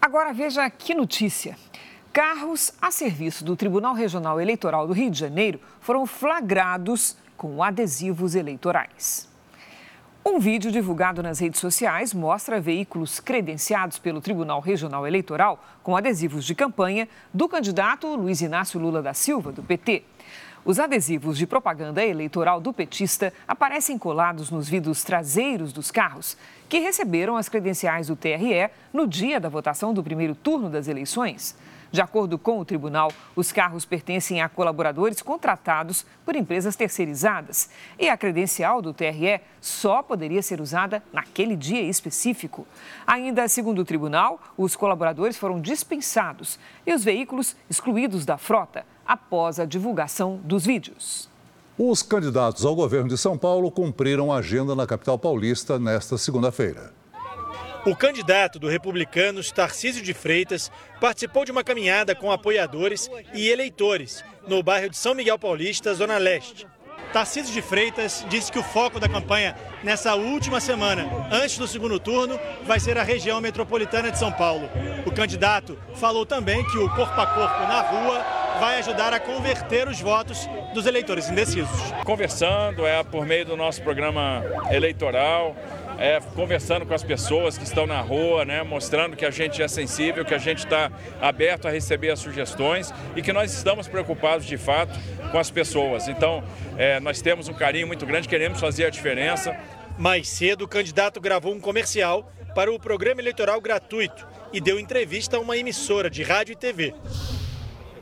Agora 0.00 0.32
veja 0.32 0.70
que 0.70 0.94
notícia. 0.94 1.54
Carros 2.20 2.72
a 2.82 2.90
serviço 2.90 3.44
do 3.44 3.54
Tribunal 3.54 3.94
Regional 3.94 4.40
Eleitoral 4.40 4.88
do 4.88 4.92
Rio 4.92 5.08
de 5.08 5.16
Janeiro 5.16 5.60
foram 5.78 6.04
flagrados 6.04 7.16
com 7.36 7.62
adesivos 7.62 8.34
eleitorais. 8.34 9.28
Um 10.26 10.40
vídeo 10.40 10.72
divulgado 10.72 11.22
nas 11.22 11.38
redes 11.38 11.60
sociais 11.60 12.12
mostra 12.12 12.60
veículos 12.60 13.20
credenciados 13.20 14.00
pelo 14.00 14.20
Tribunal 14.20 14.58
Regional 14.58 15.06
Eleitoral 15.06 15.64
com 15.80 15.96
adesivos 15.96 16.44
de 16.44 16.56
campanha 16.56 17.08
do 17.32 17.48
candidato 17.48 18.12
Luiz 18.16 18.40
Inácio 18.40 18.80
Lula 18.80 19.00
da 19.00 19.14
Silva, 19.14 19.52
do 19.52 19.62
PT. 19.62 20.02
Os 20.64 20.80
adesivos 20.80 21.38
de 21.38 21.46
propaganda 21.46 22.04
eleitoral 22.04 22.60
do 22.60 22.72
petista 22.72 23.32
aparecem 23.46 23.96
colados 23.96 24.50
nos 24.50 24.68
vidros 24.68 25.04
traseiros 25.04 25.72
dos 25.72 25.92
carros, 25.92 26.36
que 26.68 26.80
receberam 26.80 27.36
as 27.36 27.48
credenciais 27.48 28.08
do 28.08 28.16
TRE 28.16 28.70
no 28.92 29.06
dia 29.06 29.38
da 29.38 29.48
votação 29.48 29.94
do 29.94 30.02
primeiro 30.02 30.34
turno 30.34 30.68
das 30.68 30.88
eleições. 30.88 31.54
De 31.90 32.02
acordo 32.02 32.38
com 32.38 32.58
o 32.58 32.64
tribunal, 32.64 33.10
os 33.34 33.50
carros 33.50 33.84
pertencem 33.84 34.42
a 34.42 34.48
colaboradores 34.48 35.22
contratados 35.22 36.04
por 36.24 36.36
empresas 36.36 36.76
terceirizadas 36.76 37.70
e 37.98 38.08
a 38.08 38.16
credencial 38.16 38.82
do 38.82 38.92
TRE 38.92 39.40
só 39.60 40.02
poderia 40.02 40.42
ser 40.42 40.60
usada 40.60 41.02
naquele 41.12 41.56
dia 41.56 41.80
específico. 41.82 42.66
Ainda 43.06 43.48
segundo 43.48 43.80
o 43.80 43.84
tribunal, 43.84 44.38
os 44.56 44.76
colaboradores 44.76 45.38
foram 45.38 45.60
dispensados 45.60 46.58
e 46.86 46.92
os 46.92 47.02
veículos 47.02 47.56
excluídos 47.70 48.26
da 48.26 48.36
frota 48.36 48.84
após 49.06 49.58
a 49.58 49.64
divulgação 49.64 50.38
dos 50.44 50.66
vídeos. 50.66 51.28
Os 51.78 52.02
candidatos 52.02 52.64
ao 52.64 52.74
governo 52.74 53.08
de 53.08 53.16
São 53.16 53.38
Paulo 53.38 53.70
cumpriram 53.70 54.32
a 54.32 54.38
agenda 54.38 54.74
na 54.74 54.86
capital 54.86 55.18
paulista 55.18 55.78
nesta 55.78 56.18
segunda-feira. 56.18 56.97
O 57.86 57.94
candidato 57.94 58.58
do 58.58 58.68
Republicanos, 58.68 59.52
Tarcísio 59.52 60.02
de 60.02 60.12
Freitas, 60.12 60.70
participou 61.00 61.44
de 61.44 61.52
uma 61.52 61.64
caminhada 61.64 62.14
com 62.14 62.30
apoiadores 62.30 63.08
e 63.32 63.48
eleitores 63.48 64.24
no 64.46 64.62
bairro 64.62 64.90
de 64.90 64.96
São 64.96 65.14
Miguel 65.14 65.38
Paulista, 65.38 65.94
Zona 65.94 66.18
Leste. 66.18 66.66
Tarcísio 67.12 67.54
de 67.54 67.62
Freitas 67.62 68.26
disse 68.28 68.52
que 68.52 68.58
o 68.58 68.62
foco 68.62 69.00
da 69.00 69.08
campanha 69.08 69.56
nessa 69.82 70.14
última 70.14 70.60
semana, 70.60 71.08
antes 71.30 71.56
do 71.56 71.66
segundo 71.66 71.98
turno, 71.98 72.38
vai 72.64 72.78
ser 72.78 72.98
a 72.98 73.02
região 73.02 73.40
metropolitana 73.40 74.10
de 74.10 74.18
São 74.18 74.30
Paulo. 74.30 74.68
O 75.06 75.12
candidato 75.12 75.78
falou 75.94 76.26
também 76.26 76.62
que 76.66 76.76
o 76.76 76.90
corpo 76.94 77.18
a 77.18 77.26
corpo 77.26 77.60
na 77.60 77.80
rua 77.80 78.26
vai 78.60 78.78
ajudar 78.78 79.14
a 79.14 79.20
converter 79.20 79.88
os 79.88 80.00
votos 80.00 80.48
dos 80.74 80.84
eleitores 80.84 81.30
indecisos. 81.30 81.80
Conversando 82.04 82.84
é 82.84 83.02
por 83.02 83.24
meio 83.24 83.46
do 83.46 83.56
nosso 83.56 83.80
programa 83.82 84.42
eleitoral, 84.70 85.56
é, 85.98 86.20
conversando 86.34 86.86
com 86.86 86.94
as 86.94 87.02
pessoas 87.02 87.58
que 87.58 87.64
estão 87.64 87.86
na 87.86 88.00
rua, 88.00 88.44
né, 88.44 88.62
mostrando 88.62 89.16
que 89.16 89.24
a 89.26 89.30
gente 89.30 89.60
é 89.60 89.66
sensível, 89.66 90.24
que 90.24 90.34
a 90.34 90.38
gente 90.38 90.58
está 90.58 90.90
aberto 91.20 91.66
a 91.66 91.70
receber 91.70 92.10
as 92.10 92.20
sugestões 92.20 92.94
e 93.16 93.22
que 93.22 93.32
nós 93.32 93.52
estamos 93.52 93.88
preocupados 93.88 94.46
de 94.46 94.56
fato 94.56 94.98
com 95.32 95.38
as 95.38 95.50
pessoas. 95.50 96.06
Então, 96.06 96.42
é, 96.76 97.00
nós 97.00 97.20
temos 97.20 97.48
um 97.48 97.54
carinho 97.54 97.88
muito 97.88 98.06
grande, 98.06 98.28
queremos 98.28 98.60
fazer 98.60 98.84
a 98.84 98.90
diferença. 98.90 99.58
Mais 99.98 100.28
cedo, 100.28 100.64
o 100.64 100.68
candidato 100.68 101.20
gravou 101.20 101.52
um 101.52 101.60
comercial 101.60 102.32
para 102.54 102.72
o 102.72 102.78
programa 102.78 103.20
eleitoral 103.20 103.60
gratuito 103.60 104.26
e 104.52 104.60
deu 104.60 104.78
entrevista 104.78 105.36
a 105.36 105.40
uma 105.40 105.56
emissora 105.56 106.08
de 106.08 106.22
rádio 106.22 106.52
e 106.52 106.56
TV. 106.56 106.94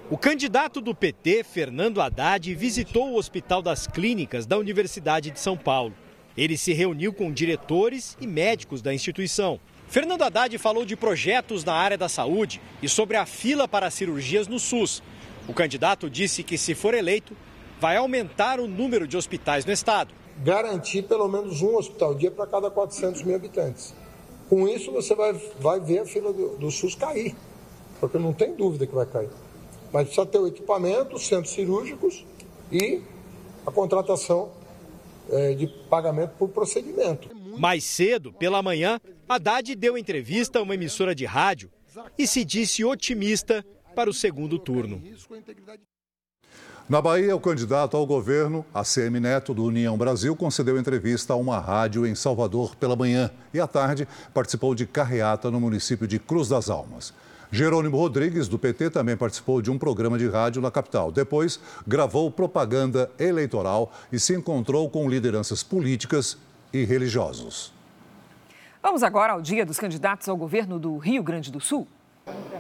O 0.09 0.17
candidato 0.17 0.81
do 0.81 0.95
PT, 0.95 1.43
Fernando 1.43 2.01
Haddad, 2.01 2.55
visitou 2.55 3.11
o 3.11 3.17
Hospital 3.17 3.61
das 3.61 3.87
Clínicas 3.89 4.47
da 4.47 4.57
Universidade 4.57 5.31
de 5.31 5.41
São 5.41 5.57
Paulo. 5.57 5.95
Ele 6.37 6.57
se 6.57 6.73
reuniu 6.73 7.13
com 7.13 7.33
diretores 7.33 8.17
e 8.21 8.27
médicos 8.27 8.83
da 8.83 8.93
instituição. 8.93 9.59
Fernando 9.89 10.23
Haddad 10.23 10.57
falou 10.59 10.85
de 10.85 10.97
projetos 10.97 11.65
na 11.65 11.73
área 11.73 11.97
da 11.97 12.09
saúde 12.09 12.61
e 12.83 12.89
sobre 12.89 13.17
a 13.17 13.25
fila 13.25 13.67
para 13.67 13.91
cirurgias 13.91 14.47
no 14.47 14.59
SUS. 14.59 15.03
O 15.49 15.55
candidato 15.55 16.11
disse 16.11 16.43
que, 16.43 16.59
se 16.59 16.75
for 16.75 16.93
eleito, 16.93 17.37
vai 17.81 17.97
aumentar 17.97 18.59
o 18.59 18.67
número 18.67 19.07
de 19.07 19.17
hospitais 19.17 19.65
no 19.65 19.73
estado. 19.73 20.13
Garantir 20.39 21.03
pelo 21.03 21.29
menos 21.29 21.63
um 21.63 21.77
hospital 21.77 22.15
dia 22.15 22.31
para 22.31 22.47
cada 22.47 22.71
400 22.71 23.23
mil 23.23 23.37
habitantes. 23.37 23.95
Com 24.49 24.69
isso, 24.69 24.93
você 24.93 25.15
vai, 25.15 25.33
vai 25.59 25.81
ver 25.81 26.01
a 26.01 26.05
fila 26.05 26.33
do, 26.33 26.57
do 26.57 26.71
SUS 26.71 26.95
cair, 26.95 27.35
porque 27.99 28.19
não 28.19 28.33
tem 28.33 28.55
dúvida 28.55 28.87
que 28.87 28.95
vai 28.95 29.07
cair. 29.07 29.31
Mas 29.93 30.05
precisa 30.05 30.27
ter 30.27 30.39
o 30.39 30.47
equipamento, 30.47 31.17
os 31.17 31.27
centros 31.27 31.55
cirúrgicos 31.55 32.25
e 32.71 33.01
a 33.67 33.71
contratação 33.71 34.51
de 35.57 35.67
pagamento 35.89 36.33
por 36.39 36.49
procedimento. 36.49 37.29
Mais 37.59 37.85
cedo, 37.85 38.33
pela 38.33 38.63
manhã, 38.63 39.01
Haddad 39.29 39.75
deu 39.75 39.97
entrevista 39.97 40.59
a 40.59 40.63
uma 40.63 40.75
emissora 40.75 41.15
de 41.15 41.25
rádio 41.25 41.71
e 42.19 42.27
se 42.27 42.45
disse 42.45 42.85
otimista 42.85 43.65
para 43.95 44.11
o 44.11 44.15
segundo 44.15 44.59
turno. 44.59 45.03
Na 46.89 47.03
Bahia, 47.03 47.35
o 47.35 47.41
candidato 47.41 47.97
ao 47.97 48.07
governo, 48.07 48.65
ACM 48.73 49.19
Neto, 49.19 49.53
do 49.53 49.65
União 49.65 49.99
Brasil, 49.99 50.37
concedeu 50.37 50.79
entrevista 50.79 51.33
a 51.33 51.37
uma 51.37 51.59
rádio 51.59 52.07
em 52.07 52.15
Salvador 52.15 52.77
pela 52.77 52.95
manhã 52.95 53.29
e 53.53 53.59
à 53.59 53.67
tarde 53.67 54.07
participou 54.33 54.73
de 54.73 54.87
carreata 54.87 55.51
no 55.51 55.61
município 55.61 56.07
de 56.07 56.21
Cruz 56.21 56.49
das 56.49 56.71
Almas. 56.71 57.13
Jerônimo 57.51 57.97
Rodrigues, 57.97 58.49
do 58.49 58.59
PT, 58.59 58.91
também 58.91 59.17
participou 59.17 59.63
de 59.63 59.71
um 59.71 59.79
programa 59.79 60.19
de 60.19 60.29
rádio 60.29 60.61
na 60.61 60.71
capital. 60.71 61.13
Depois, 61.13 61.61
gravou 61.87 62.31
propaganda 62.31 63.11
eleitoral 63.19 63.93
e 64.11 64.19
se 64.19 64.35
encontrou 64.35 64.89
com 64.91 65.09
lideranças 65.09 65.63
políticas 65.63 66.37
e 66.73 66.85
religiosos. 66.85 67.73
Vamos 68.83 69.03
agora 69.03 69.33
ao 69.33 69.43
dia 69.43 69.67
dos 69.67 69.79
candidatos 69.79 70.29
ao 70.29 70.37
governo 70.37 70.79
do 70.79 70.97
Rio 70.99 71.23
Grande 71.23 71.51
do 71.51 71.61
Sul. 71.61 71.87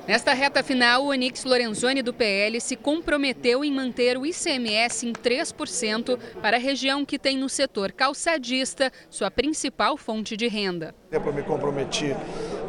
Nesta 0.06 0.32
reta 0.32 0.62
final, 0.62 1.04
o 1.04 1.08
Onix 1.08 1.44
Lorenzoni 1.44 2.00
do 2.00 2.14
PL 2.14 2.60
se 2.60 2.76
comprometeu 2.76 3.64
em 3.64 3.72
manter 3.72 4.16
o 4.16 4.24
ICMS 4.24 5.04
em 5.04 5.12
3% 5.12 6.16
para 6.40 6.56
a 6.56 6.60
região 6.60 7.04
que 7.04 7.18
tem 7.18 7.36
no 7.36 7.48
setor 7.48 7.90
calçadista 7.90 8.92
sua 9.10 9.32
principal 9.32 9.96
fonte 9.96 10.36
de 10.36 10.46
renda. 10.46 10.94
Eu 11.10 11.20
me 11.32 11.42
comprometi 11.42 12.14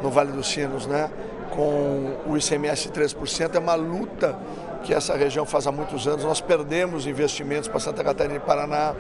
no 0.02 0.10
Vale 0.10 0.32
dos 0.32 0.48
Sinos, 0.48 0.88
né? 0.88 1.12
Com 1.58 2.18
o 2.28 2.38
ICMS 2.38 2.90
3%. 2.90 3.56
É 3.56 3.60
uma 3.60 3.74
luta 3.74 4.38
que 4.84 4.94
essa 4.94 5.18
região 5.18 5.44
faz 5.44 5.66
há 5.66 5.72
muitos 5.72 6.08
anos. 6.08 6.24
Nós 6.24 6.40
perdemos 6.40 7.08
investimentos 7.08 7.68
para 7.68 7.80
Santa 7.80 8.04
Catarina 8.04 8.36
e 8.36 8.40
Paraná. 8.40 8.94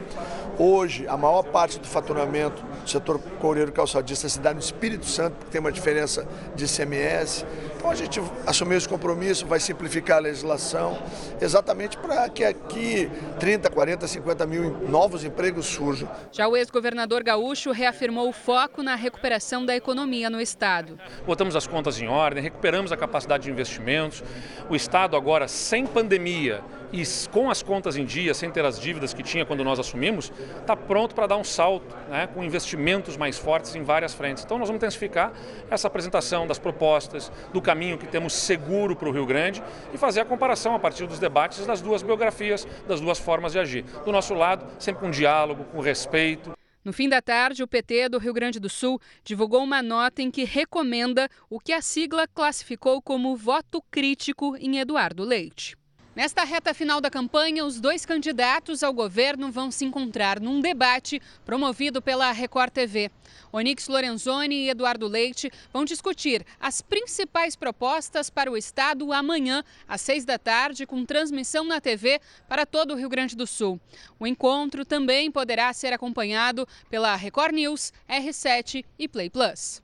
Hoje, 0.60 1.08
a 1.08 1.16
maior 1.16 1.44
parte 1.44 1.80
do 1.80 1.88
faturamento 1.88 2.64
do 2.64 2.90
setor 2.90 3.20
coureiro 3.40 3.72
calçadista 3.72 4.28
se 4.28 4.40
dá 4.40 4.54
no 4.54 4.60
Espírito 4.60 5.06
Santo, 5.06 5.36
porque 5.36 5.52
tem 5.52 5.62
uma 5.62 5.72
diferença 5.72 6.28
de 6.56 6.66
ICMS. 6.66 7.46
Então 7.76 7.92
a 7.92 7.96
gente 7.96 8.20
assumiu 8.46 8.76
esse 8.76 8.90
compromisso, 8.90 9.46
vai 9.46 9.60
simplificar 9.60 10.18
a 10.18 10.22
legislação, 10.22 10.98
exatamente 11.40 11.96
para 11.98 12.28
que 12.28 12.44
aqui 12.44 13.08
30, 13.40 13.70
40, 13.70 14.08
50 14.08 14.48
mil 14.48 14.78
novos 14.90 15.24
empregos 15.24 15.68
surjam. 15.68 16.10
Já 16.32 16.48
o 16.48 16.58
ex-governador 16.58 17.24
gaúcho 17.24 17.72
reafirmou 17.72 18.28
o 18.28 18.34
foco 18.34 18.82
na 18.82 18.96
recuperação 18.96 19.64
da 19.64 19.76
economia 19.76 20.28
no 20.28 20.42
Estado. 20.42 21.00
Botamos 21.26 21.56
as 21.56 21.68
contas 21.68 22.02
em 22.02 22.08
ordem, 22.08 22.42
recuperamos 22.42 22.92
a 22.92 22.98
capacidade 22.98 23.44
de 23.44 23.52
investimentos. 23.52 24.24
O 24.70 24.76
Estado 24.76 25.16
agora, 25.16 25.48
sem 25.48 25.86
pandemia, 25.86 26.64
e 26.92 27.04
com 27.32 27.50
as 27.50 27.62
contas 27.62 27.98
em 27.98 28.06
dia, 28.06 28.34
sem 28.34 28.50
ter 28.50 28.64
as 28.66 28.80
dívidas 28.80 29.14
que 29.14 29.24
tinha 29.24 29.46
quando 29.46 29.64
nós 29.64 29.80
assumimos, 29.80 30.32
está 30.60 30.76
pronto 30.76 31.14
para 31.14 31.28
dar 31.28 31.38
um 31.38 31.44
salto, 31.44 31.96
né, 32.10 32.28
com 32.28 32.44
investimentos 32.44 33.18
mais 33.18 33.38
fortes 33.38 33.76
em 33.76 33.84
várias 33.84 34.14
frentes. 34.14 34.44
Então 34.44 34.58
nós 34.58 34.68
vamos 34.68 34.80
intensificar 34.80 35.32
essa 35.70 35.88
apresentação 35.88 36.48
das 36.48 36.60
propostas, 36.60 37.32
do 37.52 37.62
caminho 37.62 37.98
que 37.98 38.08
temos 38.08 38.34
seguro 38.34 38.96
para 38.96 39.10
o 39.10 39.12
Rio 39.12 39.26
Grande 39.26 39.64
e 39.94 39.98
fazer 39.98 40.22
a 40.22 40.26
comparação 40.26 40.76
a 40.76 40.80
partir 40.80 41.08
dos 41.08 41.20
debates 41.20 41.66
das 41.66 41.82
duas 41.82 42.02
biografias, 42.02 42.68
das 42.88 43.02
duas 43.02 43.20
formas 43.20 43.52
de 43.52 43.60
agir. 43.60 43.84
Do 44.06 44.12
nosso 44.12 44.34
lado, 44.34 44.66
sempre 44.80 45.02
com 45.02 45.12
diálogo, 45.12 45.66
com 45.66 45.80
respeito. 45.80 46.52
No 46.88 46.94
fim 46.94 47.10
da 47.10 47.22
tarde, 47.22 47.62
o 47.62 47.68
PT 47.68 48.08
do 48.08 48.18
Rio 48.18 48.34
Grande 48.34 48.62
do 48.62 48.70
Sul 48.70 48.98
divulgou 49.22 49.62
uma 49.62 49.82
nota 49.82 50.22
em 50.22 50.32
que 50.32 50.46
recomenda 50.46 51.28
o 51.50 51.60
que 51.60 51.74
a 51.74 51.82
sigla 51.82 52.26
classificou 52.28 53.02
como 53.02 53.36
voto 53.36 53.84
crítico 53.92 54.56
em 54.56 54.80
Eduardo 54.80 55.26
Leite. 55.26 55.76
Nesta 56.18 56.44
reta 56.44 56.74
final 56.74 57.00
da 57.00 57.12
campanha, 57.12 57.64
os 57.64 57.80
dois 57.80 58.04
candidatos 58.04 58.82
ao 58.82 58.92
governo 58.92 59.52
vão 59.52 59.70
se 59.70 59.86
encontrar 59.86 60.40
num 60.40 60.60
debate 60.60 61.22
promovido 61.46 62.02
pela 62.02 62.32
Record 62.32 62.72
TV. 62.72 63.12
Onix 63.52 63.88
Lorenzoni 63.88 64.64
e 64.64 64.70
Eduardo 64.72 65.08
Leite 65.08 65.52
vão 65.72 65.86
discutir 65.86 66.44
as 66.60 66.82
principais 66.82 67.56
propostas 67.56 68.32
para 68.32 68.52
o 68.52 68.58
Estado 68.58 69.14
amanhã, 69.14 69.64
às 69.88 70.02
seis 70.02 70.26
da 70.26 70.40
tarde, 70.40 70.88
com 70.88 71.06
transmissão 71.06 71.64
na 71.66 71.80
TV 71.80 72.20
para 72.50 72.66
todo 72.66 72.96
o 72.96 72.98
Rio 72.98 73.10
Grande 73.10 73.36
do 73.36 73.46
Sul. 73.46 73.80
O 74.20 74.26
encontro 74.26 74.84
também 74.84 75.30
poderá 75.30 75.72
ser 75.72 75.94
acompanhado 75.94 76.68
pela 76.90 77.16
Record 77.16 77.54
News, 77.54 77.94
R7 78.10 78.84
e 78.98 79.08
Play 79.08 79.30
Plus. 79.30 79.84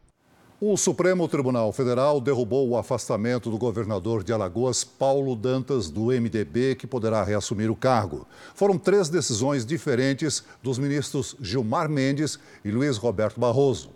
O 0.66 0.78
Supremo 0.78 1.28
Tribunal 1.28 1.74
Federal 1.74 2.22
derrubou 2.22 2.70
o 2.70 2.78
afastamento 2.78 3.52
do 3.52 3.58
governador 3.58 4.24
de 4.24 4.32
Alagoas, 4.32 4.82
Paulo 4.82 5.36
Dantas, 5.36 5.90
do 5.90 6.06
MDB, 6.06 6.76
que 6.76 6.88
poderá 6.88 7.22
reassumir 7.22 7.70
o 7.70 7.76
cargo. 7.76 8.26
Foram 8.56 8.78
três 8.78 9.10
decisões 9.10 9.66
diferentes 9.66 10.42
dos 10.64 10.80
ministros 10.80 11.36
Gilmar 11.42 11.90
Mendes 11.90 12.40
e 12.64 12.72
Luiz 12.72 12.96
Roberto 12.96 13.42
Barroso. 13.42 13.90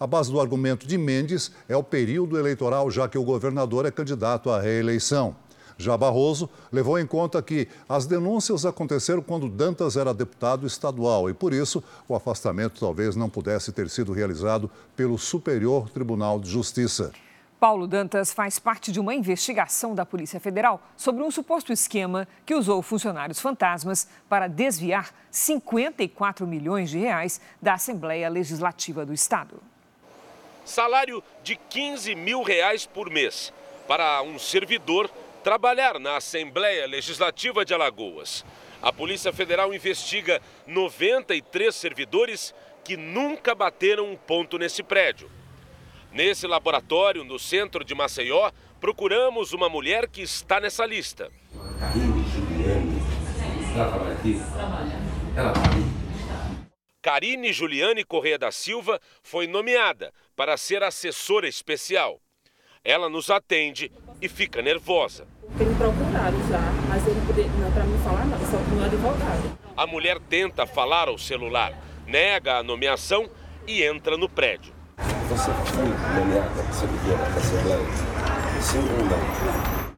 A 0.00 0.06
base 0.06 0.32
do 0.32 0.40
argumento 0.40 0.86
de 0.86 0.96
Mendes 0.96 1.52
é 1.68 1.76
o 1.76 1.84
período 1.84 2.38
eleitoral, 2.38 2.90
já 2.90 3.06
que 3.06 3.18
o 3.18 3.22
governador 3.22 3.84
é 3.84 3.90
candidato 3.90 4.48
à 4.48 4.58
reeleição. 4.58 5.36
Já 5.76 5.96
Barroso 5.96 6.48
levou 6.70 6.98
em 6.98 7.06
conta 7.06 7.42
que 7.42 7.68
as 7.88 8.06
denúncias 8.06 8.64
aconteceram 8.64 9.22
quando 9.22 9.48
Dantas 9.48 9.96
era 9.96 10.14
deputado 10.14 10.66
estadual 10.66 11.28
e, 11.28 11.34
por 11.34 11.52
isso, 11.52 11.82
o 12.08 12.14
afastamento 12.14 12.80
talvez 12.80 13.16
não 13.16 13.28
pudesse 13.28 13.72
ter 13.72 13.90
sido 13.90 14.12
realizado 14.12 14.70
pelo 14.96 15.18
Superior 15.18 15.90
Tribunal 15.90 16.38
de 16.38 16.48
Justiça. 16.48 17.12
Paulo 17.58 17.86
Dantas 17.86 18.30
faz 18.30 18.58
parte 18.58 18.92
de 18.92 19.00
uma 19.00 19.14
investigação 19.14 19.94
da 19.94 20.04
Polícia 20.04 20.38
Federal 20.38 20.82
sobre 20.96 21.22
um 21.22 21.30
suposto 21.30 21.72
esquema 21.72 22.28
que 22.44 22.54
usou 22.54 22.82
funcionários 22.82 23.40
fantasmas 23.40 24.06
para 24.28 24.48
desviar 24.48 25.14
54 25.30 26.46
milhões 26.46 26.90
de 26.90 26.98
reais 26.98 27.40
da 27.62 27.72
Assembleia 27.72 28.28
Legislativa 28.28 29.06
do 29.06 29.14
Estado. 29.14 29.62
Salário 30.62 31.22
de 31.42 31.56
15 31.56 32.14
mil 32.14 32.42
reais 32.42 32.84
por 32.84 33.08
mês 33.08 33.50
para 33.88 34.22
um 34.22 34.38
servidor 34.38 35.10
trabalhar 35.44 36.00
na 36.00 36.16
Assembleia 36.16 36.86
Legislativa 36.86 37.66
de 37.66 37.74
Alagoas. 37.74 38.46
A 38.80 38.90
Polícia 38.90 39.30
Federal 39.30 39.74
investiga 39.74 40.40
93 40.66 41.72
servidores 41.74 42.54
que 42.82 42.96
nunca 42.96 43.54
bateram 43.54 44.10
um 44.10 44.16
ponto 44.16 44.56
nesse 44.56 44.82
prédio. 44.82 45.30
Nesse 46.10 46.46
laboratório, 46.46 47.24
no 47.24 47.38
centro 47.38 47.84
de 47.84 47.94
Maceió, 47.94 48.50
procuramos 48.80 49.52
uma 49.52 49.68
mulher 49.68 50.08
que 50.08 50.22
está 50.22 50.58
nessa 50.58 50.86
lista. 50.86 51.30
Karine 57.02 57.52
Juliane, 57.52 58.02
ela 58.02 58.04
Correia 58.04 58.38
da 58.38 58.50
Silva 58.50 58.98
foi 59.22 59.46
nomeada 59.46 60.10
para 60.34 60.56
ser 60.56 60.82
assessora 60.82 61.46
especial. 61.46 62.18
Ela 62.82 63.10
nos 63.10 63.28
atende 63.28 63.92
e 64.22 64.28
fica 64.28 64.62
nervosa. 64.62 65.33
Tem 65.56 65.66
me 65.66 65.74
procurado 65.76 66.36
já, 66.48 66.60
mas 66.88 67.06
ele 67.06 67.20
não 67.58 67.68
é 67.68 67.70
para 67.70 67.84
me 67.84 67.98
falar 67.98 68.24
nada, 68.26 68.44
só 68.44 68.58
com 68.58 68.76
o 68.76 68.84
advogado. 68.84 69.58
A 69.76 69.86
mulher 69.86 70.18
tenta 70.18 70.66
falar 70.66 71.08
ao 71.08 71.16
celular, 71.16 71.78
nega 72.06 72.58
a 72.58 72.62
nomeação 72.62 73.30
e 73.66 73.82
entra 73.82 74.16
no 74.16 74.28
prédio. 74.28 74.74
Você 75.28 75.50
foi 75.72 75.84
nomeada 76.18 76.72
servidora 76.72 77.30
da 77.30 77.36
Assembleia? 77.36 78.04
Sim 78.60 78.78
ou 78.78 79.04
não? 79.04 79.94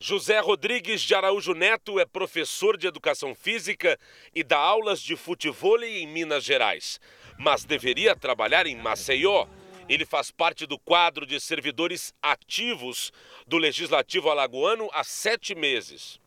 José 0.00 0.38
Rodrigues 0.38 1.00
de 1.00 1.14
Araújo 1.14 1.54
Neto 1.54 1.98
é 1.98 2.04
professor 2.04 2.76
de 2.76 2.86
educação 2.86 3.34
física 3.34 3.98
e 4.34 4.44
dá 4.44 4.58
aulas 4.58 5.00
de 5.00 5.16
futebol 5.16 5.82
em 5.82 6.06
Minas 6.06 6.44
Gerais, 6.44 7.00
mas 7.38 7.64
deveria 7.64 8.14
trabalhar 8.14 8.66
em 8.66 8.76
Maceió 8.76 9.46
ele 9.88 10.04
faz 10.04 10.30
parte 10.30 10.66
do 10.66 10.78
quadro 10.78 11.26
de 11.26 11.38
servidores 11.40 12.14
ativos 12.22 13.12
do 13.46 13.58
Legislativo 13.58 14.30
Alagoano 14.30 14.88
há 14.92 15.04
sete 15.04 15.54
meses. 15.54 16.20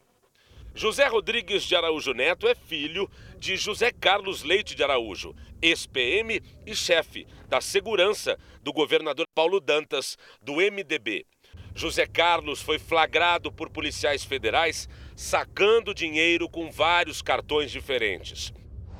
José 0.76 1.08
Rodrigues 1.08 1.64
de 1.64 1.76
Araújo 1.76 2.14
Neto 2.14 2.47
é 2.47 2.53
filho 2.53 3.10
de 3.39 3.58
José 3.58 3.91
Carlos 3.91 4.43
Leite 4.43 4.76
de 4.76 4.84
Araújo, 4.84 5.36
ex-PM 5.60 6.39
e 6.68 6.76
chefe 6.76 7.26
da 7.47 7.60
segurança 7.60 8.38
do 8.62 8.72
governador 8.72 9.26
Paulo 9.34 9.60
Dantas, 9.60 10.18
do 10.39 10.58
MDB. 10.58 11.26
José 11.74 12.05
Carlos 12.05 12.62
foi 12.62 12.78
flagrado 12.78 13.51
por 13.51 13.70
policiais 13.70 14.24
federais 14.24 14.88
sacando 15.16 15.93
dinheiro 15.93 16.47
com 16.47 16.72
vários 16.72 17.24
cartões 17.24 17.72
diferentes. 17.72 18.53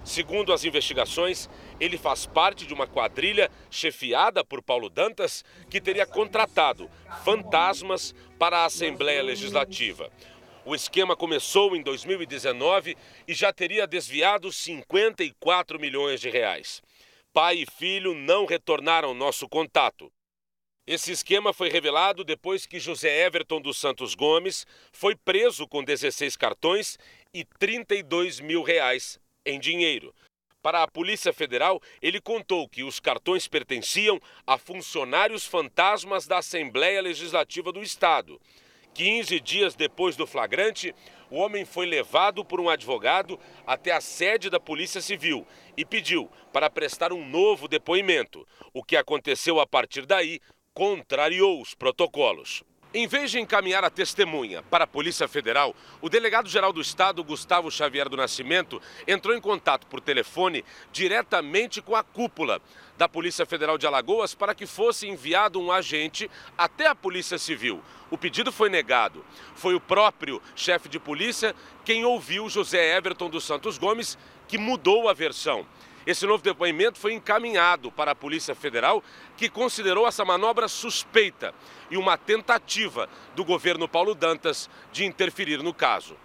Segundo 0.08 0.54
as 0.54 0.64
investigações, 0.64 1.50
ele 1.82 1.98
faz 1.98 2.26
parte 2.26 2.66
de 2.66 2.74
uma 2.74 2.88
quadrilha 2.88 3.52
chefiada 3.70 4.42
por 4.42 4.64
Paulo 4.64 4.90
Dantas 4.90 5.44
que 5.70 5.82
teria 5.82 6.08
contratado 6.08 6.90
fantasmas 7.26 8.16
para 8.40 8.60
a 8.60 8.66
Assembleia 8.66 9.22
Legislativa. 9.22 10.10
O 10.64 10.74
esquema 10.74 11.14
começou 11.14 11.76
em 11.76 11.84
2019 11.84 12.96
e 13.28 13.34
já 13.34 13.52
teria 13.52 13.86
desviado 13.86 14.50
54 14.50 15.78
milhões 15.78 16.22
de 16.22 16.30
reais. 16.30 16.82
Pai 17.34 17.58
e 17.58 17.66
filho 17.66 18.16
não 18.16 18.46
retornaram 18.46 19.14
nosso 19.14 19.46
contato. 19.50 20.10
Esse 20.88 21.12
esquema 21.12 21.52
foi 21.52 21.68
revelado 21.68 22.24
depois 22.24 22.66
que 22.66 22.80
José 22.80 23.26
Everton 23.26 23.60
dos 23.60 23.78
Santos 23.78 24.16
Gomes 24.16 24.66
foi 24.90 25.18
preso 25.18 25.68
com 25.68 25.84
16 25.84 26.38
cartões 26.38 26.98
e 27.34 27.44
32 27.44 28.40
mil 28.40 28.64
reais 28.64 29.20
em 29.48 29.60
dinheiro. 29.60 30.14
Para 30.62 30.84
a 30.84 30.88
Polícia 30.88 31.32
Federal, 31.32 31.82
ele 32.02 32.20
contou 32.20 32.68
que 32.68 32.84
os 32.84 33.00
cartões 33.00 33.48
pertenciam 33.48 34.20
a 34.46 34.58
funcionários 34.58 35.46
fantasmas 35.46 36.28
da 36.28 36.40
Assembleia 36.40 37.02
Legislativa 37.02 37.72
do 37.72 37.82
Estado. 37.82 38.40
15 38.94 39.40
dias 39.40 39.76
depois 39.76 40.16
do 40.16 40.28
flagrante, 40.28 40.94
o 41.30 41.38
homem 41.38 41.64
foi 41.64 41.86
levado 41.86 42.44
por 42.44 42.60
um 42.60 42.68
advogado 42.68 43.40
até 43.66 43.92
a 43.92 44.02
sede 44.02 44.50
da 44.50 44.60
Polícia 44.60 45.00
Civil 45.00 45.48
e 45.78 45.86
pediu 45.86 46.30
para 46.52 46.70
prestar 46.70 47.14
um 47.14 47.26
novo 47.26 47.68
depoimento. 47.68 48.46
O 48.74 48.84
que 48.84 48.98
aconteceu 48.98 49.60
a 49.60 49.68
partir 49.68 50.06
daí 50.06 50.42
contrariou 50.74 51.62
os 51.62 51.74
protocolos. 51.74 52.64
Em 52.94 53.06
vez 53.06 53.32
de 53.32 53.40
encaminhar 53.40 53.84
a 53.84 53.90
testemunha 53.90 54.64
para 54.64 54.86
a 54.86 54.88
Polícia 54.88 55.28
Federal, 55.28 55.76
o 56.02 56.08
delegado-geral 56.08 56.72
do 56.72 56.80
Estado, 56.80 57.22
Gustavo 57.22 57.70
Xavier 57.70 58.08
do 58.08 58.16
Nascimento, 58.16 58.82
entrou 59.06 59.36
em 59.36 59.42
contato 59.42 59.86
por 59.88 60.00
telefone 60.00 60.64
diretamente 60.92 61.82
com 61.82 61.98
a 61.98 62.04
cúpula 62.04 62.62
da 62.98 63.10
Polícia 63.10 63.46
Federal 63.46 63.78
de 63.78 63.86
Alagoas 63.86 64.34
para 64.34 64.56
que 64.56 64.66
fosse 64.66 65.06
enviado 65.06 65.60
um 65.60 65.70
agente 65.70 66.32
até 66.58 66.88
a 66.88 66.96
Polícia 66.96 67.38
Civil. 67.38 67.84
O 68.10 68.18
pedido 68.18 68.54
foi 68.54 68.70
negado. 68.70 69.24
Foi 69.54 69.76
o 69.76 69.82
próprio 69.82 70.42
chefe 70.56 70.88
de 70.88 70.98
polícia 70.98 71.54
quem 71.84 72.06
ouviu 72.06 72.48
José 72.48 72.96
Everton 72.96 73.30
dos 73.30 73.44
Santos 73.44 73.78
Gomes 73.78 74.18
que 74.48 74.58
mudou 74.58 75.10
a 75.10 75.14
versão. 75.14 75.68
Esse 76.08 76.26
novo 76.26 76.42
depoimento 76.42 76.98
foi 76.98 77.12
encaminhado 77.12 77.92
para 77.92 78.12
a 78.12 78.16
Polícia 78.16 78.56
Federal, 78.56 79.04
que 79.36 79.50
considerou 79.50 80.08
essa 80.08 80.24
manobra 80.24 80.70
suspeita 80.70 81.54
e 81.92 81.98
uma 81.98 82.18
tentativa 82.18 83.10
do 83.36 83.44
governo 83.44 83.90
Paulo 83.90 84.16
Dantas 84.16 84.70
de 84.94 85.04
interferir 85.04 85.62
no 85.62 85.74
caso. 85.74 86.18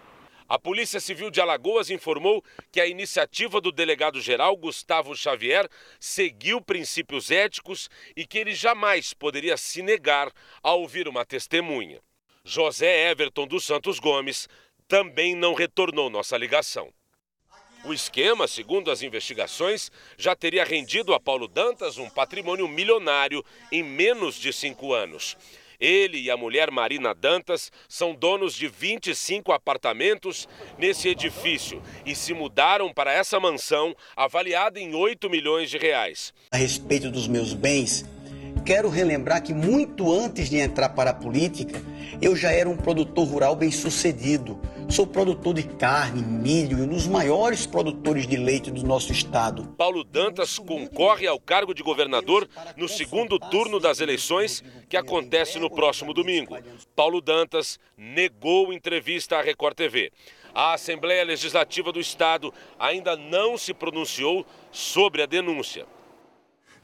A 0.48 0.56
Polícia 0.56 1.00
Civil 1.00 1.32
de 1.32 1.40
Alagoas 1.40 1.90
informou 1.90 2.44
que 2.70 2.80
a 2.80 2.86
iniciativa 2.86 3.60
do 3.60 3.72
delegado-geral 3.72 4.56
Gustavo 4.56 5.16
Xavier 5.16 5.68
seguiu 5.98 6.60
princípios 6.60 7.32
éticos 7.32 7.90
e 8.14 8.24
que 8.24 8.38
ele 8.38 8.54
jamais 8.54 9.12
poderia 9.12 9.56
se 9.56 9.82
negar 9.82 10.30
a 10.62 10.74
ouvir 10.74 11.08
uma 11.08 11.24
testemunha. 11.24 12.00
José 12.44 13.10
Everton 13.10 13.48
dos 13.48 13.64
Santos 13.64 13.98
Gomes 13.98 14.48
também 14.86 15.34
não 15.34 15.54
retornou 15.54 16.08
nossa 16.08 16.36
ligação. 16.36 16.92
O 17.84 17.92
esquema, 17.92 18.46
segundo 18.46 18.92
as 18.92 19.02
investigações, 19.02 19.90
já 20.16 20.36
teria 20.36 20.64
rendido 20.64 21.12
a 21.12 21.18
Paulo 21.18 21.48
Dantas 21.48 21.98
um 21.98 22.08
patrimônio 22.08 22.68
milionário 22.68 23.44
em 23.72 23.82
menos 23.82 24.36
de 24.36 24.52
cinco 24.52 24.92
anos. 24.92 25.36
Ele 25.80 26.20
e 26.20 26.30
a 26.30 26.36
mulher 26.36 26.70
Marina 26.70 27.12
Dantas 27.12 27.72
são 27.88 28.14
donos 28.14 28.54
de 28.54 28.68
25 28.68 29.50
apartamentos 29.50 30.48
nesse 30.78 31.08
edifício 31.08 31.82
e 32.06 32.14
se 32.14 32.32
mudaram 32.32 32.92
para 32.92 33.12
essa 33.12 33.40
mansão 33.40 33.92
avaliada 34.14 34.78
em 34.78 34.94
8 34.94 35.28
milhões 35.28 35.68
de 35.68 35.78
reais. 35.78 36.32
A 36.52 36.56
respeito 36.56 37.10
dos 37.10 37.26
meus 37.26 37.52
bens, 37.52 38.04
Quero 38.64 38.88
relembrar 38.88 39.42
que 39.42 39.52
muito 39.52 40.12
antes 40.12 40.48
de 40.48 40.56
entrar 40.56 40.90
para 40.90 41.10
a 41.10 41.14
política, 41.14 41.82
eu 42.20 42.36
já 42.36 42.52
era 42.52 42.68
um 42.68 42.76
produtor 42.76 43.26
rural 43.26 43.56
bem-sucedido. 43.56 44.60
Sou 44.88 45.04
produtor 45.04 45.54
de 45.54 45.64
carne, 45.64 46.22
milho 46.22 46.78
e 46.78 46.82
um 46.82 46.86
dos 46.86 47.08
maiores 47.08 47.66
produtores 47.66 48.24
de 48.24 48.36
leite 48.36 48.70
do 48.70 48.86
nosso 48.86 49.10
estado. 49.10 49.64
Paulo 49.76 50.04
Dantas 50.04 50.60
concorre 50.60 51.26
ao 51.26 51.40
cargo 51.40 51.74
de 51.74 51.82
governador 51.82 52.48
no 52.76 52.88
segundo 52.88 53.36
turno 53.36 53.80
das 53.80 54.00
eleições, 54.00 54.62
que 54.88 54.96
acontece 54.96 55.58
no 55.58 55.68
próximo 55.68 56.14
domingo. 56.14 56.56
Paulo 56.94 57.20
Dantas 57.20 57.80
negou 57.96 58.72
entrevista 58.72 59.38
à 59.38 59.42
Record 59.42 59.74
TV. 59.74 60.12
A 60.54 60.74
Assembleia 60.74 61.24
Legislativa 61.24 61.90
do 61.90 61.98
Estado 61.98 62.54
ainda 62.78 63.16
não 63.16 63.58
se 63.58 63.74
pronunciou 63.74 64.46
sobre 64.70 65.22
a 65.22 65.26
denúncia. 65.26 65.84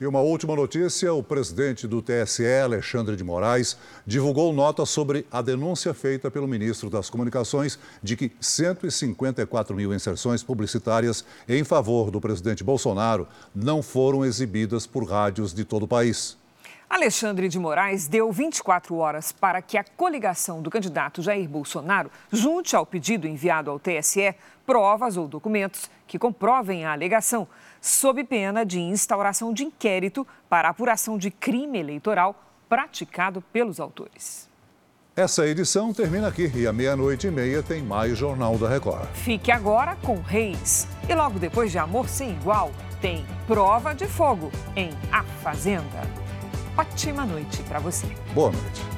E 0.01 0.07
uma 0.07 0.21
última 0.21 0.55
notícia: 0.55 1.13
o 1.13 1.25
presidente 1.25 1.89
do 1.89 2.01
TSE, 2.01 2.47
Alexandre 2.63 3.17
de 3.17 3.25
Moraes, 3.25 3.77
divulgou 4.07 4.53
nota 4.53 4.87
sobre 4.87 5.27
a 5.29 5.43
denúncia 5.43 5.93
feita 5.93 6.31
pelo 6.31 6.47
ministro 6.47 6.89
das 6.89 7.11
Comunicações 7.11 7.77
de 8.01 8.17
que 8.17 8.31
154 8.41 9.75
mil 9.75 9.93
inserções 9.93 10.41
publicitárias 10.41 11.25
em 11.49 11.65
favor 11.65 12.13
do 12.13 12.21
presidente 12.21 12.63
Bolsonaro 12.63 13.27
não 13.53 13.83
foram 13.83 14.25
exibidas 14.25 14.87
por 14.87 15.03
rádios 15.03 15.53
de 15.53 15.65
todo 15.65 15.83
o 15.83 15.89
país. 15.89 16.39
Alexandre 16.89 17.49
de 17.49 17.59
Moraes 17.59 18.07
deu 18.07 18.33
24 18.33 18.97
horas 18.97 19.31
para 19.33 19.61
que 19.61 19.77
a 19.77 19.85
coligação 19.85 20.63
do 20.63 20.71
candidato 20.71 21.21
Jair 21.21 21.47
Bolsonaro 21.49 22.11
junte 22.33 22.75
ao 22.75 22.87
pedido 22.87 23.27
enviado 23.27 23.71
ao 23.71 23.81
TSE 23.81 24.35
provas 24.65 25.17
ou 25.17 25.27
documentos 25.27 25.91
que 26.07 26.19
comprovem 26.19 26.85
a 26.85 26.93
alegação 26.93 27.47
sob 27.81 28.23
pena 28.25 28.65
de 28.65 28.81
instauração 28.81 29.53
de 29.53 29.65
inquérito 29.65 30.27
para 30.49 30.69
apuração 30.69 31.19
de 31.19 31.31
crime 31.31 31.79
eleitoral 31.79 32.45
praticado 32.69 33.43
pelos 33.53 33.81
autores. 33.81 34.49
Essa 35.17 35.47
edição 35.49 35.93
termina 35.93 36.29
aqui 36.29 36.49
e 36.55 36.67
à 36.67 36.73
meia-noite 36.73 37.27
e 37.27 37.31
meia 37.31 37.61
tem 37.61 37.83
mais 37.83 38.17
Jornal 38.17 38.57
da 38.57 38.69
Record. 38.69 39.09
Fique 39.15 39.51
agora 39.51 39.97
com 39.97 40.21
Reis. 40.21 40.87
E 41.09 41.15
logo 41.15 41.41
depois 41.41 41.73
de 41.73 41.79
Amor 41.79 42.09
Sem 42.09 42.31
Igual, 42.37 42.71
tem 43.01 43.27
Prova 43.47 43.95
de 43.95 44.07
Fogo 44.07 44.53
em 44.77 44.91
A 45.11 45.25
Fazenda. 45.43 46.03
Ótima 46.77 47.27
noite 47.27 47.61
para 47.65 47.81
você. 47.81 48.07
Boa 48.33 48.53
noite. 48.53 48.98